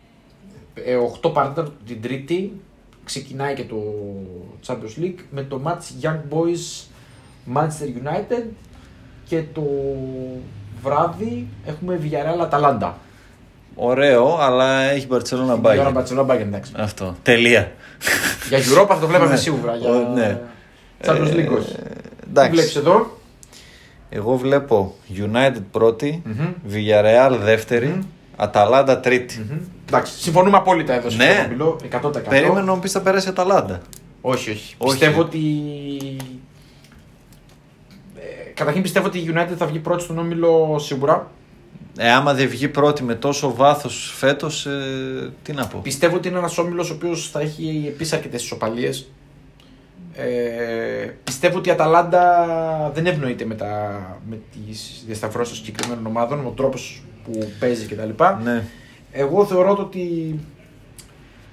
8 1.23 1.33
παρατέταρτο 1.33 1.71
την 1.87 2.01
Τρίτη 2.01 2.53
ξεκινάει 3.03 3.53
και 3.53 3.63
το 3.63 3.75
Champions 4.67 5.01
League 5.03 5.19
με 5.31 5.41
το 5.43 5.61
match 5.65 6.05
Young 6.05 6.19
Boys 6.33 6.83
Manchester 7.55 8.03
United 8.07 8.43
και 9.27 9.43
το 9.53 9.63
βράδυ 10.83 11.47
έχουμε 11.65 11.99
Villarreal 12.03 12.49
Atalanta. 12.49 12.91
Ωραίο, 13.75 14.37
αλλά 14.39 14.81
έχει 14.81 15.07
Barcelona 15.11 15.59
Η 15.75 15.79
ώρα 15.79 15.91
Bayern. 15.93 15.93
Barcelona 15.97 16.25
Bayern, 16.25 16.39
εντάξει. 16.39 16.71
Αυτό. 16.75 17.15
Τελεία. 17.23 17.71
Για 18.49 18.57
Europa 18.59 18.87
θα 18.87 18.99
το 18.99 19.07
βλέπαμε 19.07 19.29
Ναι. 19.31 19.35
σίγουρα. 19.37 19.75
Για... 19.75 19.89
Ο, 19.89 20.11
ναι. 20.13 20.39
Champions 21.05 21.27
Ε, 21.27 21.33
League 21.35 21.57
όχι. 21.57 21.71
Τι 21.75 22.29
εντάξει. 22.29 22.51
βλέπεις 22.51 22.75
εδώ; 22.75 23.17
Εγώ 24.09 24.35
βλέπω 24.35 24.95
United 25.17 25.61
πρώτη, 25.71 26.21
Μμμ. 26.25 26.53
Villarreal 26.73 27.37
δεύτερη, 27.41 27.87
Μμμ. 27.87 28.01
Αταλάντα 28.35 28.99
τρίτη. 28.99 29.39
Μμμ. 29.49 29.57
Εντάξει, 29.87 30.21
συμφωνούμε 30.21 30.57
απόλυτα 30.57 30.93
εδώ. 30.93 31.09
Ναι. 31.09 31.39
στο 31.39 31.49
Μιλώ, 31.49 31.79
100%. 32.01 32.21
Περίμενα 32.29 32.61
να 32.61 32.73
μου 32.73 32.79
πεις 32.79 32.91
θα 32.91 33.01
περάσει 33.01 33.27
η 33.27 33.29
Αταλάντα. 33.29 33.81
Όχι, 34.21 34.49
όχι. 34.49 34.75
Όχι. 34.77 34.91
Πιστεύω 34.91 35.21
ότι. 35.21 35.39
Ε, 38.15 38.49
καταρχήν 38.53 38.81
πιστεύω 38.81 39.07
ότι 39.07 39.17
η 39.17 39.33
United 39.35 39.53
θα 39.57 39.65
βγει 39.65 39.79
πρώτη 39.79 40.03
στον 40.03 40.17
όμιλο 40.17 40.75
σίγουρα. 40.79 41.31
Ε, 41.97 42.11
άμα 42.11 42.33
δεν 42.33 42.47
βγει 42.47 42.67
πρώτη 42.67 43.03
με 43.03 43.15
τόσο 43.15 43.53
βάθος 43.55 44.13
φέτος, 44.17 44.65
ε, 44.65 45.31
τι 45.43 45.53
να 45.53 45.67
πω. 45.67 45.79
Πιστεύω 45.83 46.15
ότι 46.15 46.27
είναι 46.27 46.37
ένας 46.37 46.57
όμιλος 46.57 46.89
ο 46.89 46.93
οποίος 46.93 47.29
θα 47.29 47.39
έχει 47.39 47.85
επίσης 47.87 48.13
αρκετές 48.13 48.43
ισοπαλίες. 48.43 49.09
Ε, 50.13 51.09
πιστεύω 51.23 51.57
ότι 51.57 51.69
η 51.69 51.71
Αταλάντα 51.71 52.91
δεν 52.93 53.05
ευνοείται 53.05 53.45
με, 53.45 53.55
τα, 53.55 54.01
με 54.29 54.39
τις 54.51 55.03
διασταυρώσεις 55.05 55.55
των 55.55 55.65
συγκεκριμένων 55.65 56.05
ομάδων, 56.05 56.39
με 56.39 56.47
ο 56.47 56.51
τρόπος 56.51 57.03
που 57.25 57.51
παίζει 57.59 57.85
κτλ. 57.85 58.23
Ναι. 58.43 58.63
Εγώ 59.11 59.45
θεωρώ 59.45 59.75
το 59.75 59.81
ότι 59.81 60.35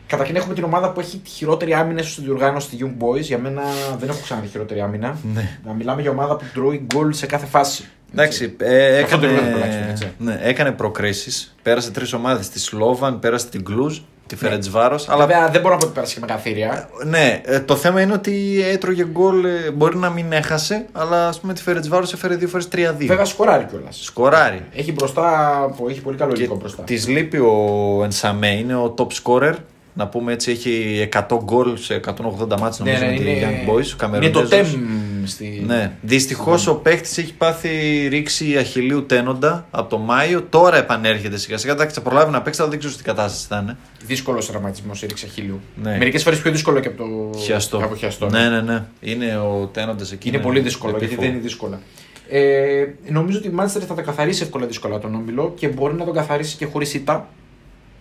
καταρχήν 0.06 0.36
έχουμε 0.36 0.54
την 0.54 0.64
ομάδα 0.64 0.92
που 0.92 1.00
έχει 1.00 1.18
τη 1.18 1.30
χειρότερη 1.30 1.74
άμυνα 1.74 2.02
στη 2.02 2.22
διοργάνωση 2.22 2.66
στη 2.66 2.76
Young 2.80 3.04
Boys. 3.04 3.20
Για 3.20 3.38
μένα 3.38 3.62
δεν 3.98 4.08
έχω 4.08 4.20
ξαναδεί 4.22 4.46
χειρότερη 4.46 4.80
άμυνα. 4.80 5.16
Ναι. 5.34 5.58
Να 5.64 5.72
μιλάμε 5.72 6.02
για 6.02 6.10
ομάδα 6.10 6.36
που 6.36 6.44
τρώει 6.54 6.86
γκολ 6.86 7.12
σε 7.12 7.26
κάθε 7.26 7.46
φάση. 7.46 7.84
Εντάξει, 8.12 8.56
ε, 8.58 9.00
Αυτό 9.02 9.18
το 9.18 9.26
έκανε, 9.26 9.38
επίπεδο 9.38 9.52
τουλάχιστον, 9.54 9.88
έτσι. 9.88 10.12
ναι, 10.18 10.38
έκανε 10.42 10.70
προκρίσεις. 10.72 11.54
Πέρασε 11.62 11.90
τρεις 11.90 12.12
ομάδες. 12.12 12.48
Τη 12.48 12.58
Σλόβαν, 12.60 13.18
πέρασε 13.18 13.46
την 13.46 13.64
Κλουζ, 13.64 13.98
τη 14.26 14.36
Φερετσβάρο. 14.36 14.94
Αλλά 15.06 15.14
Αλλά 15.14 15.26
βέβαια 15.26 15.48
δεν 15.48 15.60
μπορώ 15.60 15.74
να 15.74 15.80
πω 15.80 15.84
ότι 15.86 15.94
πέρασε 15.94 16.14
και 16.14 16.20
με 16.20 16.26
καθήρια. 16.26 16.88
ναι, 17.06 17.40
ε, 17.44 17.60
το 17.60 17.76
θέμα 17.76 18.00
είναι 18.00 18.12
ότι 18.12 18.64
έτρωγε 18.72 19.04
γκολ. 19.04 19.44
ε, 19.44 19.70
Μπορεί 19.74 19.96
να 19.96 20.10
μην 20.10 20.32
έχασε, 20.32 20.86
αλλά 20.92 21.28
ας 21.28 21.40
πούμε 21.40 21.52
τη 21.54 21.62
Φερετσβάρο 21.62 22.06
έφερε 22.14 22.34
δύο 22.34 22.48
φορές 22.48 22.68
3-2. 22.72 23.06
Βέβαια 23.06 23.24
σκοράρει 23.24 23.64
κιόλας. 23.64 23.98
Σκοράρει. 24.04 24.64
Έχει 24.74 24.92
μπροστά, 24.92 25.30
που 25.76 25.88
έχει 25.88 26.00
πολύ 26.00 26.16
καλό 26.16 26.32
Και 26.32 26.38
υλικό 26.40 26.56
μπροστά. 26.56 26.82
της 26.82 27.08
λείπει 27.08 27.38
ο 27.38 28.00
Ενσαμέ, 28.04 28.48
είναι 28.56 28.74
ο 28.76 28.94
top 28.98 29.06
scorer. 29.22 29.54
Να 29.94 30.06
πούμε 30.08 30.32
έτσι, 30.32 30.50
έχει 30.50 31.08
100 31.12 31.38
γκολ 31.44 31.76
σε 31.76 32.00
180 32.06 32.58
μάτς 32.60 32.78
νομίζω 32.78 33.04
με 33.04 33.12
τη 33.12 33.22
Young 33.24 33.70
Boys. 33.70 33.74
Ο 33.74 33.76
είναι 33.76 33.84
το 33.84 33.96
Καμερονέζος. 33.96 34.78
Τεμ 35.22 35.26
στη. 35.26 35.62
Ναι. 35.66 35.92
Δυστυχώς 36.02 36.66
ο 36.66 36.74
παίχτης 36.74 37.18
έχει 37.18 37.34
πάθει 37.34 37.68
ρήξη 38.10 38.56
αχηλίου 38.56 39.06
τένοντα 39.06 39.66
από 39.70 39.88
το 39.90 39.98
Μάιο. 39.98 40.42
Τώρα 40.42 40.76
επανέρχεται 40.76 41.36
σιγά 41.36 41.58
σιγά. 41.58 41.72
Εντάξει, 41.72 41.94
θα 41.94 42.00
προλάβει 42.00 42.30
να 42.32 42.42
παίξει, 42.42 42.60
αλλά 42.60 42.70
δεν 42.70 42.78
ξέρω 42.78 42.94
τι 42.94 43.02
κατάσταση 43.02 43.46
θα 43.48 43.58
είναι. 43.62 43.76
Δύσκολος 44.06 44.46
τραυματισμός 44.46 45.02
η 45.02 45.06
ρήξη 45.06 45.26
αχύλιου. 45.28 45.60
Ναι. 45.82 45.96
Μερικές 45.96 46.22
φορές 46.22 46.38
πιο 46.40 46.50
δύσκολο 46.50 46.80
και 46.80 46.88
από 46.88 46.96
το 47.32 47.38
Χιαστό. 47.38 47.76
από 47.84 47.96
χιαστό. 47.96 48.28
Ναι, 48.28 48.48
ναι, 48.48 48.60
ναι. 48.60 48.84
Είναι 49.00 49.36
ο 49.36 49.66
τένοντας 49.72 50.12
εκεί. 50.12 50.28
Είναι 50.28 50.38
πολύ 50.38 50.60
δύσκολο 50.60 50.90
γιατί 50.90 51.04
επίφοβο. 51.04 51.26
δεν 51.26 51.34
είναι 51.36 51.42
δύσκολα. 51.46 51.80
Ε, 52.28 52.84
νομίζω 53.08 53.38
ότι 53.38 53.48
η 53.48 53.52
Manchester 53.58 53.82
θα 53.88 53.94
τα 53.94 54.02
καθαρίσει 54.02 54.42
εύκολα 54.42 54.66
δύσκολα 54.66 54.98
τον 54.98 55.14
όμιλο 55.14 55.52
και 55.56 55.68
μπορεί 55.68 55.94
να 55.94 56.04
τον 56.04 56.14
καθαρίσει 56.14 56.56
και 56.56 56.66
χωρίς 56.66 56.94
ήττα. 56.94 57.28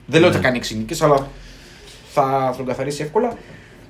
Δεν 0.06 0.20
λέω 0.20 0.30
ότι 0.30 0.38
Ναι. 0.38 0.44
θα 0.44 0.48
κάνει 0.48 0.60
εξηνίκε, 0.60 1.04
αλλά 1.04 1.28
θα 2.14 2.54
τον 2.58 2.66
καθαρίσει 2.66 3.02
εύκολα. 3.04 3.38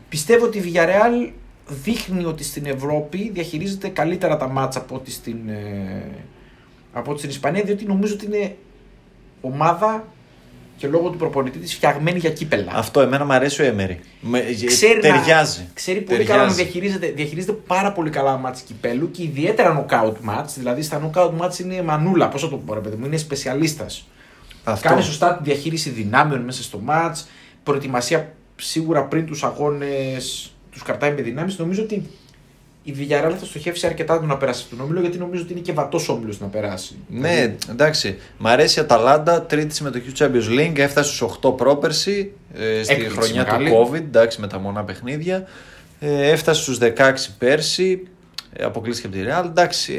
Πιστεύω 0.09 0.45
ότι 0.45 0.57
η 0.57 0.63
Villarreal 0.73 1.31
δείχνει 1.67 2.25
ότι 2.25 2.43
στην 2.43 2.65
Ευρώπη 2.65 3.29
διαχειρίζεται 3.33 3.87
καλύτερα 3.87 4.37
τα 4.37 4.47
μάτσα 4.47 4.79
από 4.79 4.95
ό,τι 4.95 5.11
στην, 5.11 5.49
ε, 5.49 6.03
από 6.93 7.09
ό,τι 7.11 7.19
στην 7.19 7.29
Ισπανία, 7.31 7.63
διότι 7.63 7.85
νομίζω 7.85 8.13
ότι 8.13 8.25
είναι 8.25 8.55
ομάδα 9.41 10.07
και 10.77 10.87
λόγω 10.87 11.09
του 11.09 11.17
προπονητή 11.17 11.59
της 11.59 11.73
φτιαγμένη 11.75 12.19
για 12.19 12.29
κύπελα. 12.31 12.71
Αυτό 12.75 13.01
εμένα 13.01 13.25
μου 13.25 13.33
αρέσει 13.33 13.61
ο 13.61 13.65
Έμερι. 13.65 13.99
Με, 14.21 14.43
Ξέρει 14.65 14.93
να- 14.95 15.01
ταιριάζει. 15.01 15.67
ξέρει 15.73 15.97
πολύ 16.01 16.17
Ταιριάζει. 16.17 16.31
καλά 16.39 16.49
να 16.49 16.53
διαχειρίζεται, 16.55 17.07
διαχειρίζεται 17.07 17.53
πάρα 17.67 17.91
πολύ 17.91 18.09
καλά 18.09 18.37
μάτς 18.37 18.61
κυπέλου 18.61 19.11
και 19.11 19.23
ιδιαίτερα 19.23 19.85
knockout 19.89 20.13
match. 20.29 20.45
Δηλαδή 20.57 20.81
στα 20.81 21.01
knockout 21.13 21.31
match 21.39 21.59
είναι 21.59 21.81
μανούλα. 21.81 22.29
Πώς 22.29 22.41
θα 22.41 22.49
το 22.49 22.57
πω, 22.57 22.73
ρε 22.73 22.79
παιδί 22.79 22.95
μου, 22.95 23.05
είναι 23.05 23.17
σπεσιαλίστας. 23.17 24.07
Αυτό. 24.63 24.87
Κάνει 24.89 25.01
σωστά 25.01 25.35
τη 25.35 25.43
διαχείριση 25.43 25.89
δυνάμεων 25.89 26.41
μέσα 26.41 26.63
στο 26.63 26.81
match. 26.87 27.23
Προετοιμασία 27.63 28.33
σίγουρα 28.55 29.03
πριν 29.05 29.25
τους 29.25 29.43
αγώνες 29.43 30.53
τους 30.71 30.83
κρατάει 30.83 31.11
με 31.13 31.21
δυνάμεις. 31.21 31.57
Νομίζω 31.57 31.83
ότι 31.83 32.09
η 32.83 32.95
Villarreal 32.99 33.35
θα 33.39 33.45
στοχεύσει 33.45 33.85
αρκετά 33.85 34.19
του 34.19 34.25
να 34.25 34.37
περάσει 34.37 34.61
αυτόν 34.63 34.77
τον 34.77 34.87
όμιλο 34.87 35.01
γιατί 35.01 35.17
νομίζω 35.17 35.41
ότι 35.43 35.51
είναι 35.51 35.61
και 35.61 35.73
βατός 35.73 36.09
όμιλος 36.09 36.39
να 36.39 36.47
περάσει. 36.47 36.95
Ναι, 37.07 37.55
εντάξει. 37.69 38.17
Μ' 38.37 38.47
αρέσει 38.47 38.79
η 38.79 38.81
Αταλάντα, 38.81 39.41
τρίτη 39.41 39.75
συμμετοχή 39.75 40.09
στο 40.09 40.25
Champions 40.25 40.59
League. 40.59 40.77
Έφτασε 40.77 41.13
στους 41.13 41.39
8 41.43 41.57
πρόπερση 41.57 42.31
ε, 42.53 42.83
στη 42.83 42.93
Έκπληξη 42.93 43.17
χρονιά 43.17 43.43
μεγάλη. 43.43 43.69
του 43.69 43.89
COVID, 43.91 43.95
εντάξει, 43.95 44.41
με 44.41 44.47
τα 44.47 44.59
μονά 44.59 44.83
παιχνίδια. 44.83 45.47
Ε, 45.99 46.29
έφτασε 46.29 46.61
στους 46.61 46.77
16 46.81 47.13
πέρσι. 47.37 48.07
Ε, 48.53 48.63
αποκλείστηκε 48.63 49.07
από 49.07 49.15
τη 49.15 49.23
Real. 49.27 49.49
Εντάξει, 49.49 49.93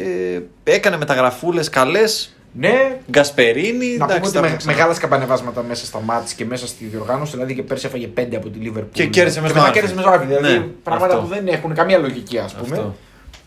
ε, 0.64 0.72
έκανε 0.72 0.96
μεταγραφούλες 0.96 1.68
καλές. 1.68 2.36
Ναι, 2.54 2.98
Γκασπερίνη. 3.10 3.96
να 3.96 4.04
πούμε 4.06 4.16
εντάξει, 4.16 4.22
ότι 4.24 4.32
τα 4.32 4.40
με, 4.40 4.46
έχουμε 4.46 4.56
ξανα- 4.58 4.72
μεγάλα 4.74 4.94
σκαμπανεβάσματα 4.94 5.62
μέσα 5.62 5.84
στα 5.86 6.00
μάτς 6.00 6.32
και 6.32 6.44
μέσα 6.44 6.66
στη 6.66 6.84
διοργάνωση. 6.84 7.32
Δηλαδή 7.32 7.54
και 7.54 7.62
πέρσι 7.62 7.86
έφαγε 7.86 8.06
5 8.14 8.36
από 8.36 8.48
τη 8.48 8.58
Liverpool. 8.62 8.84
Και 8.92 9.06
κέρδισε 9.06 9.40
μέσα 9.40 9.52
και 9.54 9.58
στο 9.58 9.60
μετά 9.60 9.68
Anfield. 9.68 9.72
κέρδισε 9.72 9.94
μέσα 9.94 10.08
στο 10.08 10.18
Anfield. 10.20 10.26
Δηλαδή 10.26 10.58
Ναι, 10.58 10.64
πράγματα 10.82 11.14
αυτό. 11.14 11.26
που 11.26 11.34
δεν 11.34 11.46
έχουν 11.48 11.74
καμία 11.74 11.98
λογική, 11.98 12.38
ας 12.38 12.54
πούμε. 12.54 12.76
Αυτό. 12.76 12.94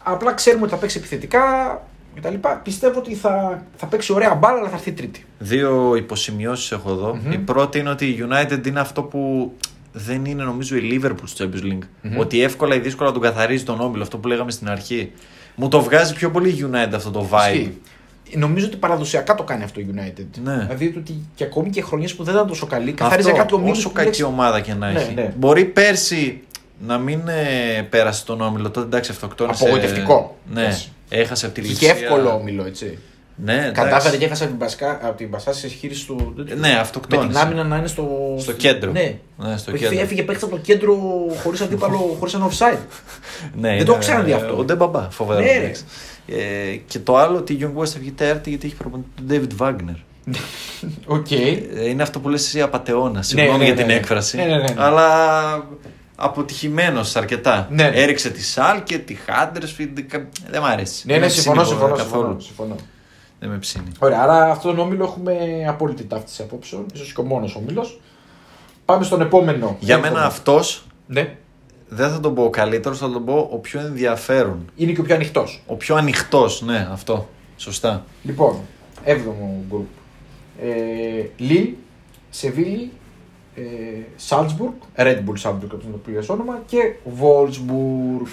Απλά 0.04 0.34
ξέρουμε 0.34 0.64
ότι 0.64 0.72
θα 0.74 0.78
παίξει 0.80 0.98
επιθετικά 0.98 1.42
κτλ. 2.16 2.34
Πιστεύω 2.64 3.00
ότι 3.00 3.16
θα, 3.16 3.64
θα 3.76 3.86
παίξει 3.86 4.14
ωραία 4.14 4.34
μπάλα, 4.36 4.58
αλλά 4.60 4.70
θα 4.70 4.76
έρθει 4.76 4.92
τρίτη. 4.92 5.26
Δύο 5.40 5.96
υποσημειώσεις 5.96 6.72
έχω 6.72 6.92
εδώ. 6.92 7.16
Μμμ. 7.24 7.32
Η 7.32 7.38
πρώτη 7.38 7.80
είναι 7.80 7.90
ότι 7.90 8.06
η 8.06 8.28
United 8.30 8.68
είναι 8.68 8.80
αυτό 8.80 9.02
που 9.04 9.52
δεν 9.92 10.26
είναι 10.26 10.44
νομίζω 10.44 10.76
η 10.76 10.82
Liverpool 11.04 11.24
στο 11.24 11.46
Champions 11.46 11.66
League. 11.66 11.88
Μμμ. 12.02 12.18
Ότι 12.18 12.44
εύκολα 12.44 12.76
ή 12.76 12.80
δύσκολα 12.80 13.12
τον 13.12 13.22
καθαρίζει 13.22 13.64
τον 13.64 13.80
όμιλο, 13.80 14.04
αυτό 14.04 14.18
που 14.18 14.28
λέγαμε 14.28 14.52
στην 14.52 14.70
αρχή. 14.70 15.12
Μου 15.56 15.68
το 15.68 15.82
βγάζει 15.82 16.14
πιο 16.14 16.30
πολύ 16.32 16.50
η 16.50 16.66
United 16.72 16.94
αυτό 16.96 17.12
το 17.12 17.30
vibe. 17.32 17.70
Ισχύει. 18.26 18.38
Νομίζω 18.40 18.66
ότι 18.66 18.76
παραδοσιακά 18.78 19.36
το 19.36 19.44
κάνει 19.44 19.64
αυτό 19.64 19.80
η 19.80 19.88
United. 19.96 20.26
Ναι. 20.44 20.56
Δηλαδή 20.58 20.94
ότι 20.98 21.16
και 21.36 21.44
ακόμη 21.44 21.70
και 21.70 21.82
χρονιές 21.82 22.14
που 22.16 22.24
δεν 22.24 22.34
ήταν 22.34 22.48
τόσο 22.48 22.66
καλή, 22.66 22.92
καθάριζε 22.92 23.30
Αυτό, 23.30 23.42
κάτι 23.42 23.54
ομίλους 23.54 23.78
όσο 23.78 23.88
που 23.88 23.94
κακή 23.94 24.10
λες, 24.22 24.30
ομάδα 24.30 24.60
και 24.60 24.74
να 24.74 24.92
Ναι, 24.92 25.00
έχει. 25.00 25.14
ναι. 25.14 25.34
Μπορεί 25.38 25.66
πέρσι 25.66 26.42
να 26.88 26.98
μην 26.98 27.20
ε, 27.28 27.82
πέρασε 27.82 28.26
τον 28.26 28.42
όμιλο. 28.42 28.70
Τότε 28.72 28.86
εντάξει, 28.86 29.12
αυτοκτόνησε. 29.12 29.64
Απογοητευτικό. 29.64 30.38
Ναι, 30.54 30.66
Έτσι. 30.66 30.92
έχασε 31.10 31.46
από 31.46 31.56
τη 31.56 31.62
Και 31.62 31.68
Λιψία. 31.68 31.94
είχε 31.94 32.04
εύκολο 32.04 32.30
όμιλο, 32.34 32.66
έτσι. 32.66 32.98
Ναι, 33.38 33.54
εντάξει. 33.54 33.72
Κατάφερε 33.72 34.18
και 34.18 34.26
έχασε 34.26 34.44
από 34.44 34.52
την, 34.52 34.62
Πασκα, 34.62 35.00
από 35.04 35.18
την 35.18 35.30
Πασά 35.30 35.54
σε 35.54 35.68
χείριση 35.68 36.06
του. 36.06 36.34
Ναι, 36.48 36.56
Με 36.56 36.74
αυτοκτόνησε. 36.80 37.28
την 37.28 37.38
άμυνα 37.38 37.64
να 37.64 37.78
είναι 37.78 37.88
στο, 37.88 38.36
Στο 38.40 38.52
κέντρο. 38.52 38.92
Ναι. 38.92 39.16
Ναι, 39.38 39.58
στο 39.58 39.72
Που 39.72 39.78
κέντρο. 39.78 40.00
Έφυγε 40.00 40.24
παίχτη 40.24 40.44
από 40.46 40.56
το 40.56 40.62
κέντρο 40.62 40.98
χωρίς 41.44 41.62
αντίπαλο, 41.62 42.16
χωρίς 42.20 42.34
ένα 42.34 42.48
offside. 42.50 42.78
Ναι, 43.56 43.62
Δεν 43.68 43.74
είναι, 43.76 43.84
το 43.84 43.92
έχω 43.92 44.00
ξαναδεί 44.00 44.32
αυτό. 44.34 44.58
Ο 44.58 44.64
Ντεμπά 44.64 44.91
Μπα, 44.91 45.10
φοβερό. 45.10 45.40
Ναι, 45.40 45.46
ρε. 45.46 45.58
εντάξει. 45.64 45.84
Ε, 46.28 46.76
και 46.88 47.00
το 47.00 47.18
άλλο 47.18 47.38
ότι 47.38 47.54
η 47.54 47.60
Young 47.62 47.80
Boys 47.82 47.88
θα 47.88 48.00
βγει 48.00 48.12
τέταρτη 48.12 48.50
γιατί 48.50 48.66
έχει 48.68 48.76
προπονητή 48.76 49.10
τον 49.16 49.26
David 49.30 49.66
Wagner. 49.66 49.96
Οκ. 51.18 51.32
Ε, 51.32 51.90
είναι 51.90 52.04
αυτό 52.04 52.20
που 52.20 52.30
λες 52.30 52.46
εσύ 52.46 52.62
απατεώνα. 52.62 53.22
Συγγνώμη 53.22 53.58
ναι, 53.58 53.64
για 53.64 53.74
ναι, 53.74 53.80
την 53.80 53.88
ναι. 53.88 53.94
έκφραση. 53.94 54.38
Ναι, 54.38 54.44
ναι, 54.46 54.56
ναι, 54.56 54.62
ναι. 54.62 54.74
Αλλά 54.78 55.68
αποτυχημένος 56.16 57.16
αρκετά. 57.16 57.68
Ναι, 57.72 57.84
ναι. 57.90 58.02
Έριξε 58.02 58.30
τη 58.30 58.44
Σάλκε, 58.44 58.98
τη 58.98 59.14
Χάντερσφιλντ. 59.14 60.00
Δεν 60.50 60.62
μ' 60.62 60.66
αρέσει. 60.66 61.04
Ναι, 61.08 61.12
Δεν 61.14 61.22
ναι, 61.22 61.28
με 61.28 61.32
συμφωνώ, 61.32 61.62
ψήνει 61.62 61.78
συμφωνώ, 61.78 61.96
καθόλου. 61.96 62.22
συμφωνώ, 62.22 62.40
συμφωνώ. 62.40 62.76
Δεν 63.40 63.50
με 63.50 63.58
ψήνει. 63.58 63.92
Ωραία, 64.00 64.22
άρα 64.22 64.52
αυτόν 64.52 64.76
τον 64.76 64.86
όμιλο 64.86 65.04
έχουμε 65.04 65.38
απόλυτη 65.68 66.04
ταύτιση 66.04 66.42
απόψεων. 66.42 66.86
ίσως 66.94 67.14
και 67.14 67.20
ο 67.22 67.24
μόνος 67.24 67.56
όμιλος. 67.56 68.02
Πάμε 68.86 69.04
στον 69.04 69.22
επόμενο. 69.22 69.78
Για 69.80 69.96
Έχουμε. 69.96 70.10
μένα 70.12 70.26
αυτός 70.26 70.86
Ναι, 71.08 71.36
δεν 71.88 72.10
θα 72.10 72.20
τον 72.20 72.36
πω 72.36 72.44
ο 72.44 72.50
καλύτερος, 72.50 72.98
θα 72.98 73.12
τον 73.12 73.26
πω 73.26 73.50
ο 73.52 73.58
πιο 73.58 73.80
ενδιαφέρον. 73.80 74.72
είναι 74.76 74.92
και 74.92 75.00
ο 75.00 75.04
πιο 75.04 75.16
ανοιχτός. 75.16 75.62
Ο 75.66 75.76
πιο 75.76 75.96
ανοιχτός, 75.96 76.62
ναι, 76.62 76.88
αυτό. 76.92 77.30
Σωστά. 77.58 78.06
Λοιπόν, 78.24 78.56
7ο 79.06 79.66
γκρουπ. 79.70 79.88
Ε, 80.62 81.26
Λίλ, 81.38 81.70
Σεβίλη, 82.30 82.92
ε, 83.56 83.62
Σάλτσμπουργκ, 84.16 84.74
Red 84.96 85.18
Bull 85.18 85.38
Σάλτσμπουργκ 85.38 85.74
από 85.74 85.92
το 85.92 85.98
πλήρες 86.04 86.30
όνομα 86.30 86.62
και 86.66 86.78
Wolfsburg. 87.20 88.28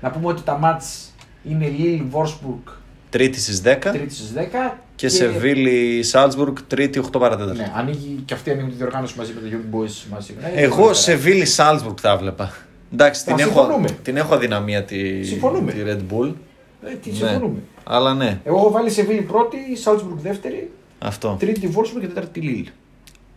Να 0.00 0.10
πούμε 0.10 0.26
ότι 0.26 0.42
τα 0.42 0.56
μάτς 0.58 1.14
είναι 1.48 1.66
Λίλ, 1.66 2.02
Wolfsburg 2.12 2.72
Τρίτη 3.10 3.40
στις 3.40 3.62
10 3.64 3.76
τρίτη 3.92 4.14
στις 4.14 4.32
10 4.34 4.78
και 4.94 5.08
Σεβίλη 5.08 6.02
Σάλτσμπουργκ 6.02 6.56
τρίτη 6.66 7.00
8 7.12 7.18
παρατέταρτο. 7.18 7.62
Ναι, 7.62 7.72
ανοίγει 7.74 8.22
και 8.24 8.34
αυτοί 8.34 8.50
ανοίγουν 8.50 8.70
τη 8.70 8.76
διοργάνωση 8.76 9.14
μαζί 9.18 9.32
με 9.32 9.40
το 9.40 9.56
Young 9.56 9.74
Boys 9.76 10.06
μαζί. 10.12 10.34
Ναι, 10.40 10.60
Εγώ 10.60 10.82
πολύ 10.82 10.94
σε 10.94 11.14
Βίλη 11.14 11.44
Σάλτσμπουργκ 11.44 11.96
θα 12.00 12.10
έβλεπα. 12.10 12.54
Εντάξει, 12.92 13.20
Α, 13.20 13.24
την 13.34 13.44
έχω, 13.44 13.52
συμφωνούμε. 13.60 13.88
την 14.02 14.16
έχω 14.16 14.34
αδυναμία 14.34 14.84
τη, 14.84 15.24
Συμφωνούμε. 15.24 15.72
τη 15.72 15.78
Red 15.86 15.90
Bull. 16.14 16.32
καλά. 16.80 16.92
Ε, 16.92 16.94
τι 17.02 17.10
Ναι. 17.10 17.16
συμφωνούμε. 17.16 17.58
Αλλά 17.84 18.14
ναι, 18.14 18.40
Εγώ 18.44 18.56
έχω 18.56 18.70
βάλει 18.70 18.90
Σεβίλη 18.90 19.20
πρώτη, 19.20 19.56
Σάλτσμπουργκ 19.76 20.18
δεύτερη, 20.20 20.70
αυτό. 20.98 21.36
τρίτη 21.38 21.70
Wolfsburg 21.76 22.00
και 22.00 22.06
τέταρτη 22.06 22.40
Λίλ. 22.40 22.66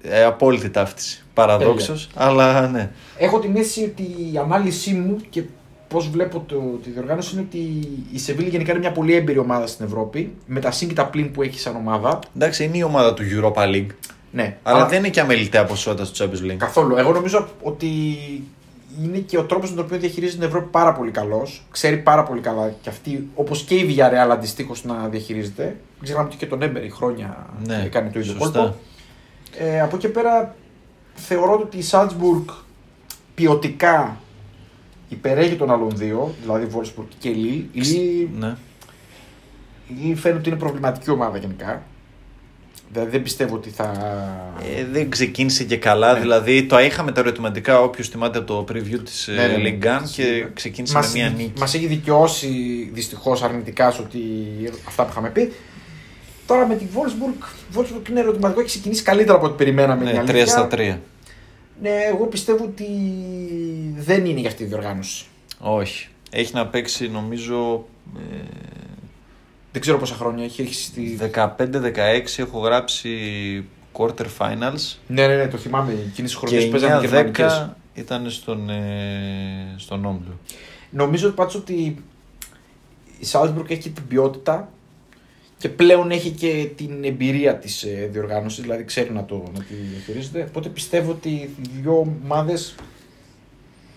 Ε, 0.01 0.23
απόλυτη 0.23 0.69
ταύτιση. 0.69 1.23
Παραδόξως, 1.33 2.09
αλλά 2.15 2.67
ναι. 2.67 2.91
Έχω 3.17 3.39
την 3.39 3.55
αίσθηση 3.55 3.83
ότι 3.83 4.01
η 4.33 4.37
ανάλυση 4.37 4.93
μου 4.93 5.17
και 5.29 5.43
πώς 5.87 6.09
βλέπω 6.09 6.43
το, 6.47 6.55
τη 6.83 6.89
διοργάνωση 6.89 7.35
είναι 7.35 7.45
ότι 7.49 7.57
η 8.11 8.19
Σεβίλη 8.19 8.49
γενικά 8.49 8.71
είναι 8.71 8.79
μια 8.79 8.91
πολύ 8.91 9.13
έμπειρη 9.15 9.37
ομάδα 9.37 9.67
στην 9.67 9.85
Ευρώπη. 9.85 10.31
Με 10.45 10.59
τα 10.59 10.71
συν 10.71 10.87
και 10.87 10.93
τα 10.93 11.05
πλήν 11.05 11.31
που 11.31 11.41
έχει 11.41 11.59
σαν 11.59 11.75
ομάδα. 11.75 12.19
Εντάξει, 12.35 12.63
είναι 12.63 12.77
η 12.77 12.83
ομάδα 12.83 13.13
του 13.13 13.23
Europa 13.23 13.61
League. 13.73 13.87
Ναι, 14.31 14.57
Αλλά 14.63 14.85
δεν 14.85 14.99
είναι 14.99 15.09
και 15.09 15.19
αμεληταία 15.19 15.65
ποσότητα 15.65 16.05
στο 16.05 16.25
Champions 16.25 16.51
League. 16.51 16.55
Καθόλου. 16.57 16.95
Εγώ 16.97 17.11
νομίζω 17.11 17.47
ότι 17.61 17.87
είναι 19.03 19.17
και 19.17 19.37
ο 19.37 19.43
τρόπος 19.43 19.69
με 19.69 19.75
τον 19.75 19.85
οποίο 19.85 19.97
διαχειρίζεται 19.97 20.37
την 20.37 20.47
Ευρώπη 20.47 20.69
πάρα 20.71 20.93
πολύ 20.93 21.11
καλός. 21.11 21.65
Ξέρει 21.71 21.97
πάρα 21.97 22.23
πολύ 22.23 22.41
καλά 22.41 22.73
και 22.81 22.89
αυτή, 22.89 23.29
όπως 23.35 23.63
και 23.63 23.75
η 23.75 23.95
Villarreal 23.97 24.29
αντιστοίχως 24.31 24.83
να 24.83 25.07
διαχειρίζεται. 25.07 25.63
Μην 25.63 26.03
ξεχνάμε 26.03 26.27
ότι 26.27 26.37
και 26.37 26.45
τον 26.45 26.61
Έμπερι 26.61 26.89
χρόνια 26.89 27.47
Ναι, 27.65 27.81
έκανε 27.85 28.09
το 28.09 28.19
ίδιο 28.19 28.31
σωστά. 28.33 28.59
κόλπο. 28.59 28.75
Ε, 29.57 29.81
από 29.81 29.95
εκεί 29.95 30.07
πέρα 30.07 30.55
θεωρώ 31.15 31.59
ότι 31.59 31.77
η 31.77 31.83
Salzburg 31.91 32.53
ποιοτικά 33.35 34.17
υπερέχει 35.09 35.55
των 35.55 35.71
άλλων 35.71 35.89
δύο, 35.95 36.33
δηλαδή 36.41 36.67
Wolfsburg 36.73 37.05
και 37.19 37.29
η 37.29 37.69
Lille. 37.73 37.77
Η 37.77 37.81
Lille, 37.81 38.29
Ναι. 38.39 38.55
η 39.87 39.93
Lille 40.11 40.15
φαίνεται 40.17 40.39
ότι 40.39 40.49
είναι 40.49 40.57
προβληματική 40.59 41.11
ομάδα 41.11 41.37
γενικά. 41.37 41.83
Δηλαδή 42.95 43.11
δεν 43.11 43.21
πιστεύω 43.23 43.55
ότι 43.55 43.69
θα. 43.69 43.91
Ε, 44.77 44.85
δεν 44.91 45.09
ξεκίνησε 45.09 45.63
και 45.63 45.77
καλά. 45.77 46.13
Ναι. 46.13 46.19
Δηλαδή 46.19 46.63
το 46.63 46.79
είχαμε 46.79 47.11
τα 47.11 47.19
ερωτηματικά 47.19 47.79
όποιος 47.81 48.07
θυμάται 48.09 48.37
από 48.37 48.47
το 48.47 48.73
preview 48.73 48.99
της 49.03 49.27
Ναι, 49.35 49.47
ναι, 49.47 49.57
ναι. 49.57 49.77
Ligue 49.81 50.03
1 50.03 50.09
και 50.15 50.45
ξεκίνησε 50.53 50.93
Μας, 50.93 51.13
με 51.13 51.19
μία 51.19 51.29
νίκη. 51.29 51.59
μας 51.59 51.73
έχει 51.73 51.85
δικαιώσει 51.87 52.49
δυστυχώς 52.93 53.43
αρνητικά 53.43 53.91
σε 53.91 54.01
ότι 54.01 54.19
αυτά 54.87 55.03
που 55.03 55.09
είχαμε 55.11 55.29
πει. 55.29 55.53
Τώρα 56.47 56.67
με 56.67 56.75
τη 56.75 56.85
Wolfsburg, 56.93 57.43
Wolfsburg 57.79 58.09
είναι 58.09 58.19
ερωτηματικό, 58.19 58.59
έχει 58.59 58.69
ξεκινήσει 58.69 59.03
καλύτερα 59.03 59.37
από 59.37 59.45
ό,τι 59.45 59.55
περιμέναμε. 59.55 60.01
είναι 60.03 60.11
Ναι, 60.11 60.19
αλήθεια. 60.19 60.43
3 60.45 60.47
στα 60.47 60.67
3. 60.71 60.97
Ναι, 61.81 61.89
εγώ 62.11 62.25
πιστεύω 62.25 62.63
ότι 62.63 62.85
δεν 63.97 64.25
είναι 64.25 64.39
για 64.39 64.49
αυτή 64.49 64.63
τη 64.63 64.69
διοργάνωση. 64.69 65.25
Όχι. 65.59 66.07
Έχει 66.31 66.53
να 66.53 66.67
παίξει 66.67 67.07
νομίζω 67.09 67.85
ε, 68.17 68.37
Δεν 69.75 69.83
ξέρω 69.83 69.99
πόσα 69.99 70.15
χρόνια 70.15 70.43
έχει, 70.43 70.61
έχεις 70.61 70.85
στη... 70.85 71.17
15-16 71.33 71.57
έχω 72.37 72.59
γράψει 72.59 73.09
quarter 73.93 74.25
finals 74.37 74.95
Ναι, 75.07 75.27
ναι, 75.27 75.35
ναι, 75.35 75.47
το 75.47 75.57
θυμάμαι. 75.57 75.91
Εκείνες 76.07 76.31
τι 76.31 76.37
χρονιές 76.37 76.63
και 76.63 76.69
που 76.69 76.71
παίζανε 76.71 76.93
οι 76.93 76.97
9-10 76.97 77.01
γερμανικές. 77.09 77.69
ήταν 77.93 78.29
στον, 78.29 78.69
ε, 78.69 79.75
στον 79.75 80.05
όμιλο. 80.05 80.39
Νομίζω 80.89 81.29
πάντως 81.29 81.55
ότι 81.55 81.73
η 83.19 83.27
Salzburg 83.31 83.69
έχει 83.69 83.89
την 83.89 84.07
ποιότητα 84.07 84.69
και 85.57 85.69
πλέον 85.69 86.11
έχει 86.11 86.29
και 86.29 86.69
την 86.75 87.03
εμπειρία 87.03 87.55
της 87.55 87.83
ε, 87.83 88.09
διοργάνωσης, 88.11 88.61
δηλαδή 88.61 88.83
ξέρει 88.83 89.11
να, 89.11 89.25
το, 89.25 89.43
να 89.53 89.63
τη 89.63 89.73
διαχειρίζεται. 89.73 90.45
Οπότε 90.49 90.69
πιστεύω 90.69 91.11
ότι 91.11 91.29
οι 91.29 91.69
δύο 91.81 91.97
ομάδες 92.23 92.75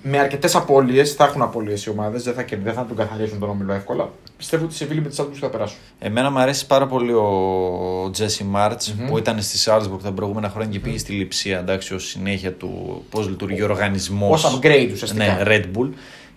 με 0.02 0.18
αρκετές 0.18 0.54
απώλειες, 0.54 1.12
θα 1.14 1.24
έχουν 1.24 1.42
απώλειες 1.42 1.84
οι 1.84 1.90
ομάδες, 1.90 2.22
δεν 2.22 2.34
θα, 2.34 2.42
κερ- 2.42 2.62
δεν 2.62 2.72
θα 2.74 2.84
τον 2.86 2.96
καθαρίσουν 2.96 3.38
τον 3.38 3.48
όμιλο 3.48 3.72
εύκολα. 3.72 4.10
Πιστεύω 4.36 4.64
ότι 4.64 4.72
η 4.72 4.76
Σεβίλη 4.76 5.00
με 5.00 5.08
τη 5.08 5.16
Salzburg 5.18 5.36
θα 5.40 5.48
περάσουν. 5.48 5.78
Εμένα 5.98 6.30
μου 6.30 6.38
αρέσει 6.38 6.66
πάρα 6.66 6.86
πολύ 6.86 7.12
ο 7.12 8.10
Τζέσι 8.12 8.44
Μάρτς 8.44 8.92
Μμμ. 8.94 9.06
που 9.06 9.18
ήταν 9.18 9.42
στη 9.42 9.58
Salzburg 9.70 9.98
τα 10.02 10.12
προηγούμενα 10.12 10.48
χρόνια 10.48 10.72
και 10.72 10.80
πήγε 10.80 10.98
στη 10.98 11.12
Λιψία 11.12 11.58
εντάξει, 11.58 11.94
ως 11.94 12.06
συνέχεια 12.08 12.52
του 12.52 13.02
πώς 13.10 13.28
λειτουργεί 13.28 13.62
ο 13.62 13.64
οργανισμός. 13.64 14.44
Ως 14.44 14.58
upgrade 14.58 14.88
ουσιαστικά. 14.92 15.24
Ναι, 15.24 15.38
Red 15.44 15.64
Bull. 15.78 15.88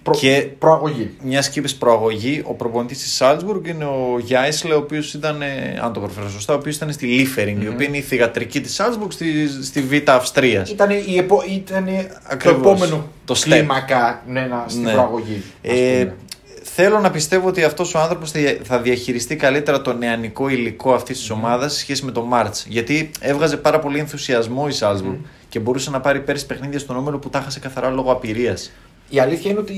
Προ, 0.04 0.14
Και 0.14 0.48
Προαγωγή. 0.60 1.10
μιας 1.24 1.50
και 1.50 1.60
είπες 1.60 1.76
προαγωγή, 1.76 2.42
ο 2.46 2.54
προπονητής 2.54 2.98
της 2.98 3.18
Salzburg 3.22 3.68
είναι 3.68 3.86
ο 3.86 4.20
Γιάισλε, 4.24 4.74
ο 4.74 4.78
οποίος 4.78 5.14
ήταν, 5.14 5.42
ε, 5.42 5.80
αν 5.84 5.94
το 5.94 6.00
προφέρω 6.00 6.30
σωστά, 6.30 6.54
ο 6.54 6.56
οποίος 6.56 6.76
ήταν 6.76 6.92
στη 6.92 7.06
Λίφερινγκ, 7.06 7.62
η 7.62 7.68
οποία 7.68 7.88
είναι 7.88 7.98
η 7.98 8.02
θηγατρική 8.02 8.62
της 8.62 8.82
Salzburg 8.82 9.08
στη, 9.10 9.48
στη 9.64 9.82
Β' 9.82 10.10
Αυστρίας. 10.10 10.70
Ήταν, 10.70 10.90
η 10.90 11.18
επο... 11.18 11.44
ήταν 11.50 11.86
το 11.86 11.92
Ακριβώς. 12.24 12.60
επόμενο 12.60 13.08
Το 13.26 13.34
step. 13.38 13.42
κλίμακα 13.42 14.24
ναι, 14.28 14.42
να- 14.42 14.66
στην 14.68 14.82
Ναι. 14.84 14.92
προαγωγή. 14.92 15.42
ας 15.66 15.72
Ε, 15.72 16.00
πούμε. 16.04 16.16
Θέλω 16.64 17.00
να 17.00 17.12
πιστεύω 17.12 17.48
ότι 17.48 17.64
αυτός 17.64 17.94
ο 17.96 18.00
άνθρωπος 18.00 18.32
θα 18.64 18.80
διαχειριστεί 18.80 19.36
καλύτερα 19.36 19.82
το 19.82 19.94
νεανικό 19.94 20.50
υλικό 20.50 20.94
αυτής 20.94 21.18
της 21.18 21.30
ομάδας 21.30 21.74
σε 21.74 21.80
σχέση 21.80 22.06
με 22.06 22.12
το 22.12 22.22
Μάρτς. 22.24 22.66
Γιατί 22.70 23.12
έβγαζε 23.20 23.58
πάρα 23.58 23.80
πολύ 23.80 24.00
ενθουσιασμό 24.00 24.66
η 24.70 24.72
Σάλσμπουργκ 24.72 25.18
και 25.50 25.60
μπορούσε 25.60 25.90
να 25.90 26.00
πάρει 26.00 26.20
πέρσι 26.20 26.46
παιχνίδια 26.46 26.80
στον 26.80 26.98
όμιλο 26.98 27.18
που 27.20 27.30
τα 27.30 27.42
χάσε 27.42 27.60
καθαρά 27.60 27.90
λόγω 27.90 28.12
απειρίας. 28.12 28.72
Η 29.12 29.20
αλήθεια 29.20 29.52
είναι 29.52 29.60
ότι. 29.60 29.78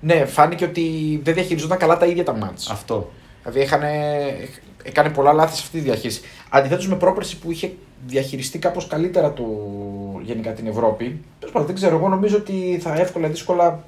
Ναι, 0.00 0.24
φάνηκε 0.24 0.64
ότι 0.64 1.20
δεν 1.24 1.34
διαχειριζόταν 1.34 1.78
καλά 1.78 1.96
τα 1.96 2.06
ίδια 2.06 2.24
τα 2.24 2.36
μάτς. 2.36 2.70
Αυτό. 2.70 3.12
Δηλαδή 3.42 3.60
είχαν, 3.60 3.82
έκανε 4.82 5.10
πολλά 5.10 5.32
λάθη 5.32 5.56
σε 5.56 5.62
αυτή 5.64 5.78
τη 5.78 5.84
διαχείριση. 5.84 6.20
Αντιθέτως 6.48 6.88
με 6.88 6.96
πρόπερση 6.96 7.38
που 7.38 7.50
είχε 7.50 7.72
διαχειριστεί 8.06 8.58
κάπως 8.58 8.86
καλύτερα 8.86 9.32
το, 9.32 9.44
γενικά 10.22 10.52
την 10.52 10.66
Ευρώπη. 10.66 11.20
Τέλος 11.38 11.52
πάντων, 11.54 11.66
δεν 11.66 11.76
ξέρω. 11.76 11.96
Εγώ 11.96 12.08
νομίζω 12.08 12.36
ότι 12.36 12.78
θα 12.82 12.94
εύκολα 12.94 13.26
ή 13.26 13.30
δύσκολα 13.30 13.84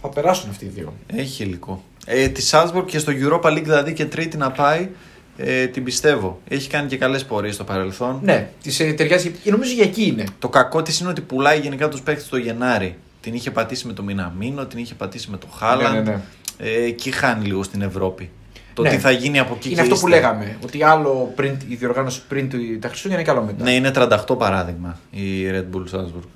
θα 0.00 0.08
περάσουν 0.08 0.50
αυτοί 0.50 0.64
οι 0.64 0.68
δύο. 0.68 0.92
Έχει 1.06 1.42
υλικό. 1.42 1.82
Ε, 2.06 2.28
τη 2.28 2.42
Σάλσμπουργκ 2.42 2.86
και 2.86 2.98
στο 2.98 3.12
Europa 3.12 3.46
League 3.46 3.62
δηλαδή 3.62 3.92
και 3.92 4.04
τρίτη 4.04 4.36
να 4.36 4.50
πάει. 4.50 4.88
Ε, 5.36 5.66
την 5.66 5.84
πιστεύω. 5.84 6.40
Έχει 6.48 6.68
κάνει 6.68 6.88
και 6.88 6.96
καλές 6.96 7.24
πορείες 7.24 7.54
στο 7.54 7.64
παρελθόν. 7.64 8.20
Ναι, 8.22 8.48
τη 8.62 8.84
ε, 8.84 8.92
ταιριάζει. 8.92 9.30
και 9.30 9.50
Νομίζω 9.50 9.72
για 9.72 9.84
εκεί 9.84 10.04
είναι. 10.04 10.24
Το 10.38 10.48
κακό 10.48 10.82
της 10.82 11.00
είναι 11.00 11.08
ότι 11.08 11.20
πουλάει 11.20 11.58
γενικά 11.58 11.88
τους 11.88 12.02
παίχτε 12.02 12.24
το 12.30 12.36
Γενάρη. 12.36 12.96
Την 13.24 13.34
είχε 13.34 13.50
πατήσει 13.50 13.86
με 13.86 13.92
το 13.92 14.02
Μιναμίνο, 14.02 14.66
την 14.66 14.78
είχε 14.78 14.94
πατήσει 14.94 15.30
με 15.30 15.36
το 15.36 15.46
Χάλαντ. 15.56 15.92
Ναι, 15.94 16.00
ναι, 16.00 16.10
ναι. 16.10 16.20
Ε, 16.58 16.84
εκεί 16.84 17.10
χάνει 17.10 17.44
λίγο 17.46 17.62
στην 17.62 17.82
Ευρώπη. 17.82 18.30
Το 18.74 18.82
Ναι. 18.82 18.88
τι 18.90 18.98
θα 18.98 19.10
γίνει 19.10 19.38
από 19.38 19.54
εκεί 19.54 19.66
Είναι 19.68 19.76
και 19.76 19.80
αυτό 19.82 19.94
που 19.94 20.08
ύστερα. 20.08 20.32
λέγαμε. 20.32 20.58
Ότι 20.64 20.82
άλλο 20.82 21.32
πριν, 21.34 21.56
η 21.68 21.74
διοργάνωση 21.74 22.22
πριν 22.28 22.48
του- 22.50 22.78
τα 22.80 22.88
Χριστούγεννα 22.88 23.22
και 23.22 23.30
άλλο 23.30 23.42
μετά. 23.42 23.64
Ναι, 23.64 23.74
είναι 23.74 23.90
38 23.90 24.36
παράδειγμα 24.38 24.98
η 25.10 25.46
Red 25.50 25.64
Bull 25.76 25.94
Salzburg. 25.94 26.26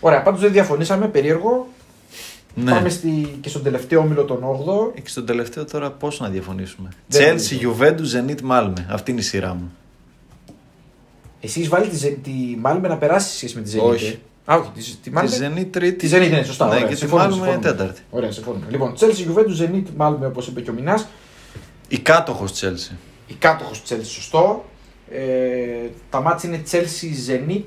Ωραία, 0.00 0.22
πάντως 0.22 0.40
δεν 0.40 0.52
διαφωνήσαμε. 0.52 1.06
Περίεργο. 1.08 1.68
Ναι. 2.54 2.70
Πάμε 2.70 2.88
στη, 2.88 3.38
και 3.40 3.48
στον 3.48 3.62
τελευταίο 3.62 4.00
όμιλο, 4.00 4.24
τον 4.24 4.42
8ο. 4.44 4.92
Και 5.02 5.08
στον 5.08 5.26
τελευταίο 5.26 5.64
τώρα 5.64 5.90
πώς 5.90 6.20
να 6.20 6.28
διαφωνήσουμε. 6.28 6.88
Δεν 7.06 7.36
Chelsea, 7.38 7.66
Juventus, 7.66 8.16
Zenit, 8.16 8.50
Malme. 8.50 8.72
Αυτή 8.88 9.10
είναι 9.10 9.20
η 9.20 9.22
σειρά 9.22 9.54
μου. 9.54 9.72
Εσύ 11.40 11.60
έχει 11.60 11.68
βάλει 11.68 11.86
τη, 11.88 11.96
Ζε- 11.96 12.22
τη 12.22 12.30
Μάλμε 12.58 12.88
να 12.88 12.96
περάσει 12.96 13.28
σε 13.28 13.36
σχέση 13.36 13.56
με 13.56 13.62
τη 13.62 13.70
Zenit. 13.74 13.82
Όχι. 13.82 14.18
Ε; 14.46 14.52
Α, 14.52 14.56
όχι. 14.56 14.70
Τη, 14.74 14.82
τη 14.82 14.96
Τη 15.02 15.10
Μάλμε. 15.10 15.30
Zenit 15.60 15.66
τρίτη. 15.70 16.08
Τη 16.08 16.16
Zenit 16.16 16.26
είναι 16.26 16.42
σωστά. 16.42 16.64
Ναι, 16.66 16.70
ωραία, 16.74 16.86
και 16.86 16.92
τη 16.92 16.98
συμφωνούμε, 16.98 17.28
Malme 17.30 17.32
συμφωνούμε. 17.34 17.60
τέταρτη. 17.60 18.00
Ωραία, 18.10 18.32
συμφωνούμε. 18.32 18.64
Λοιπόν, 18.70 18.94
Chelsea, 18.98 19.04
Juventus, 19.28 19.62
Zenit, 19.64 19.84
Μάλμε 19.96 20.26
όπως 20.26 20.46
είπε 20.46 20.60
και 20.60 20.70
ο 20.70 20.72
Μινάς. 20.72 21.06
Η 21.88 21.98
κάτοχος 21.98 22.52
Chelsea. 22.60 22.94
Η 23.26 23.34
κάτοχος 23.38 23.82
Chelsea, 23.88 24.04
σωστό. 24.04 24.64
Ε, 25.10 25.88
τα 26.10 26.20
μάτια 26.20 26.48
είναι 26.48 26.62
Chelsea, 26.70 27.30
Zenit 27.30 27.64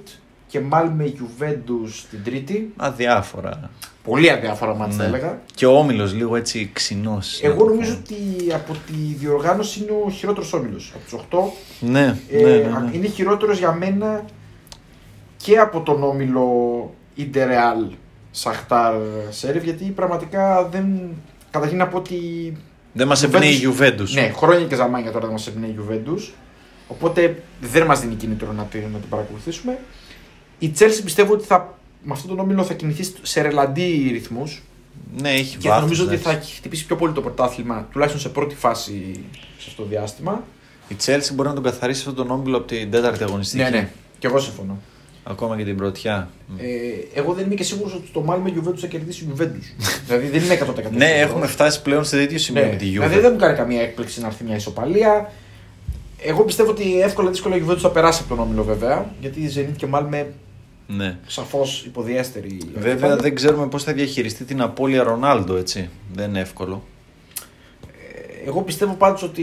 και 0.48 0.60
Μάλμε, 0.60 1.14
Juventus 1.18 1.90
την 2.10 2.24
τρίτη. 2.24 2.74
Αδιάφορα. 2.76 3.70
Πολύ 4.04 4.32
αδιάφορα 4.32 4.76
μάτια 4.76 4.96
θα 4.98 5.04
Ναι. 5.04 5.08
έλεγα. 5.10 5.42
Και 5.56 5.66
ο 5.66 5.78
όμιλος 5.78 6.14
λίγο 6.14 6.36
έτσι 6.36 6.70
ξινός. 6.74 7.40
Εγώ 7.44 7.66
νομίζω 7.66 7.94
ότι 8.00 8.16
από 8.54 8.74
τη 8.74 8.94
διοργάνωση 8.94 9.80
είναι 9.82 9.92
ο 10.06 10.10
χειρότερος 10.10 10.54
όμιλος. 10.54 10.92
Από 10.96 11.04
τους 11.04 11.14
8 11.14 11.54
Ναι, 11.80 12.18
Ε, 12.32 12.42
ναι, 12.42 12.50
ναι, 12.50 12.58
ναι. 12.80 12.90
Είναι 12.94 13.08
χειρότερος 13.08 13.58
για 13.58 13.72
μένα 13.72 14.26
και 15.48 15.58
από 15.60 15.82
τον 15.82 16.04
όμιλο 16.04 16.46
Ιντερεάλ 17.16 17.86
Σαχτάρ 18.32 18.94
Σέριφ 19.30 19.64
γιατί 19.64 19.84
πραγματικά 19.84 20.68
δεν. 20.72 20.86
Καταρχήν 21.52 21.78
να 21.78 21.88
πω 21.88 21.98
ότι. 21.98 22.18
Δεν 22.94 23.08
μας 23.08 23.22
Juventus- 23.22 23.34
εμπνέει 23.34 23.54
η 23.54 23.62
Juventus. 23.68 24.10
Ναι, 24.14 24.32
χρόνια 24.36 24.66
και 24.66 24.76
ζαμάνια 24.76 25.12
τώρα 25.12 25.24
δεν 25.26 25.32
μας 25.34 25.48
εμπνέει 25.48 25.70
η 25.70 25.76
Juventus. 25.80 26.32
Οπότε 26.88 27.44
δεν 27.62 27.86
μας 27.86 28.00
δίνει 28.00 28.16
κίνητρο 28.16 28.52
να 28.52 28.64
την, 28.64 28.82
να 28.94 29.00
την 29.00 29.10
παρακολουθήσουμε. 29.10 29.80
Η 30.60 30.72
Chelsea 30.80 31.02
πιστεύω 31.04 31.34
ότι 31.34 31.46
θα, 31.46 31.78
με 32.04 32.12
αυτόν 32.14 32.30
τον 32.30 32.40
όμιλο 32.40 32.64
θα 32.64 32.74
κινηθεί 32.74 33.12
σε 33.22 33.42
ρελαντί 33.42 34.10
ρυθμούς 34.12 34.62
Ναι, 35.22 35.30
έχει 35.30 35.58
και 35.58 35.68
βάθος, 35.68 35.82
νομίζω 35.84 36.04
ότι 36.06 36.18
θα 36.18 36.30
εντάξει. 36.32 36.56
χτυπήσει 36.56 36.86
πιο 36.86 36.96
πολύ 36.96 37.14
το 37.14 37.22
πρωτάθλημα, 37.22 37.88
τουλάχιστον 37.92 38.22
σε 38.22 38.30
πρώτη 38.30 38.56
φάση 38.56 39.14
σε 39.58 39.66
αυτό 39.68 39.82
το 39.84 39.88
διάστημα. 39.90 40.44
Η 40.88 40.96
Chelsea 41.06 41.32
μπορεί 41.34 41.48
να 41.48 41.54
τον 41.56 41.64
καθαρίσει 41.64 42.00
αυτόν 42.00 42.16
τον 42.16 42.32
όμιλο 42.32 42.58
από 42.58 42.68
την 42.68 42.92
τέταρτη 42.92 43.24
αγωνιστική. 43.24 43.64
Ναι, 43.64 43.70
ναι, 43.70 43.90
και 44.20 44.28
εγώ 44.28 44.40
συμφωνώ. 44.40 44.78
Ακόμα 45.30 45.58
και 45.58 45.64
την 45.64 45.76
πρωτιά. 45.76 46.30
Ε, 46.58 46.66
εγώ 47.20 47.34
δεν 47.34 47.46
είμαι 47.46 47.56
και 47.56 47.64
σίγουρος 47.64 47.94
ότι 47.94 48.10
το 48.14 48.22
Μάλμε 48.22 48.54
Juventus 48.56 48.78
θα 48.78 48.88
κερδίσει 48.88 49.24
η 49.24 49.28
Juventus. 49.36 49.86
δηλαδή 50.08 50.28
δεν 50.28 50.44
είναι 50.44 50.54
100%. 50.54 50.58
Ναι, 50.76 51.06
σίγουρος. 51.06 51.10
έχουμε 51.22 51.48
φτάσει 51.48 51.82
πλέον 51.82 52.06
σε 52.06 52.18
τέτοιο 52.18 52.38
σημείο 52.38 52.64
Ναι, 52.64 52.70
με 52.70 52.76
τη 52.76 52.86
Juve. 52.86 52.92
Δηλαδή 52.92 53.20
δεν 53.20 53.32
μου 53.32 53.38
κάνει 53.38 53.58
καμία 53.58 53.82
έκπληξη 53.82 54.22
να 54.22 54.28
έρθει 54.28 54.44
μια 54.44 54.56
ισοπαλία. 54.56 55.32
Εγώ 56.22 56.44
πιστεύω 56.44 56.70
ότι 56.72 57.02
εύκολα 57.02 57.30
δύσκολα 57.30 57.56
η 57.56 57.62
Juventus 57.68 57.78
θα 57.78 57.90
περάσει 57.92 58.20
από 58.26 58.36
τον 58.36 58.44
όμιλο 58.46 58.64
βέβαια. 58.64 59.14
Γιατί 59.22 59.40
η 59.40 59.52
Zenit 59.56 59.76
και 59.78 59.86
Μάλμε 59.88 60.34
Ναι. 60.88 61.18
σαφώς 61.28 61.84
υποδιέστερη. 61.86 62.58
Βέβαια 62.76 63.16
δεν 63.16 63.36
ξέρουμε 63.36 63.68
πώς 63.68 63.84
θα 63.84 63.94
διαχειριστεί 63.94 64.44
την 64.44 64.62
απώλεια 64.62 65.04
Ρονάλντο, 65.04 65.56
έτσι. 65.56 65.90
Δεν 66.14 66.30
είναι 66.30 66.40
εύκολο. 66.40 66.84
Εγώ 68.46 68.62
πιστεύω 68.62 68.94
πάντως 68.94 69.24
ότι 69.24 69.42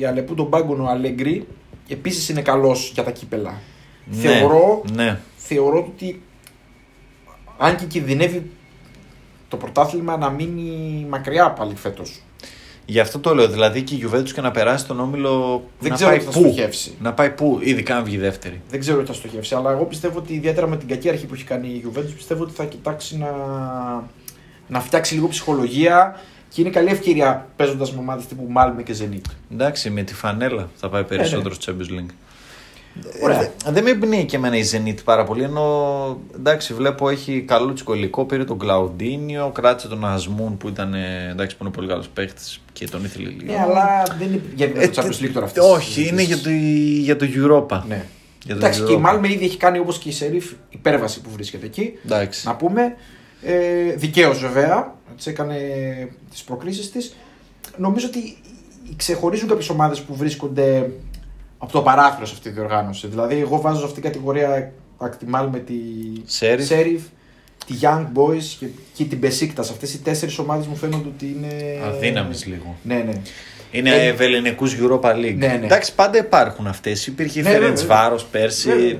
η 0.00 0.04
Αλεπού 0.04 0.34
τον 0.34 0.48
Πάγκον 0.50 0.80
ο 0.80 0.86
Αλέγκρι 0.88 1.46
επίσης 1.88 2.28
είναι 2.28 2.42
καλός 2.42 2.90
για 2.94 3.02
τα 3.04 3.10
κύπελα. 3.10 3.54
Θεωρώ, 4.10 4.82
Ναι. 4.94 5.18
θεωρώ 5.36 5.78
ότι 5.78 6.22
αν 7.58 7.76
και 7.76 7.84
κινδυνεύει 7.84 8.50
το 9.48 9.56
πρωτάθλημα 9.56 10.16
να 10.16 10.30
μείνει 10.30 11.06
μακριά 11.08 11.50
πάλι 11.50 11.74
φέτος. 11.74 12.20
Γι' 12.86 13.00
αυτό 13.00 13.18
το 13.18 13.34
λέω. 13.34 13.48
Δηλαδή 13.48 13.82
και 13.82 13.94
η 13.94 14.08
Juventus 14.10 14.28
και 14.34 14.40
να 14.40 14.50
περάσει 14.50 14.86
τον 14.86 15.00
όμιλο. 15.00 15.62
Δεν 15.78 15.88
να 15.90 15.94
ξέρω 15.94 16.10
πάει 16.10 16.18
τι 16.18 16.24
θα 16.24 16.30
πού. 16.30 16.38
στοχεύσει. 16.38 16.94
Να 17.00 17.12
πάει 17.12 17.30
πού, 17.30 17.58
ειδικά 17.62 17.96
αν 17.96 18.04
βγει 18.04 18.16
δεύτερη. 18.18 18.60
Δεν 18.70 18.80
ξέρω 18.80 19.00
τι 19.00 19.06
θα 19.06 19.12
στοχεύσει, 19.12 19.54
αλλά 19.54 19.70
εγώ 19.70 19.84
πιστεύω 19.84 20.18
ότι 20.18 20.32
ιδιαίτερα 20.32 20.66
με 20.68 20.76
την 20.76 20.88
κακή 20.88 21.08
αρχή 21.08 21.26
που 21.26 21.34
έχει 21.34 21.44
κάνει 21.44 21.68
η 21.68 21.84
Juventus 21.86 22.12
πιστεύω 22.16 22.42
ότι 22.42 22.52
θα 22.54 22.64
κοιτάξει 22.64 23.18
να, 23.18 23.30
να 24.68 24.80
φτιάξει 24.80 25.14
λίγο 25.14 25.28
ψυχολογία 25.28 26.20
και 26.48 26.60
είναι 26.60 26.70
καλή 26.70 26.88
ευκαιρία 26.90 27.46
παίζοντας 27.56 27.92
με 27.92 27.98
ομάδες 27.98 28.26
τύπου 28.26 28.46
Μάλμε 28.48 28.82
και 28.82 28.94
Zenit. 29.00 29.30
Εντάξει, 29.52 29.90
με 29.90 30.02
τη 30.02 30.14
φανέλα 30.14 30.68
θα 30.76 30.88
πάει 30.88 31.04
περισσότερο 31.04 31.54
στο 31.54 31.72
Champions 31.72 31.98
League. 31.98 32.10
Ωραία. 33.22 33.40
Ε, 33.42 33.50
δεν 33.70 33.82
με 33.84 33.90
εμπνέει 33.90 34.24
και 34.24 34.36
εμένα 34.36 34.56
η 34.56 34.62
Zenit 34.72 34.94
πάρα 35.04 35.24
πολύ. 35.24 35.42
Ενώ 35.42 36.20
εντάξει, 36.34 36.74
βλέπω 36.74 37.08
έχει 37.08 37.40
καλούτσικο 37.46 37.94
υλικό. 37.94 38.24
Πήρε 38.24 38.44
τον 38.44 38.58
Κλαουντίνιο, 38.58 39.50
κράτησε 39.54 39.88
τον 39.88 40.04
Ασμούν 40.04 40.56
που 40.56 40.68
ήταν 40.68 40.94
ε, 40.94 41.28
εντάξει, 41.30 41.56
που 41.56 41.64
είναι 41.64 41.72
πολύ 41.72 41.88
καλός 41.88 42.08
παίχτη 42.08 42.42
και 42.72 42.88
τον 42.88 43.04
ήθελε 43.04 43.28
λίγο. 43.28 43.52
Ναι, 43.52 43.58
αλλά 43.60 44.02
δεν 44.18 44.28
είναι 44.28 44.40
για 44.54 44.66
Ε, 44.74 44.88
το 44.88 45.02
Champions 45.02 45.24
League 45.24 45.30
τώρα 45.32 45.46
αυτή. 45.46 45.60
όχι, 45.60 46.08
είναι 46.08 46.22
για 46.22 46.38
το, 46.38 46.50
για 47.00 47.16
το 47.16 47.26
Europa. 47.34 47.82
Ναι. 47.88 48.04
Για 48.44 48.54
το 48.54 48.60
Εντάξει, 48.60 48.82
και 48.82 48.92
η 48.92 48.96
Europa. 48.96 49.00
Μάλμε 49.00 49.28
ήδη 49.32 49.44
έχει 49.44 49.56
κάνει 49.56 49.78
όπως 49.78 49.98
και 49.98 50.08
η 50.08 50.12
Σερίφ 50.12 50.50
υπέρβαση 50.70 51.20
που 51.20 51.30
βρίσκεται 51.30 51.66
εκεί. 51.66 51.92
Εντάξει. 52.04 52.46
Να 52.46 52.56
πούμε. 52.56 52.94
Ε, 53.42 53.54
Δικαίως 53.96 54.38
βέβαια. 54.40 54.94
τη 55.24 55.30
έκανε 55.30 55.56
τις 56.30 56.42
προκρίσει 56.42 56.90
της. 56.90 57.14
Νομίζω 57.76 58.06
ότι 58.06 58.36
ξεχωρίζουν 58.96 59.48
κάποιες 59.48 59.68
ομάδες 59.68 60.00
που 60.00 60.14
βρίσκονται 60.16 60.90
από 61.62 61.72
το 61.72 61.82
παράθυρο 61.82 62.26
σε 62.26 62.32
αυτή 62.36 62.48
τη 62.48 62.54
διοργάνωση. 62.54 63.06
Δηλαδή, 63.06 63.38
εγώ 63.40 63.60
βάζω 63.60 63.78
σε 63.78 63.84
αυτή 63.84 64.00
την 64.00 64.10
κατηγορία 64.10 64.72
ακτιμάλ 64.98 65.48
με 65.48 65.58
τη 65.58 65.74
Sheriff. 66.40 66.68
Sheriff, 66.72 67.00
τη 67.66 67.74
Young 67.80 68.06
Boys 68.14 68.42
και, 68.58 68.66
και 68.94 69.04
την 69.04 69.18
Besiktas. 69.22 69.58
Αυτές 69.60 69.94
οι 69.94 69.98
τέσσερις 69.98 70.38
ομάδες 70.38 70.66
μου 70.66 70.76
φαίνονται 70.76 71.08
ότι 71.08 71.26
είναι. 71.26 71.80
Αδύναμες 71.84 72.46
λίγο. 72.46 72.76
Ναι, 72.82 72.94
ναι. 72.94 73.12
Είναι 73.72 73.90
Ε, 73.90 74.06
ευελενικούς 74.06 74.76
Europa 74.80 75.14
League. 75.14 75.34
Ναι, 75.36 75.46
ναι. 75.46 75.60
Εντάξει, 75.64 75.94
πάντα 75.94 76.18
υπάρχουν 76.18 76.66
αυτές. 76.66 77.06
Υπήρχε 77.06 77.40
η 77.40 77.42
Ναι, 77.42 77.48
Φέρεντ 77.50 77.76
βέβαια. 77.78 77.86
Βάρο 77.96 78.18
πέρσι. 78.30 78.68
Βέβαια. 78.68 78.98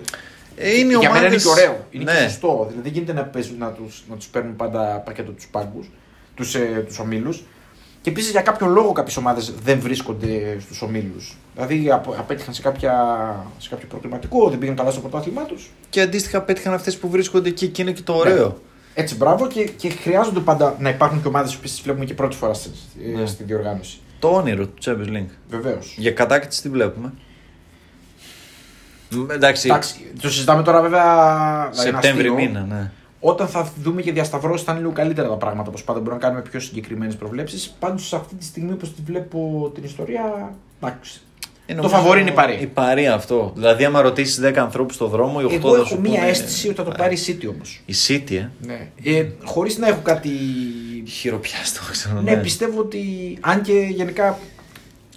Ε, 0.57 0.79
είναι 0.79 0.99
Για 0.99 1.11
μένα 1.11 1.27
είναι 1.27 1.27
ομάδες- 1.27 1.43
και 1.43 1.49
ωραίο. 1.49 1.87
Είναι 1.91 2.05
ναι. 2.13 2.13
και 2.19 2.23
σωστό. 2.23 2.67
Δηλαδή 2.69 2.83
δεν 2.89 2.93
γίνεται 2.93 3.13
να, 3.13 3.25
παίζουν, 3.25 3.59
να, 3.59 3.69
τους, 3.71 4.05
να 4.11 4.17
τους 4.17 4.27
παίρνουν 4.27 4.57
πάντα 4.57 5.03
πακέτο 5.05 5.33
τους 5.33 5.47
πάγκους, 5.47 5.91
τους, 6.35 6.55
ε, 6.55 6.85
τους 6.87 6.99
ομίλους. 6.99 7.43
Και 8.03 8.11
επίσης 8.11 8.31
για 8.31 8.41
κάποιο 8.41 8.67
λόγο 8.67 8.93
κάποιες 8.93 9.17
ομάδες 9.17 9.53
δεν 9.63 9.81
βρίσκονται 9.81 10.57
στους 10.61 10.83
ομίλους. 10.83 11.37
Δηλαδή 11.55 11.91
απο- 11.91 12.15
απέτυχαν 12.19 12.55
σε, 12.55 12.63
κάποια, 12.63 12.95
σε 13.59 13.69
κάποιο 13.69 13.87
προκριματικό, 13.89 14.49
δεν 14.51 14.59
πήγαν 14.59 14.77
καλά 14.77 14.91
στο 14.91 15.01
πρωτάθλημά 15.01 15.43
τους. 15.45 15.71
Και 15.91 16.01
αντίστοιχα 16.01 16.43
πέτυχαν 16.43 16.73
αυτές 16.75 16.97
που 16.97 17.09
βρίσκονται 17.09 17.49
εκεί 17.49 17.69
και 17.69 17.83
είναι 17.83 17.93
και 17.93 18.03
το 18.03 18.13
ωραίο. 18.15 18.61
Έτσι, 18.95 19.17
μπράβο 19.17 19.47
και, 19.47 19.65
και 19.65 19.89
χρειάζονται 19.91 20.41
πάντα 20.41 20.77
να 20.79 20.89
υπάρχουν 20.89 21.23
και 21.23 21.29
ομάδες 21.29 21.55
που 21.57 21.63
τις 21.63 21.81
βλέπουμε 21.81 22.05
και 22.05 22.15
πρώτη 22.15 22.37
φορά 22.37 22.55
στη, 22.55 22.71
ε, 23.15 23.19
Ναι. 23.19 23.27
στη 23.27 23.45
διοργάνωση. 23.45 23.99
Το 24.19 24.29
όνειρο 24.29 24.67
του 24.67 24.83
Champions 24.85 25.17
League. 25.17 25.31
Βεβαίως. 25.49 25.95
Για 25.99 26.11
κατάκριση 26.13 26.63
τι 26.63 26.69
βλέπουμε; 26.69 27.13
Μ, 29.11 29.31
Εντάξει, 29.31 29.69
Εντάξει, 29.69 30.13
το 30.21 30.31
συζητάμε 30.31 30.63
τώρα 30.63 30.81
βέβαια. 30.81 31.05
δηλαδή, 31.71 31.89
είναι 31.89 32.01
Σεπτέμβρη 32.03 32.29
αστείο. 32.29 32.35
μήνα, 32.35 32.61
ναι. 32.69 32.91
Όταν 33.21 33.49
θα 33.49 33.73
δούμε 33.83 34.03
και 34.03 34.13
διασταυρώσεις, 34.13 34.65
θα 34.67 34.73
είναι 34.73 34.81
λίγο 34.81 34.93
καλύτερα 34.93 35.29
τα 35.29 35.35
πράγματα. 35.37 35.69
Όπως 35.69 35.85
πάντα 35.85 35.99
μπορούμε 35.99 36.21
να 36.21 36.27
κάνουμε 36.29 36.43
πιο 36.51 36.61
συγκεκριμένες 36.61 37.17
προβλέψεις. 37.17 37.77
Πάντως, 37.79 38.07
σε 38.07 38.17
αυτή 38.17 38.35
τη 38.35 38.45
στιγμή, 38.45 38.73
όπως 38.73 38.95
τη 38.95 39.03
βλέπω 39.05 39.71
την 39.75 39.85
ιστορία, 39.85 40.55
εντάξει. 40.83 41.21
Ε, 41.67 41.75
Το 41.75 41.83
νομίζω 41.83 41.95
φαβόρι 41.97 42.21
είναι 42.21 42.31
η 42.31 42.33
Παρή. 42.33 42.59
Η 42.61 42.67
Παρή 42.67 43.07
αυτό. 43.07 43.53
Δηλαδή, 43.55 43.85
άμα 43.85 44.01
ρωτήσεις 44.01 44.41
10 44.41 44.55
ανθρώπους 44.57 44.95
στον 44.95 45.09
δρόμο, 45.09 45.39
οι 45.41 45.45
8 45.45 45.53
Εγώ 45.55 45.71
θα 45.71 45.77
έχω 45.77 45.85
σου 45.87 46.01
μία 46.01 46.11
πούνε- 46.11 46.29
αίσθηση 46.29 46.67
ότι 46.67 46.77
θα 46.77 46.85
το 46.85 46.91
πάρει 46.99 47.15
η 47.15 47.19
City 47.27 47.49
όμως. 47.55 47.83
Η 47.87 47.95
City, 48.09 48.33
ε; 48.35 48.49
Ναι. 48.67 48.89
Ε, 49.03 49.27
Χωρίς 49.45 49.79
να 49.79 49.89
έχω 49.89 50.01
κάτι. 50.03 50.31
Χειροπιάστο, 51.07 51.81
ξέρω. 51.91 52.21
Ναι, 52.21 52.37
πιστεύω 52.37 52.81
ότι. 52.81 53.03
Αν 53.41 53.63
και 53.63 53.73
γενικά 53.73 54.39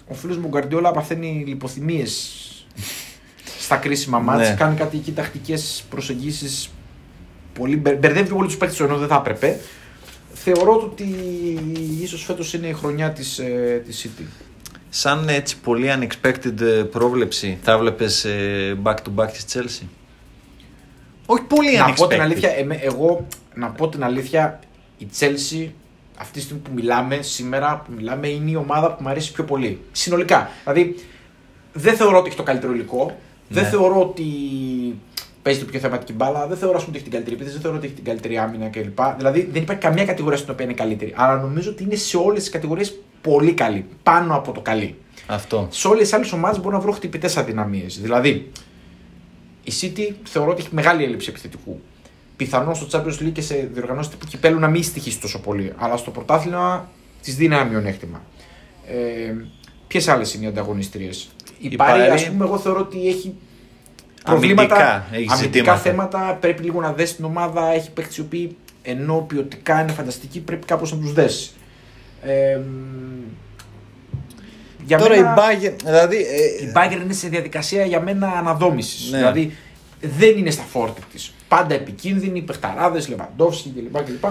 ο 0.08 0.14
φίλος 0.14 0.36
μου 0.36 0.48
Γκαρντιόλα 0.48 0.90
παθαίνει 0.92 1.44
λιποθυμίες 1.46 2.30
στα 3.58 3.76
κρίσιμα 3.76 4.18
μάτια. 4.18 4.48
Ναι. 4.48 4.54
Κάνει 4.54 4.76
κάτι 4.76 4.96
εκεί 4.96 5.12
τακτικές 5.12 5.84
προσεγγίσεις. 5.90 6.70
Πολύ... 7.58 7.76
μπερ- 7.76 7.98
Μπερδεύει 7.98 8.28
πολύ 8.28 8.46
τους 8.46 8.56
παίκτες 8.56 8.80
ενώ 8.80 8.96
δεν 8.98 9.08
θα 9.08 9.16
έπρεπε. 9.16 9.60
θεωρώ 10.34 10.76
το 10.76 10.84
ότι 10.86 11.04
ίσως 12.02 12.24
φέτος 12.24 12.54
είναι 12.54 12.66
η 12.66 12.72
χρονιά 12.72 13.10
της, 13.10 13.38
ε, 13.38 13.82
της 13.86 14.06
City. 14.06 14.22
Σαν 14.88 15.28
έτσι 15.28 15.58
πολύ 15.60 15.88
unexpected 15.98 16.60
ε, 16.60 16.82
πρόβλεψη, 16.82 17.58
θα 17.62 17.78
βλέπει 17.78 18.04
back 18.84 18.94
to 18.94 19.14
back 19.16 19.28
της 19.32 19.44
Chelsea; 19.52 19.86
Όχι 21.26 21.42
πολύ 21.42 21.76
να 21.76 21.86
unexpected. 21.88 21.94
πω 21.96 22.06
την 22.06 22.20
αλήθεια, 22.20 22.50
εμέ- 22.50 22.80
εγώ 22.84 23.26
να 23.54 23.68
πω 23.70 23.88
την 23.88 24.04
αλήθεια, 24.04 24.60
η 24.98 25.06
Chelsea 25.18 25.68
αυτή 26.18 26.32
τη 26.32 26.40
στιγμή 26.40 26.62
που 26.62 26.70
μιλάμε, 26.74 27.22
σήμερα 27.22 27.82
που 27.86 27.92
μιλάμε, 27.96 28.28
είναι 28.28 28.50
η 28.50 28.54
ομάδα 28.56 28.94
που 28.94 29.02
μου 29.02 29.08
αρέσει 29.08 29.32
πιο 29.32 29.44
πολύ. 29.44 29.80
Συνολικά. 29.92 30.50
Δηλαδή, 30.64 30.94
δεν 31.72 31.96
θεωρώ 31.96 32.18
ότι 32.18 32.26
έχει 32.28 32.36
το 32.36 32.42
καλύτερο 32.42 32.72
υλικό. 32.72 33.18
Δεν 33.48 33.62
Ναι. 33.62 33.68
θεωρώ 33.68 34.00
ότι 34.00 34.24
παίζει 35.44 35.60
το 35.60 35.64
πιο 35.64 35.80
θεματική 35.80 36.12
μπάλα. 36.12 36.46
Δεν 36.46 36.56
θεωρώ 36.56 36.76
ας 36.76 36.84
πούμε, 36.84 36.96
ότι 36.96 36.96
έχει 36.96 37.04
την 37.04 37.12
καλύτερη 37.12 37.34
επίθεση. 37.34 37.52
Δεν 37.54 37.62
θεωρώ 37.62 37.76
ότι 37.76 37.86
έχει 37.86 37.94
την 37.94 38.04
καλύτερη 38.04 38.38
άμυνα 38.38 38.68
κλπ. 38.68 38.98
Δηλαδή, 39.16 39.48
δεν 39.52 39.62
υπάρχει 39.62 39.82
καμία 39.82 40.04
κατηγορία 40.04 40.38
στην 40.38 40.50
οποία 40.52 40.64
είναι 40.64 40.74
καλύτερη. 40.74 41.12
Αλλά 41.16 41.36
νομίζω 41.40 41.70
ότι 41.70 41.82
είναι 41.82 41.94
σε 41.94 42.16
όλες 42.16 42.40
τις 42.42 42.50
κατηγορίες 42.50 42.98
πολύ 43.20 43.52
καλή. 43.52 43.86
Πάνω 44.02 44.34
από 44.34 44.52
το 44.52 44.60
καλή. 44.60 44.94
Αυτό. 45.26 45.68
Σε 45.70 45.88
όλες 45.88 46.02
τις 46.02 46.12
άλλες 46.12 46.32
ομάδες 46.32 46.60
μπορώ 46.60 46.76
να 46.76 46.82
βρω 46.82 46.92
χτυπητές 46.92 47.36
αδυναμίες. 47.36 48.00
Δηλαδή, 48.00 48.50
η 49.64 49.72
City 49.80 50.14
θεωρώ 50.24 50.50
ότι 50.50 50.60
έχει 50.60 50.74
μεγάλη 50.74 51.04
έλλειψη 51.04 51.30
επιθετικού. 51.30 51.80
Πιθανώς 52.36 52.78
στο 52.78 52.86
Champions 52.90 53.22
League 53.22 53.32
και 53.32 53.40
σε 53.40 53.68
διοργανώσεις 53.72 54.10
τύπου 54.10 54.26
κυπέλου 54.26 54.58
να 54.58 54.68
μην 54.68 54.82
στοιχήσει 54.82 55.20
τόσο 55.20 55.40
πολύ. 55.40 55.72
Αλλά 55.76 55.96
στο 55.96 56.10
πρωτάθλημα 56.10 56.90
της 57.22 57.36
δίνει 57.36 57.54
ένα 57.54 57.64
μειονέκτημα. 57.64 58.22
Ε, 58.88 59.34
Ποιες 59.86 60.08
άλλες 60.08 60.34
είναι 60.34 60.44
οι 60.44 60.48
ανταγωνιστρίες; 60.48 61.28
Η, 61.58 61.68
Η 61.70 61.76
Πάρη, 61.76 61.98
Πάρη- 62.00 62.12
ας 62.12 62.28
πούμε, 62.28 62.44
εγώ 62.44 62.58
θεωρώ 62.58 62.80
ότι 62.80 63.08
έχει 63.08 63.34
Αμυντικά 64.26 64.54
προβλήματα. 64.54 65.06
έχεις 65.12 65.30
αμυντικά 65.32 65.34
ζητήματα. 65.74 65.76
θέματα. 65.76 66.36
Πρέπει 66.40 66.62
λίγο 66.62 66.80
να 66.80 66.92
δέσει 66.92 67.14
την 67.14 67.24
ομάδα. 67.24 67.72
Έχει 67.72 67.90
παίχτε 67.90 68.14
οι 68.18 68.20
οποίοι 68.20 68.56
ενώ 68.82 69.24
ποιοτικά 69.28 69.80
είναι 69.82 69.92
φανταστικοί, 69.92 70.40
πρέπει 70.40 70.66
κάπως 70.66 70.92
να 70.92 70.98
τους 70.98 71.12
δέσει. 71.12 71.50
Ε, 72.22 72.58
για 74.86 74.98
Τώρα 74.98 75.14
μένα- 75.16 75.34
η 75.34 75.34
Bayern, 75.38 75.74
δηλαδή. 75.84 76.16
ε, 76.16 76.64
η 76.64 76.72
Bayern 76.74 77.02
είναι 77.02 77.12
σε 77.12 77.28
διαδικασία 77.28 77.84
για 77.84 78.00
μένα 78.00 78.28
αναδόμησης. 78.28 79.10
Ναι. 79.10 79.16
Δηλαδή 79.18 79.56
δεν 80.00 80.36
είναι 80.38 80.50
στα 80.50 80.62
φόρτη 80.62 81.00
της. 81.12 81.32
Πάντα 81.48 81.74
επικίνδυνοι, 81.74 82.40
παιχταράδες, 82.42 83.08
Λεβαντόφσκι 83.08 83.68
κλπ. 83.76 84.02
κλπ. 84.04 84.24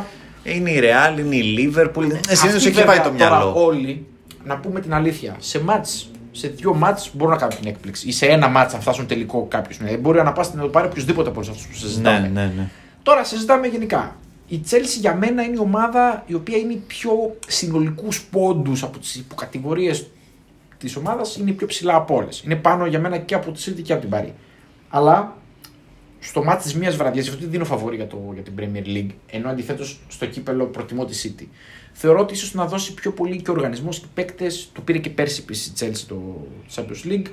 είναι 0.44 0.70
η 0.72 0.80
Real, 0.84 1.20
είναι 1.20 1.36
η 1.36 1.56
Liverpool. 1.58 2.04
Ε, 2.30 2.36
Συνήθως 2.36 2.56
Αυτοί 2.56 2.68
εκεί 2.68 2.84
πάει 2.84 2.86
βέβαια 2.86 3.02
το 3.04 3.18
τώρα 3.18 3.36
μυαλό. 3.38 3.54
Όλοι, 3.66 4.06
να 4.46 4.58
πούμε 4.58 4.80
την 4.80 4.94
αλήθεια, 4.94 5.36
σε 5.40 5.60
μάτς, 5.64 6.10
σε 6.36 6.48
δύο 6.48 6.74
μάτς 6.74 7.10
μπορούν 7.14 7.34
να 7.34 7.40
κάνουν 7.40 7.56
την 7.56 7.68
έκπληξη. 7.68 8.08
Ή 8.08 8.12
σε 8.12 8.26
ένα 8.26 8.48
μάτς 8.48 8.74
να 8.74 8.80
φτάσουν 8.80 9.08
τελικό 9.08 9.46
κάποιος. 9.50 9.80
Ναι, 9.80 9.98
μπορεί 9.98 10.24
να 10.24 10.34
πας 10.34 10.54
να 10.54 10.62
το 10.62 10.68
πάρει 10.68 10.88
οποιοδήποτε 10.88 11.30
από 11.30 11.38
όλους 11.38 11.50
αυτούς 11.50 11.68
που 11.68 11.76
συζητάμε. 11.76 12.20
Ναι, 12.20 12.28
ναι, 12.28 12.54
ναι. 12.56 12.70
Τώρα 13.04 13.24
συζητάμε 13.24 13.68
γενικά. 13.68 14.16
Η 14.48 14.62
Chelsea 14.70 15.00
για 15.00 15.16
μένα 15.16 15.44
είναι 15.44 15.56
η 15.56 15.60
ομάδα 15.60 16.24
η 16.26 16.34
οποία 16.34 16.58
είναι 16.58 16.74
οι 16.74 16.84
πιο 16.88 17.12
συνολικούς 17.48 18.24
πόντους 18.24 18.84
από 18.84 19.00
τις 19.00 19.16
υποκατηγορίες 19.16 20.08
της 20.78 20.96
ομάδας 20.96 21.38
είναι 21.38 21.52
πιο 21.52 21.68
ψηλά 21.68 21.96
από 21.96 22.16
όλες. 22.16 22.42
Είναι 22.46 22.56
πάνω 22.56 22.86
για 22.86 23.00
μένα 23.00 23.18
και 23.18 23.36
από 23.36 23.52
τη 23.52 23.64
City 23.66 23.82
και 23.82 23.92
από 23.92 24.02
την 24.02 24.10
Παρή. 24.10 24.34
Αλλά 24.90 25.36
στο 26.24 26.44
μάτι 26.44 26.64
της 26.64 26.76
μίας 26.76 26.96
βραδιάς, 26.96 27.24
γι' 27.24 27.30
αυτό 27.30 27.42
δεν 27.42 27.52
δίνω 27.52 27.66
φαβορή 27.66 27.96
για, 27.96 28.08
το, 28.08 28.18
για 28.34 28.44
την 28.44 28.54
Premier 28.60 28.88
League, 28.98 29.10
ενώ 29.30 29.50
αντιθέτως 29.50 30.00
στο 30.08 30.26
κύπελο 30.26 30.66
προτιμώ 30.66 31.06
τη 31.06 31.22
City. 31.24 31.46
Θεωρώ 31.94 32.20
ότι 32.20 32.34
ίσως 32.34 32.54
να 32.54 32.66
δώσει 32.66 32.94
πιο 32.94 33.12
πολύ 33.12 33.42
και 33.42 33.50
ο 33.50 33.54
οργανισμός 33.54 34.00
και 34.00 34.06
οι 34.06 34.12
παίκτες. 34.14 34.70
Το 34.74 34.82
πήρε 34.82 34.98
και 34.98 35.10
πέρσι 35.10 35.40
επίσης 35.44 35.66
η 35.68 35.74
Chelsea 35.80 36.04
το 36.08 36.48
Champions 36.76 37.12
League. 37.12 37.28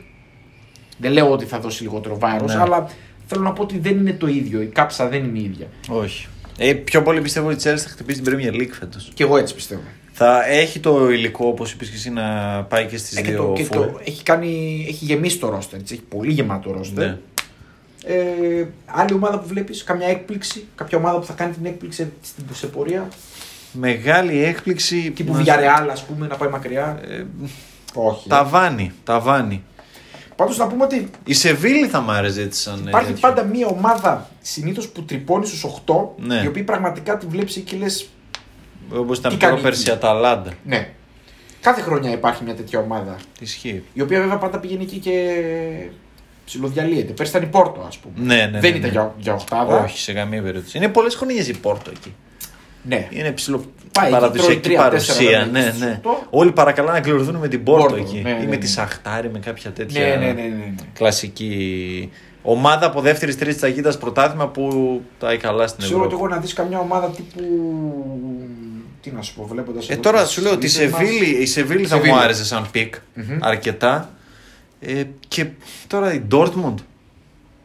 Δεν 0.98 1.12
λέω 1.12 1.30
ότι 1.30 1.44
θα 1.44 1.60
δώσει 1.60 1.82
λιγότερο 1.82 2.18
βάρος, 2.18 2.54
Ναι. 2.54 2.60
αλλά 2.60 2.90
θέλω 3.26 3.42
να 3.42 3.52
πω 3.52 3.62
ότι 3.62 3.78
δεν 3.78 3.96
είναι 3.98 4.12
το 4.12 4.26
ίδιο. 4.26 4.60
Η 4.62 4.66
κάψα 4.66 5.08
δεν 5.08 5.24
είναι 5.24 5.38
η 5.38 5.44
ίδια. 5.44 5.66
Όχι. 5.88 6.26
Ε, 6.58 6.72
πιο 6.74 7.02
πολύ 7.02 7.20
πιστεύω 7.20 7.48
ότι 7.48 7.68
η 7.68 7.70
Chelsea 7.72 7.76
θα 7.78 7.88
χτυπήσει 7.88 8.20
την 8.20 8.34
Premier 8.36 8.54
League 8.54 8.70
φέτος. 8.78 9.10
Και 9.14 9.22
εγώ 9.22 9.36
έτσι 9.36 9.54
πιστεύω. 9.54 9.82
Θα 10.12 10.46
έχει 10.48 10.80
το 10.80 11.10
υλικό, 11.10 11.46
όπως 11.46 11.72
είπες 11.72 11.88
και 11.88 11.94
εσύ, 11.96 12.10
να 12.10 12.22
πάει 12.68 12.86
και 12.86 12.96
στις 12.96 13.16
Ε, 13.16 13.22
και 13.22 13.30
δύο 13.30 13.44
το, 13.46 13.52
και 13.52 13.64
full. 13.64 13.68
το, 13.76 14.00
έχει, 14.04 14.22
κάνει, 14.22 14.84
έχει 14.88 15.04
γεμίσει 15.04 15.38
το 15.38 15.48
ρόστερ. 15.48 15.80
Έτσι, 15.80 15.94
έχει 15.94 16.02
πολύ 16.02 16.32
γεμάτο 16.32 16.72
ρόστερ. 16.72 17.06
Ναι. 17.06 17.18
Ε, 18.04 18.64
άλλη 18.86 19.14
ομάδα 19.14 19.38
που 19.38 19.46
βλέπεις, 19.48 19.84
καμιά 19.84 20.06
έκπληξη, 20.08 20.66
κάποια 20.74 20.98
ομάδα 20.98 21.18
που 21.18 21.24
θα 21.26 21.32
κάνει 21.32 21.52
την 21.52 21.66
έκπληξη 21.66 22.12
στην 22.22 22.44
σε 22.52 22.66
πορεία. 22.66 23.08
Μεγάλη 23.72 24.44
έκπληξη. 24.44 25.10
Τύπου 25.10 25.32
να- 25.32 25.40
Villarreal, 25.42 25.88
ας 25.90 26.04
πούμε, 26.04 26.26
να 26.26 26.36
πάει 26.36 26.48
μακριά. 26.48 27.00
Ε, 27.08 27.24
Όχι. 27.94 28.28
ταβάνι, 28.28 28.92
ταβάνι. 29.04 29.62
Πάντως 30.36 30.56
να 30.58 30.66
πούμε 30.66 30.84
ότι 30.84 31.10
Η 31.24 31.34
Σεβίλη 31.34 31.86
θα 31.86 32.00
μ' 32.00 32.10
άρεσε 32.10 32.42
έτσι 32.42 32.60
σαν. 32.60 32.84
υπάρχει 32.88 33.12
τέτοιο. 33.12 33.28
πάντα 33.28 33.44
μία 33.44 33.66
ομάδα 33.66 34.30
συνήθως 34.40 34.88
που 34.88 35.02
τρυπώνει 35.04 35.46
στους 35.46 35.64
8, 35.64 36.14
Ναι. 36.18 36.40
οι 36.44 36.46
οποίοι 36.46 36.62
πραγματικά 36.62 37.16
τη 37.18 37.26
βλέπεις 37.26 37.56
και 37.64 37.76
λες. 37.76 38.08
Όπως 38.94 39.18
ήταν 39.18 39.32
Τι 39.32 39.36
κάνει 39.38 39.52
πρόπερση 39.54 39.80
εκεί. 39.80 39.90
η 39.90 39.92
Αταλάντα. 39.92 40.52
Ναι. 40.64 40.88
Κάθε 41.60 41.80
χρονιά 41.80 42.10
υπάρχει 42.12 42.44
μια 42.44 42.54
τέτοια 42.54 42.78
ομάδα. 42.78 43.16
Ισχύει. 43.40 43.82
Η 43.92 44.00
οποία 44.02 44.20
βέβαια 44.20 44.36
πάντα 44.38 44.58
πηγαίνει 44.58 44.82
εκεί 44.82 44.98
και 44.98 45.34
ψιλοδιαλύεται. 46.44 47.12
Πέρσι 47.12 47.36
ήταν 47.36 47.48
η 47.48 47.50
Πόρτο, 47.50 47.84
ας 47.86 47.98
πούμε. 47.98 48.14
Ναι, 48.34 48.34
ναι, 48.34 48.60
Δεν 48.60 48.60
ναι, 48.60 48.68
ήταν 48.68 48.80
ναι. 48.80 48.88
για, 48.88 49.14
για 49.18 49.32
οχτάδα. 49.34 49.82
Όχι, 49.84 49.98
σε 49.98 50.12
καμία 50.12 50.42
περίπτωση. 50.42 50.76
Είναι 50.76 50.88
πολλές 50.88 51.14
χρονιές 51.14 51.48
η 51.48 51.56
Πόρτο 51.58 51.90
εκεί. 51.90 52.14
Ναι. 52.82 53.06
Είναι 53.10 53.30
ψηλό 53.30 53.64
Πάει 53.92 54.06
εκεί, 54.06 54.14
παραδοσιακή 54.14 54.46
τρώει 54.46 54.60
τρία, 54.60 54.78
παρουσία. 54.82 55.14
τέσσερα, 55.14 55.44
Ναι, 55.46 55.60
στους 55.62 55.78
ναι. 55.80 56.00
οκτώ. 56.04 56.26
Όλοι 56.30 56.52
παρακαλάνε 56.52 56.98
να 56.98 57.04
κληρωθούν 57.04 57.34
με 57.36 57.48
την 57.48 57.62
Πόρτο, 57.64 57.82
Πόρτο, 57.86 57.96
εκεί. 58.02 58.20
ναι, 58.24 58.30
ναι, 58.32 58.36
ή 58.42 58.44
με 58.44 58.50
ναι. 58.50 58.56
τη 58.56 58.66
Σαχτάρη, 58.68 59.30
με 59.30 59.38
κάποια 59.38 59.70
τέτοια. 59.70 60.00
Ναι, 60.00 60.14
ναι, 60.14 60.16
ναι, 60.26 60.32
ναι, 60.32 60.42
ναι. 60.48 60.74
Κλασική 60.92 62.10
ομάδα 62.42 62.86
από 62.86 63.00
δεύτερης 63.00 63.38
τρίτης 63.38 63.60
ταχύτητα 63.60 63.98
πρωτάθλημα 63.98 64.48
που 64.48 65.00
τα 65.18 65.30
έχει 65.30 65.40
καλά 65.40 65.66
στην 65.66 65.80
Ξέρω 65.84 65.96
ότι 65.96 66.06
Ευρώπη. 66.06 66.24
εγώ 66.24 66.34
να 66.34 66.40
δεις 66.40 66.52
καμιά 66.52 66.78
ομάδα 66.78 67.08
τύπου. 67.10 67.42
Τι 69.00 69.10
να 69.10 69.22
σου 69.22 69.34
πω, 69.34 69.46
βλέποντας. 69.46 69.88
Ε, 69.88 69.96
τώρα 69.96 70.24
σου 70.26 70.42
λέω 70.42 70.52
ότι 70.52 70.66
η 70.66 70.68
Σεβίλη, 70.68 71.36
η 71.42 71.46
Σεβίλη 71.46 71.86
θα 71.86 71.96
μου 71.96 72.02
Σεβίλη. 72.04 72.22
άρεσε 72.22 72.44
σαν 72.44 72.66
pick 72.70 72.94
Μμμ. 73.14 73.38
αρκετά. 73.40 74.10
Ε, 74.80 75.04
και 75.28 75.46
τώρα 75.86 76.14
η 76.14 76.22
Dortmund, 76.30 76.74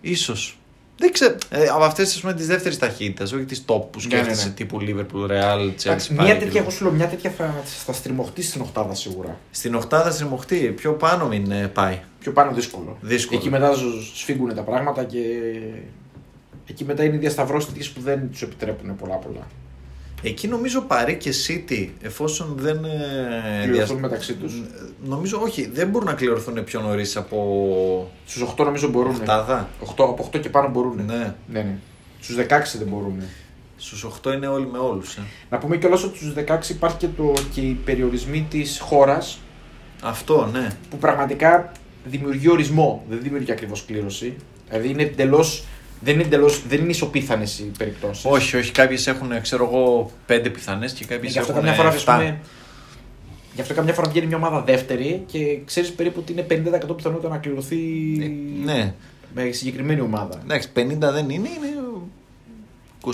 ίσως. 0.01 0.57
Δεν 0.97 1.11
ξέρω. 1.11 1.35
Ε, 1.49 1.65
από 1.67 1.83
αυτές 1.83 2.21
τις 2.35 2.47
δεύτερης 2.47 2.77
ταχύτητας, 2.77 3.31
όχι 3.31 3.43
τις 3.43 3.63
top 3.67 3.81
που 3.91 3.99
Ναι, 3.99 4.15
ναι, 4.15 4.23
σκέφτεσαι 4.23 4.47
ναι. 4.47 4.53
τύπου 4.53 4.79
Liverpool, 4.81 5.29
Real, 5.29 5.73
Chelsea. 5.83 6.07
Μια 6.09 6.35
Bayern 6.35 6.39
τέτοια, 6.39 6.47
κλπ. 6.47 6.55
εγώ 6.55 6.69
σου 6.69 6.83
λέω, 6.83 6.93
μια 6.93 7.07
τέτοια 7.07 7.31
θα, 7.37 7.53
θα 7.85 7.93
στριμωχτεί 7.93 8.41
στην 8.41 8.61
Οχτάδα 8.61 8.95
σίγουρα. 8.95 9.39
Στην 9.51 9.75
Οχτάδα 9.75 10.11
στριμωχτεί, 10.11 10.57
πιο 10.57 10.93
πάνω 10.93 11.27
μην 11.27 11.51
ε, 11.51 11.67
πάει. 11.67 11.99
Πιο 12.19 12.31
πάνω 12.31 12.51
δύσκολο. 12.51 12.97
Δύσκολο. 13.01 13.39
Εκεί 13.39 13.49
μετά 13.49 13.75
σου 13.75 14.15
σφίγγουν 14.15 14.55
τα 14.55 14.61
πράγματα 14.61 15.03
και. 15.03 15.19
Εκεί 16.67 16.83
μετά 16.85 17.03
είναι 17.03 17.15
οι 17.15 17.19
διασταυρώσει 17.19 17.67
τέτοιε 17.67 17.89
που 17.93 18.01
δεν 18.01 18.31
τους 18.31 18.41
επιτρέπουν 18.41 18.95
πολλά 18.95 19.15
πολλά. 19.15 19.47
Εκεί 20.23 20.47
νομίζω 20.47 20.81
Παρή 20.81 21.15
και 21.17 21.33
City, 21.47 21.87
εφόσον 22.01 22.55
δεν. 22.59 22.85
ε, 22.85 22.89
Κληρωθούν 23.63 23.73
διασ- 23.73 23.99
μεταξύ 24.01 24.33
τους. 24.33 24.61
Νομίζω 25.05 25.39
όχι, 25.41 25.69
δεν 25.73 25.87
μπορούν 25.89 26.07
να 26.07 26.13
κληρωθούν 26.13 26.63
πιο 26.63 26.81
νωρίς 26.81 27.15
από. 27.15 28.11
Στους 28.25 28.41
8 28.41 28.63
νομίζω 28.65 28.87
μπορούν. 28.89 29.11
Οχτάδα. 29.11 29.69
8, 29.79 30.03
από 30.03 30.29
8 30.33 30.39
και 30.39 30.49
πάνω 30.49 30.69
μπορούν. 30.69 30.95
Ναι. 31.05 31.13
ναι, 31.13 31.33
ναι. 31.61 31.77
Στους 32.19 32.35
16 32.35 32.77
δεν 32.77 32.87
μπορούν. 32.87 33.21
Στους 33.77 34.03
8 34.03 34.33
είναι 34.33 34.47
όλοι 34.47 34.67
με 34.67 34.77
όλους. 34.77 35.15
Ε. 35.15 35.21
Να 35.49 35.57
πούμε 35.57 35.77
κιόλας 35.77 36.03
ότι 36.03 36.17
στους 36.17 36.33
16 36.33 36.69
υπάρχει 36.69 36.97
και, 36.97 37.07
το, 37.17 37.33
και 37.53 37.61
οι 37.61 37.73
περιορισμοί 37.85 38.45
της 38.49 38.79
χώρας 38.79 39.39
Αυτό, 40.03 40.49
ναι. 40.53 40.67
που 40.89 40.97
πραγματικά 40.97 41.71
δημιουργεί 42.05 42.49
ορισμό. 42.49 43.05
Δεν 43.09 43.19
δημιουργεί 43.21 43.51
ακριβώς 43.51 43.85
κλήρωση. 43.85 44.35
Δηλαδή 44.69 44.89
είναι 44.89 45.03
εντελώς. 45.03 45.63
Δεν 46.01 46.13
είναι, 46.13 46.23
εντελώς, 46.23 46.63
δεν 46.67 46.79
είναι 46.79 46.89
ισοπίθανες 46.89 47.59
οι 47.59 47.71
περιπτώσεις. 47.77 48.25
Όχι, 48.27 48.57
όχι. 48.57 48.71
Κάποιες 48.71 49.07
έχουν, 49.07 49.41
ξέρω 49.41 49.63
εγώ, 49.65 50.11
πέντε 50.25 50.49
πιθανές 50.49 50.91
και 50.93 51.05
κάποιες 51.05 51.31
Γι' 51.31 51.39
αυτό 51.39 51.51
έχουν. 51.51 51.63
καμιά 51.63 51.77
φορά, 51.77 51.89
ας 51.89 52.03
7. 52.05 52.13
πούμε, 52.17 52.39
γι' 53.55 53.61
αυτό 53.61 53.73
καμιά 53.73 53.93
φορά 53.93 54.09
βγαίνει 54.09 54.25
μια 54.25 54.37
ομάδα 54.37 54.61
δεύτερη 54.61 55.23
και 55.31 55.57
ξέρεις 55.65 55.91
περίπου 55.93 56.15
ότι 56.19 56.31
είναι 56.31 56.45
50% 56.91 56.95
πιθανότητα 56.95 57.29
να 57.29 57.37
κληρωθεί 57.37 57.77
Ε, 58.21 58.29
ναι. 58.65 58.93
με 59.35 59.51
συγκεκριμένη 59.51 60.01
ομάδα. 60.01 60.39
Εντάξει, 60.43 60.69
50 60.75 60.79
δεν 60.99 61.29
είναι, 61.29 61.49
είναι 61.49 61.67
25, 63.01 63.11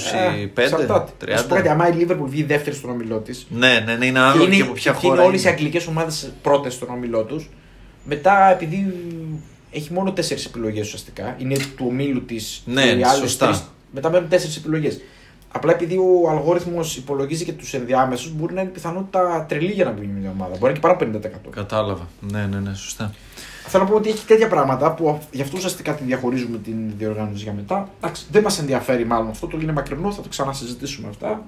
Ε, 0.55 0.61
εξαρτάται. 0.61 1.11
30. 1.25 1.29
Να 1.31 1.37
σου 1.37 1.47
πω 1.47 1.55
κάτι, 1.55 1.67
άμα 1.67 1.87
η 1.89 1.93
Liverpool 1.99 2.25
βγει 2.27 2.43
δεύτερη 2.43 2.75
στον 2.75 2.89
ομιλό 2.89 3.17
της. 3.17 3.47
Ναι, 3.49 3.83
ναι, 3.85 3.95
ναι, 3.95 4.05
είναι 4.05 4.19
άλλο 4.19 4.47
και, 4.47 4.61
από 4.61 4.71
ποια 4.71 4.91
και 4.91 5.07
είναι 5.07 5.15
χώρα. 5.15 5.27
όλες 5.27 5.43
οι 5.43 5.47
αγγλικές 5.47 5.87
ομάδες 5.87 6.31
πρώτες 6.41 6.73
στον 6.73 6.89
ομιλό 6.89 7.23
τους. 7.23 7.49
Μετά, 8.03 8.51
επειδή 8.51 8.93
έχει 9.71 9.93
μόνο 9.93 10.11
τέσσερις 10.11 10.45
επιλογές 10.45 10.85
ουσιαστικά, 10.85 11.35
είναι 11.39 11.55
του 11.55 11.85
ομίλου 11.87 12.25
της 12.25 12.61
Ναι, 12.65 12.81
και 12.81 12.87
οι 12.99 13.03
άλλες 13.03 13.17
σωστά. 13.17 13.45
τρεις, 13.45 13.63
μετά 13.91 14.09
μένουν 14.09 14.29
τέσσερις 14.29 14.57
επιλογές. 14.57 15.01
Απλά 15.51 15.71
επειδή 15.71 15.97
ο 15.97 16.29
αλγόριθμος 16.29 16.97
υπολογίζει 16.97 17.45
και 17.45 17.53
τους 17.53 17.73
ενδιάμεσους, 17.73 18.31
μπορεί 18.33 18.53
να 18.53 18.61
είναι 18.61 18.69
πιθανότητα 18.69 19.45
τρελή 19.49 19.71
για 19.71 19.85
να 19.85 19.91
μπει 19.91 20.05
μια 20.05 20.29
ομάδα. 20.29 20.57
Μπορεί 20.57 20.61
να 20.61 20.67
είναι 20.69 20.79
και 20.79 21.07
πάνω 21.09 21.21
από 21.21 21.29
50%. 21.49 21.49
Κατάλαβα. 21.55 22.07
Ναι, 22.19 22.45
ναι, 22.45 22.59
ναι, 22.59 22.73
σωστά. 22.73 23.13
Θέλω 23.67 23.83
να 23.83 23.89
πω 23.89 23.95
ότι 23.95 24.09
έχει 24.09 24.25
τέτοια 24.25 24.47
πράγματα 24.47 24.93
που 24.93 25.19
γι' 25.31 25.41
αυτό 25.41 25.57
ουσιαστικά 25.57 25.93
τη 25.93 26.03
διαχωρίζουμε 26.03 26.57
την 26.57 26.75
διοργάνωση 26.97 27.43
για 27.43 27.53
μετά. 27.53 27.89
Εντάξει, 28.01 28.25
δεν 28.31 28.43
μας 28.43 28.59
ενδιαφέρει 28.59 29.05
μάλλον 29.05 29.29
αυτό, 29.29 29.47
το 29.47 29.57
είναι 29.61 29.71
μακρινό, 29.71 30.11
θα 30.11 30.21
το 30.21 30.29
ξανασυζητήσουμε 30.29 31.07
αυτά. 31.09 31.43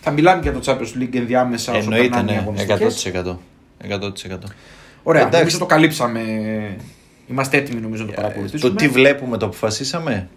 Θα 0.00 0.10
μιλάμε 0.10 0.42
για 0.42 0.52
το 0.52 0.60
Champions 0.64 1.02
League 1.02 1.14
ενδιάμεσα 1.14 1.72
όσο 1.72 1.80
Εννοείται, 1.80 2.08
περνάνε 2.08 2.32
οι 2.32 2.34
ναι. 2.34 2.40
αγωνιστικές. 2.40 3.12
100%. 3.14 3.36
100%. 3.88 4.38
Ωραία, 5.02 5.20
Εντάξει. 5.20 5.38
νομίζω 5.38 5.58
το 5.58 5.66
καλύψαμε. 5.66 6.22
Είμαστε 7.26 7.56
έτοιμοι 7.56 7.80
νομίζω 7.80 8.02
να 8.02 8.08
το 8.08 8.14
Ε, 8.18 8.22
παρακολουθήσουμε. 8.22 8.70
Το 8.70 8.76
τι 8.76 8.88
βλέπουμε, 8.88 9.36
το 9.36 9.46
αποφασίσαμε; 9.46 10.28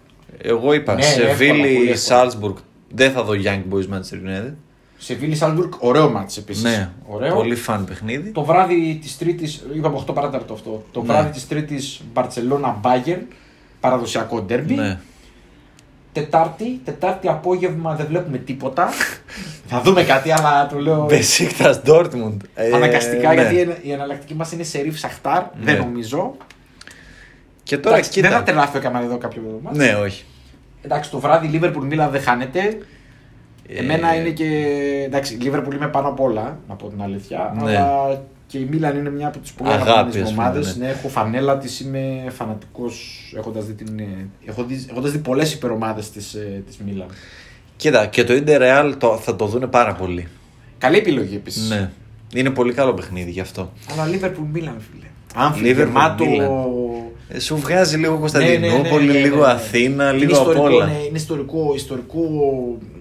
Εγώ 0.42 0.72
είπα 0.72 0.94
Ναι, 0.94 1.00
ναι, 1.00 1.06
εύκολα, 1.06 1.26
πολύ 1.28 1.46
Σεβίλη, 1.46 1.74
εύκολα. 1.76 1.96
Σάλτσμπουργκ. 1.96 2.54
Δεν 2.94 3.10
θα 3.12 3.22
δω 3.22 3.32
Young 3.44 3.74
Boys 3.74 3.94
Manchester 3.94 4.28
United. 4.28 4.52
Σεβίλη 4.98 5.34
Σάλμπουργκ, 5.34 5.72
ωραίο 5.78 6.10
μάτς 6.10 6.36
επίσης. 6.36 6.62
Ναι, 6.62 6.90
ωραίο. 7.08 7.34
πολύ 7.34 7.54
φαν 7.54 7.84
παιχνίδι. 7.84 8.30
Το 8.30 8.44
βράδυ 8.44 8.98
της 9.02 9.18
Τρίτης, 9.18 9.64
είπαμε 9.74 9.96
8 9.96 10.14
παράταρτο 10.14 10.54
αυτό. 10.54 10.84
Το 10.92 11.00
Ναι. 11.00 11.06
βράδυ 11.06 11.30
της 11.30 11.48
Τρίτης 11.48 12.00
Μπαρσελόνα 12.12 12.76
Μπάγκερ, 12.80 13.18
παραδοσιακό 13.80 14.40
ντέρμπι. 14.42 14.74
Ναι. 14.74 14.98
Τετάρτη, 16.12 16.80
Τετάρτη 16.84 17.28
απόγευμα 17.28 17.94
δεν 17.94 18.06
βλέπουμε 18.06 18.38
τίποτα. 18.38 18.88
Θα 19.66 19.80
δούμε 19.80 20.02
κάτι, 20.02 20.30
αλλά 20.32 20.66
το 20.66 20.78
λέω 20.78 21.04
Μπεσίκτας 21.08 21.80
Dortmund. 21.86 22.36
Ε, 22.54 22.72
αναγκαστικά 22.74 23.28
ναι. 23.28 23.40
γιατί 23.40 23.54
η 23.54 23.60
ενα- 23.60 23.78
η 23.82 23.92
εναλλακτική 23.92 24.34
μας 24.34 24.52
είναι 24.52 24.62
Σερίφ 24.62 24.98
Σαχτάρ. 24.98 25.42
Δεν 25.62 25.74
Ναι. 25.74 25.80
νομίζω. 25.80 26.36
Και 27.70 27.78
τώρα 27.78 27.96
Εντάξει, 27.96 28.20
δεν 28.20 28.30
θα 28.30 28.36
κοίτα. 28.38 28.50
τρελάθω 28.50 28.78
έκανα 28.78 29.02
εδώ 29.02 29.18
κάποιο 29.18 29.60
μάτς. 29.62 29.76
Ναι, 29.78 29.94
όχι. 29.94 30.24
Εντάξει, 30.82 31.10
το 31.10 31.18
βράδυ 31.20 31.46
Λίβερπουλ 31.46 31.86
Μίλαν 31.86 32.10
δεν 32.10 32.20
χάνεται. 32.20 32.78
Εμένα 33.68 34.14
Ε, 34.14 34.18
είναι 34.18 34.28
και. 34.30 34.46
Εντάξει, 35.06 35.34
η 35.34 35.36
Λίβερπουλ 35.36 35.74
είμαι 35.76 35.88
πάνω 35.88 36.08
απ' 36.08 36.20
όλα, 36.20 36.58
να 36.68 36.74
πω 36.74 36.88
την 36.88 37.02
αλήθεια. 37.02 37.54
Ναι. 37.62 37.76
Αλλά 37.76 38.22
και 38.46 38.58
η 38.58 38.66
Μίλαν 38.70 38.96
είναι 38.96 39.10
μια 39.10 39.26
από 39.26 39.38
τις 39.38 39.52
πολύ 39.52 39.70
Αγάπη, 39.70 39.90
αγαπημένες 39.90 40.22
ας 40.28 40.34
πούμε, 40.34 40.42
ομάδες. 40.46 40.76
ναι. 40.76 40.84
Ναι. 40.84 40.90
έχω 40.90 41.08
φανέλα 41.08 41.58
της, 41.58 41.80
είμαι 41.80 42.24
φανατικός 42.28 43.32
έχοντας 43.36 43.64
δει, 43.66 43.72
την, 43.72 43.98
ε, 43.98 44.28
έχω 44.46 44.64
δει, 44.64 44.86
έχοντας 44.90 45.10
δει 45.12 45.18
πολλές 45.18 45.52
υπερομάδες 45.52 46.10
της 46.10 46.36
της 46.66 46.78
Μίλαν. 46.84 47.08
Κοίτα, 47.76 48.06
και 48.06 48.24
το 48.24 48.34
Inter 48.46 48.60
Real 48.60 48.92
το, 48.98 49.16
θα 49.16 49.36
το 49.36 49.46
δούνε 49.46 49.66
πάρα 49.66 49.94
πολύ. 49.94 50.28
Καλή 50.78 50.96
επιλογή 50.96 51.34
επίσης. 51.36 51.68
Ναι. 51.68 51.90
Είναι 52.34 52.50
πολύ 52.50 52.72
καλό 52.72 52.94
παιχνίδι 52.94 53.30
γι' 53.30 53.40
αυτό. 53.40 53.72
Αλλά 53.92 54.06
Λίβερπουλ 54.06 54.46
Μίλαν, 54.52 54.76
φίλε. 54.90 55.04
Άνφιλ, 55.34 55.64
Liverpool, 55.72 55.76
γεμάτο. 55.76 56.24
Μίλαν. 56.24 56.46
Ε, 56.46 57.09
σου 57.38 57.56
βγάζει 57.56 57.96
λίγο 57.96 58.18
Κωνσταντινούπολη, 58.18 59.06
Ναι, 59.06 59.12
ναι, 59.12 59.12
ναι, 59.12 59.18
ναι, 59.18 59.24
λίγο 59.26 59.36
ναι, 59.36 59.46
ναι. 59.46 59.52
Αθήνα, 59.52 60.08
Είναι 60.08 60.18
λίγο 60.18 60.32
απ' 60.32 60.38
ιστορικό, 60.46 60.64
όλα. 60.64 60.86
ναι, 60.86 60.92
είναι 61.08 61.16
ιστορικό, 61.18 61.72
ιστορικό 61.74 62.20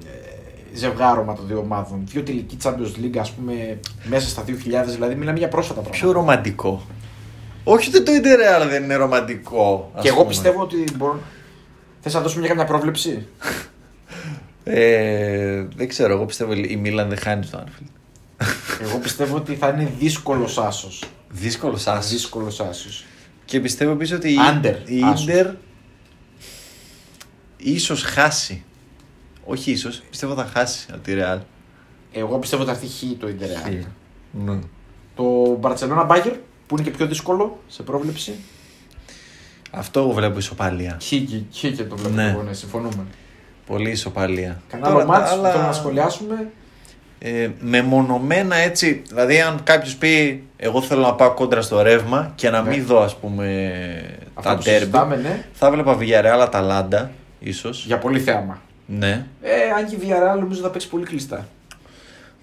ε, 0.05 0.77
ζευγάρωμα 0.77 1.35
των 1.35 1.47
δύο 1.47 1.57
ομάδων. 1.57 2.01
Δύο 2.05 2.21
τελική 2.23 2.57
Champions 2.63 3.03
League, 3.03 3.17
ας 3.19 3.31
πούμε, 3.31 3.79
μέσα 4.03 4.29
στα 4.29 4.43
2000, 4.47 4.51
δηλαδή 4.93 5.15
μιλάμε 5.15 5.37
για 5.37 5.47
πρόσφατα 5.47 5.79
πράγματα. 5.81 6.03
Πιο 6.05 6.11
ρομαντικό. 6.11 6.81
Όχι 7.63 7.87
ότι 7.89 8.03
το 8.03 8.11
Inter 8.11 8.63
Real 8.65 8.69
δεν 8.69 8.83
είναι 8.83 8.95
ρομαντικό. 8.95 9.91
ας 9.95 10.01
Και 10.01 10.07
εγώ 10.07 10.17
πούμε. 10.17 10.29
πιστεύω 10.29 10.61
ότι 10.61 10.83
μπορούν. 10.97 11.19
Θες 12.01 12.13
να 12.13 12.21
δώσουμε 12.21 12.39
μια 12.39 12.49
καμιά 12.49 12.65
πρόβλεψη; 12.65 13.25
Ε, 14.63 15.65
δεν 15.75 15.87
ξέρω, 15.87 16.13
εγώ 16.13 16.25
πιστεύω 16.25 16.53
η 16.53 16.75
Μίλαν 16.75 17.09
δεν 17.09 17.17
χάνει 17.17 17.43
στο 17.45 17.63
Anfield. 17.65 17.87
Εγώ 18.81 18.97
πιστεύω 18.97 19.35
ότι 19.35 19.55
θα 19.55 19.67
είναι 19.67 19.91
δύσκολος 19.99 20.57
άσος. 20.57 21.03
Δύσκολος 21.29 21.87
άσος. 21.87 22.09
Δύσκολος 22.11 22.59
άσος. 22.59 23.05
Και 23.49 23.59
πιστεύω 23.59 23.91
επίσης 23.91 24.15
ότι 24.15 24.29
η, 24.29 24.35
Under, 24.53 24.75
η 24.85 25.01
άσος. 25.03 25.25
Inter 25.27 25.53
ίσως 27.57 28.03
χάσει. 28.03 28.63
Όχι 29.45 29.71
ίσως, 29.71 30.01
πιστεύω 30.09 30.33
θα 30.33 30.45
χάσει 30.45 30.87
από 30.91 31.01
τη 31.03 31.13
Real. 31.15 31.39
Εγώ 32.11 32.37
πιστεύω 32.39 32.61
ότι 32.61 32.71
θα 32.71 32.77
έρθει 32.77 33.07
χ 33.07 33.19
το 33.19 33.29
Ιντερ. 33.29 33.49
Ναι. 34.31 34.59
Το 35.15 35.59
Barcelona 35.61 36.07
Bayern 36.07 36.35
που 36.67 36.75
είναι 36.77 36.83
και 36.83 36.97
πιο 36.97 37.07
δύσκολο 37.07 37.59
σε 37.67 37.83
πρόβλεψη. 37.83 38.33
Αυτό 39.71 39.99
εγώ 39.99 40.11
βλέπω 40.11 40.37
ισοπαλία. 40.37 40.97
Χ 41.01 41.07
και, 41.07 41.41
χ 41.53 41.59
και 41.59 41.83
το 41.83 41.97
βλέπω 41.97 42.15
Ναι. 42.15 42.29
εγώ, 42.29 42.41
ναι, 42.43 42.53
συμφωνούμε. 42.53 43.05
Πολύ 43.65 43.89
ισοπαλία. 43.89 44.61
Κανένα 44.67 44.89
Τώρα 44.89 45.03
άλλο 45.03 45.11
τα 45.11 45.19
μάτς 45.19 45.31
που 45.31 45.39
άλλα, 45.39 45.51
θέλω 45.51 45.63
να 45.63 45.71
σχολιάσουμε. 45.73 46.51
Ε, 47.21 47.49
μεμονωμένα 47.59 48.55
έτσι, 48.55 49.01
δηλαδή 49.07 49.41
αν 49.41 49.59
κάποιος 49.63 49.95
πει 49.95 50.43
εγώ 50.57 50.81
θέλω 50.81 51.01
να 51.01 51.13
πάω 51.13 51.31
κόντρα 51.33 51.61
στο 51.61 51.81
ρεύμα 51.81 52.31
και 52.35 52.49
να 52.49 52.61
Ναι. 52.61 52.69
μην 52.69 52.85
δω 52.85 53.01
ας 53.01 53.15
πούμε 53.15 53.71
Αυτά 54.33 54.49
τα 54.51 54.57
που 54.57 54.63
τέρμπι, 54.63 54.79
συζητάμε, 54.79 55.15
ναι, 55.15 55.45
θα 55.53 55.71
βλέπα 55.71 55.97
Villarreal 55.99 56.39
Αταλάντα 56.41 57.11
ίσως. 57.39 57.83
για 57.85 57.97
πολύ 57.97 58.19
θέαμα. 58.19 58.61
Ναι. 58.85 59.25
Ε, 59.41 59.51
αν 59.77 59.85
και 59.87 59.95
η 59.95 59.99
Villarreal 60.01 60.39
νομίζω 60.39 60.61
θα 60.61 60.69
παίξει 60.69 60.89
πολύ 60.89 61.05
κλειστά. 61.05 61.47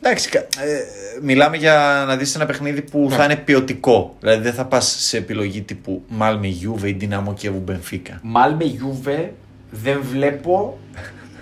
Εντάξει, 0.03 0.29
κα- 0.29 0.39
ε, 0.39 0.81
μιλάμε 1.23 1.57
για 1.57 2.05
να 2.07 2.17
δεις 2.17 2.35
ένα 2.35 2.47
παιχνίδι 2.47 2.83
που 2.83 3.07
Ναι. 3.11 3.15
θα 3.17 3.25
είναι 3.25 3.37
ποιοτικό. 3.37 4.17
Δηλαδή 4.21 4.43
δεν 4.43 4.53
θα 4.53 4.65
πας 4.65 4.97
σε 4.99 5.17
επιλογή 5.17 5.61
τύπου 5.63 6.03
Μάλμε 6.09 6.47
Γιούβε 6.47 6.89
ή 6.89 6.97
Dinamo 7.01 7.35
Κιέβου 7.35 7.63
Μπενφίκα. 7.65 8.19
Μάλ 8.23 8.53
με 8.55 8.65
Juve 8.65 9.29
δεν 9.71 10.01
βλέπω 10.11 10.79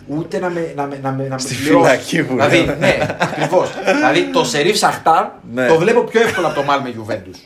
ούτε 0.06 0.38
να 0.38 0.48
με, 0.50 0.72
να 0.76 0.86
με, 0.86 0.98
να 1.02 1.10
με, 1.12 1.22
να 1.22 1.34
με 1.34 1.40
Στη 1.40 1.54
πληρώσει. 1.54 1.88
φυλακή 1.90 2.22
που 2.24 2.32
Δηλαδή, 2.34 2.56
λέμε. 2.58 2.76
ναι, 2.78 2.98
ακριβώς. 3.20 3.70
δηλαδή 3.84 4.30
το 4.32 4.44
Σερίφ 4.44 4.76
Σαχτάρ 4.76 5.26
Ναι. 5.52 5.66
το 5.66 5.76
βλέπω 5.76 6.00
πιο 6.00 6.20
εύκολα 6.20 6.46
από 6.46 6.56
το 6.56 6.62
Μάλ 6.62 6.80
με 6.80 6.88
Juventus. 6.98 7.38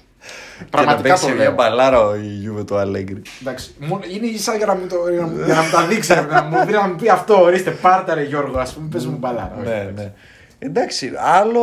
και 0.58 0.64
να 0.64 0.66
Πραγματικά 0.70 1.08
παίξει 1.08 1.22
το 1.28 1.34
μια 1.34 1.42
λέω. 1.44 1.52
μπαλάρα 1.54 1.98
η 2.22 2.26
Γιούβε 2.26 2.64
του 2.64 2.76
Αλέγκρι. 2.76 3.22
Εντάξει, 3.40 3.74
μόνο- 3.78 4.02
είναι 4.12 4.38
σαν 4.38 4.56
για 4.56 4.66
να 4.66 4.74
μου, 4.74 4.86
το, 4.86 4.96
για 5.10 5.20
να 5.20 5.26
μου, 5.26 5.44
για 5.44 5.54
να 5.54 5.62
μου 5.62 5.70
τα 5.70 5.86
δείξει, 5.86 6.14
ρε, 6.14 6.20
να 6.20 6.42
μου, 6.42 6.64
πει- 6.66 6.72
να 6.72 6.88
μου 6.88 6.96
πει 6.96 7.08
αυτό, 7.08 7.42
ορίστε, 7.42 7.70
πάρτα 7.70 8.14
ρε 8.14 8.22
Γιώργο, 8.22 8.58
ας 8.58 8.72
πούμε, 8.72 8.88
πες 8.92 9.06
μου 9.06 9.16
μπαλάρα. 9.16 9.56
Όχι, 9.60 9.68
Ναι, 9.68 9.74
εντάξει. 9.74 9.94
ναι. 10.02 10.12
Εντάξει, 10.58 11.12
άλλο 11.16 11.62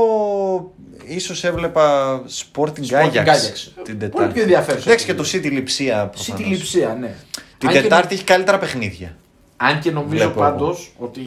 ίσως 1.06 1.44
έβλεπα 1.44 2.18
Sporting 2.22 2.60
Sporting 2.62 3.14
Ajax 3.14 3.26
Ajax. 3.26 3.72
την 3.84 3.98
Πολύ 3.98 3.98
Τετάρτη. 3.98 4.34
πιο 4.34 4.42
ενδιαφέρουσα. 4.42 4.84
Εντάξει 4.90 5.06
και 5.06 5.14
το 5.14 5.24
City 5.34 5.52
Λιψία 5.52 6.10
City 6.10 6.12
προφανώς. 6.16 6.50
Λιψία, 6.50 6.98
ναι. 7.00 7.14
Την 7.58 7.68
Αν 7.68 7.74
και 7.74 7.82
Τετάρτη 7.82 8.14
έχει 8.16 8.24
καλύτερα 8.24 8.58
παιχνίδια. 8.58 9.16
Αν 9.58 9.80
και 9.80 9.92
νομίζω 9.92 10.10
Βλέπω 10.16 10.44
εγώ. 10.44 10.52
πάντως 10.52 10.92
ότι 10.98 11.22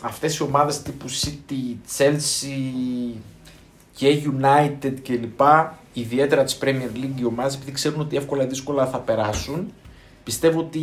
αυτές 0.00 0.36
οι 0.38 0.42
ομάδες 0.42 0.82
τύπου 0.82 1.10
City, 1.10 1.76
Chelsea 1.98 3.14
και 3.96 4.22
United 4.40 4.92
κλπ. 5.02 5.40
Ιδιαίτερα 5.92 6.44
της 6.44 6.58
Premier 6.62 6.96
League 6.96 7.20
οι 7.20 7.24
ομάδες 7.24 7.54
επειδή 7.54 7.72
ξέρουν 7.72 8.00
ότι 8.00 8.16
εύκολα 8.16 8.42
ή 8.42 8.46
δύσκολα 8.46 8.86
θα 8.86 8.98
περάσουν 8.98 9.72
πιστεύω 10.24 10.60
ότι 10.60 10.80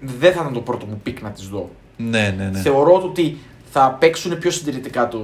δεν 0.00 0.32
θα 0.32 0.40
ήταν 0.40 0.52
το 0.52 0.60
πρώτο 0.60 0.86
μου 0.86 1.00
pick 1.02 1.20
να 1.22 1.30
τις 1.30 1.46
δω. 1.48 1.70
Ναι, 1.96 2.34
ναι, 2.38 2.48
ναι. 2.48 2.58
Θεωρώ 2.58 3.02
ότι 3.02 3.36
θα 3.70 3.96
παίξουν 4.00 4.38
πιο 4.38 4.50
συντηρητικά 4.50 5.08
το... 5.08 5.20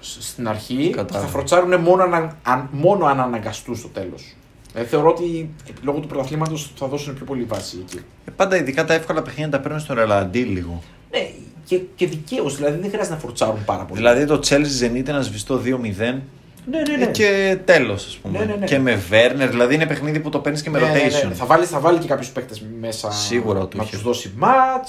σ- 0.00 0.22
στην 0.22 0.48
αρχή 0.48 0.76
και 0.86 0.90
Κατάλαβα. 0.94 1.26
θα 1.26 1.32
φορτσάρουν 1.32 1.80
μόνο, 1.80 2.02
αν, 2.02 2.36
αν, 2.42 2.68
μόνο 2.72 3.04
αν 3.06 3.20
αναγκαστούν 3.20 3.76
στο 3.76 3.88
τέλος. 3.88 4.34
Ε, 4.74 4.84
θεωρώ 4.84 5.08
ότι 5.08 5.50
λόγω 5.82 5.98
του 5.98 6.06
πρωταθλήματος 6.06 6.72
θα 6.76 6.86
δώσουν 6.86 7.14
πιο 7.14 7.24
πολύ 7.24 7.44
βάση 7.44 7.76
εκεί. 7.80 7.98
Ε, 8.24 8.30
πάντα 8.36 8.56
ειδικά 8.56 8.84
τα 8.84 8.94
εύκολα 8.94 9.22
παιχνίδια 9.22 9.50
τα 9.50 9.60
παίρνουν 9.60 9.80
στο 9.80 9.94
ρελαντί 9.94 10.40
λίγο. 10.40 10.82
Ναι, 11.10 11.30
και, 11.64 11.80
και 11.94 12.06
δικαίως. 12.06 12.56
Δηλαδή 12.56 12.78
δεν 12.80 12.90
χρειάζεται 12.90 13.14
να 13.14 13.20
φορτσάρουν 13.20 13.64
πάρα 13.64 13.84
πολύ. 13.84 14.00
Δηλαδή 14.00 14.24
το 14.26 14.40
Chelsea 14.48 14.82
Zenit 14.84 15.08
ένα 15.08 15.22
σβηστό 15.22 15.60
2-0 15.64 15.64
ναι, 16.66 16.80
ναι, 16.80 16.96
ναι. 16.96 17.04
ε, 17.04 17.06
και 17.06 17.58
τέλος, 17.64 18.06
ας 18.06 18.16
πούμε. 18.22 18.38
Ναι, 18.38 18.44
ναι, 18.44 18.54
ναι. 18.54 18.64
Και 18.66 18.78
με 18.78 19.02
Werner, 19.10 19.46
δηλαδή 19.50 19.74
είναι 19.74 19.86
παιχνίδι 19.86 20.20
που 20.20 20.28
το 20.28 20.38
παίρνεις 20.38 20.62
και 20.62 20.70
με 20.70 20.78
Ναι, 20.80 20.86
ναι, 20.86 20.92
ναι, 20.92 20.98
rotation. 21.08 21.28
ναι. 21.28 21.34
Θα, 21.34 21.46
βάλεις, 21.46 21.68
θα 21.68 21.80
βάλει 21.80 21.98
και 21.98 22.06
κάποιους 22.08 22.28
παίκτες 22.28 22.62
μέσα 22.80 23.10
Σίγουρα 23.12 23.68
το 23.68 23.76
να 23.76 23.82
είχε. 23.82 23.92
τους 23.92 24.02
δώσει 24.04 24.32
ματ. 24.36 24.88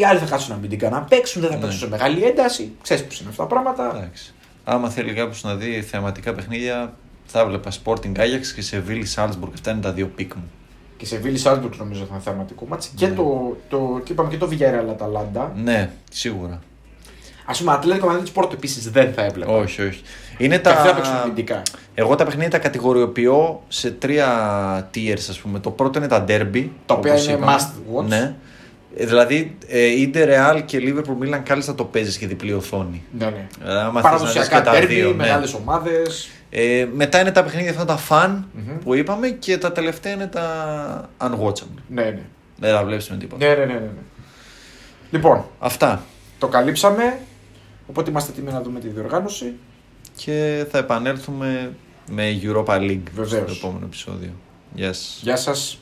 Οι 0.00 0.04
άλλοι 0.04 0.18
θα 0.18 0.26
κάτσουν 0.26 0.50
να 0.54 0.56
μην 0.60 0.70
την 0.70 0.78
κάνουν 0.78 0.98
να 0.98 1.04
παίξουν, 1.04 1.40
δεν 1.40 1.50
θα 1.50 1.56
Ναι. 1.56 1.62
παίξουν 1.62 1.80
σε 1.80 1.88
μεγάλη 1.88 2.22
ένταση. 2.22 2.72
Ξέρεις 2.82 3.04
πώς 3.04 3.20
είναι 3.20 3.28
αυτά 3.30 3.42
τα 3.42 3.48
πράγματα. 3.48 3.92
Εντάξει. 3.96 4.34
Άμα 4.64 4.90
θέλει 4.90 5.12
κάποιος 5.12 5.42
να 5.42 5.54
δει 5.54 5.82
θεαματικά 5.82 6.32
παιχνίδια, 6.34 6.92
θα 7.30 7.40
έβλεπα 7.40 7.70
Sporting 7.84 8.16
Ajax 8.16 8.46
και 8.54 8.62
Σεβίλλη 8.62 9.06
Salzburg. 9.14 9.50
Αυτά 9.54 9.70
είναι 9.70 9.80
τα 9.80 9.92
δύο 9.92 10.06
pick 10.06 10.34
μου. 10.34 10.50
Και 10.96 11.06
Σεβίλλη 11.06 11.38
Σάλτσμπουργκ 11.38 11.72
νομίζω 11.78 12.04
θα 12.04 12.08
είναι 12.12 12.22
θεαματικό 12.22 12.66
ματς. 12.68 12.90
Και, 12.94 13.08
το, 13.08 13.56
το, 13.68 14.00
και 14.04 14.12
είπαμε 14.12 14.30
και 14.30 14.36
το 14.36 14.48
Villarreal 14.50 14.88
Αταλάντα. 14.90 15.52
Ναι, 15.56 15.90
σίγουρα. 16.10 16.60
Ας 17.44 17.52
πούμε, 17.52 17.72
Ατλέτικο 17.72 18.06
Μαδρίτη 18.06 18.30
Πόρτο 18.30 18.54
επίσης 18.54 18.90
δεν 18.90 19.12
θα 19.12 19.24
έβλεπα. 19.24 19.52
Όχι, 19.52 19.82
όχι. 19.82 20.02
Είναι 20.38 20.58
Και 20.58 20.68
αυτοί 20.68 20.88
θα 20.88 20.94
παίξουν 20.94 21.14
τα... 21.14 21.20
αμυντικά. 21.20 21.62
Εγώ 21.94 22.14
τα 22.14 22.24
παιχνίδια 22.24 22.50
τα 22.50 22.58
κατηγοριοποιώ 22.58 23.62
σε 23.68 23.90
τρία 23.90 24.90
tiers, 24.94 25.26
ας 25.28 25.38
πούμε. 25.38 25.58
Το 25.58 25.70
πρώτο 25.70 25.98
είναι 25.98 26.08
τα 26.08 26.24
ντέρμπι. 26.28 26.68
Τα 26.86 26.94
οποία 26.94 27.12
όπως 27.12 27.26
είναι 27.26 27.36
είπαμε. 27.36 27.56
must 27.56 27.96
watch. 27.98 28.04
Ναι. 28.04 28.34
Ε, 28.96 29.06
δηλαδή, 29.06 29.56
ε, 29.66 29.86
είτε 29.86 30.26
Real 30.28 30.62
και 30.64 30.78
Liverpool 30.82 31.24
Milan 31.24 31.40
κάλλιστα 31.44 31.74
το 31.74 31.84
παίζεις 31.84 32.18
και 32.18 32.26
διπλή 32.26 32.52
οθόνη. 32.52 33.02
Ναι, 33.18 33.24
ναι. 33.24 33.46
Ε, 33.64 33.80
άμα 33.80 33.82
θες 33.82 33.92
να 33.92 33.92
δεις 33.92 34.02
Παραδοσιακά 34.02 34.58
και 34.58 34.64
τα 34.64 34.70
ντέρμπι, 34.70 34.94
δύο, 34.94 35.08
ναι. 35.08 35.14
μεγάλες 35.14 35.54
ομάδες. 35.54 36.28
Ε, 36.50 36.86
μετά 36.94 37.20
είναι 37.20 37.32
τα 37.32 37.44
παιχνίδια 37.44 37.70
αυτά 37.70 37.84
τα 37.84 37.98
fun 38.08 38.42
Μμμ. 38.52 38.78
που 38.78 38.94
είπαμε 38.94 39.28
και 39.28 39.58
τα 39.58 39.72
τελευταία 39.72 40.12
είναι 40.12 40.26
τα 40.26 41.10
unwatchable. 41.20 41.82
Ναι, 41.88 42.02
ναι. 42.02 42.22
Δεν 42.56 42.74
θα 42.74 42.84
βλέπει 42.84 43.04
με 43.10 43.16
τίποτα. 43.16 43.46
Ναι, 43.46 43.54
ναι, 43.54 43.64
ναι, 43.64 43.72
ναι. 43.72 43.78
ναι. 43.80 43.90
Λοιπόν, 45.10 45.44
Αυτά. 45.58 46.02
το 46.38 46.48
καλύψαμε. 46.48 47.18
Οπότε 47.86 48.10
είμαστε 48.10 48.30
έτοιμοι 48.32 48.50
να 48.52 48.62
δούμε 48.62 48.80
τη 48.80 48.88
διοργάνωση. 48.88 49.52
Και 50.16 50.66
θα 50.70 50.78
επανέλθουμε 50.78 51.72
με 52.10 52.38
Europa 52.42 52.78
League 52.78 53.00
Βεβαίως. 53.14 53.56
στο 53.56 53.66
επόμενο 53.66 53.86
επεισόδιο. 53.86 54.30
Γεια 54.74 54.92
σας. 54.92 55.18
Γεια 55.22 55.36
σας. 55.36 55.80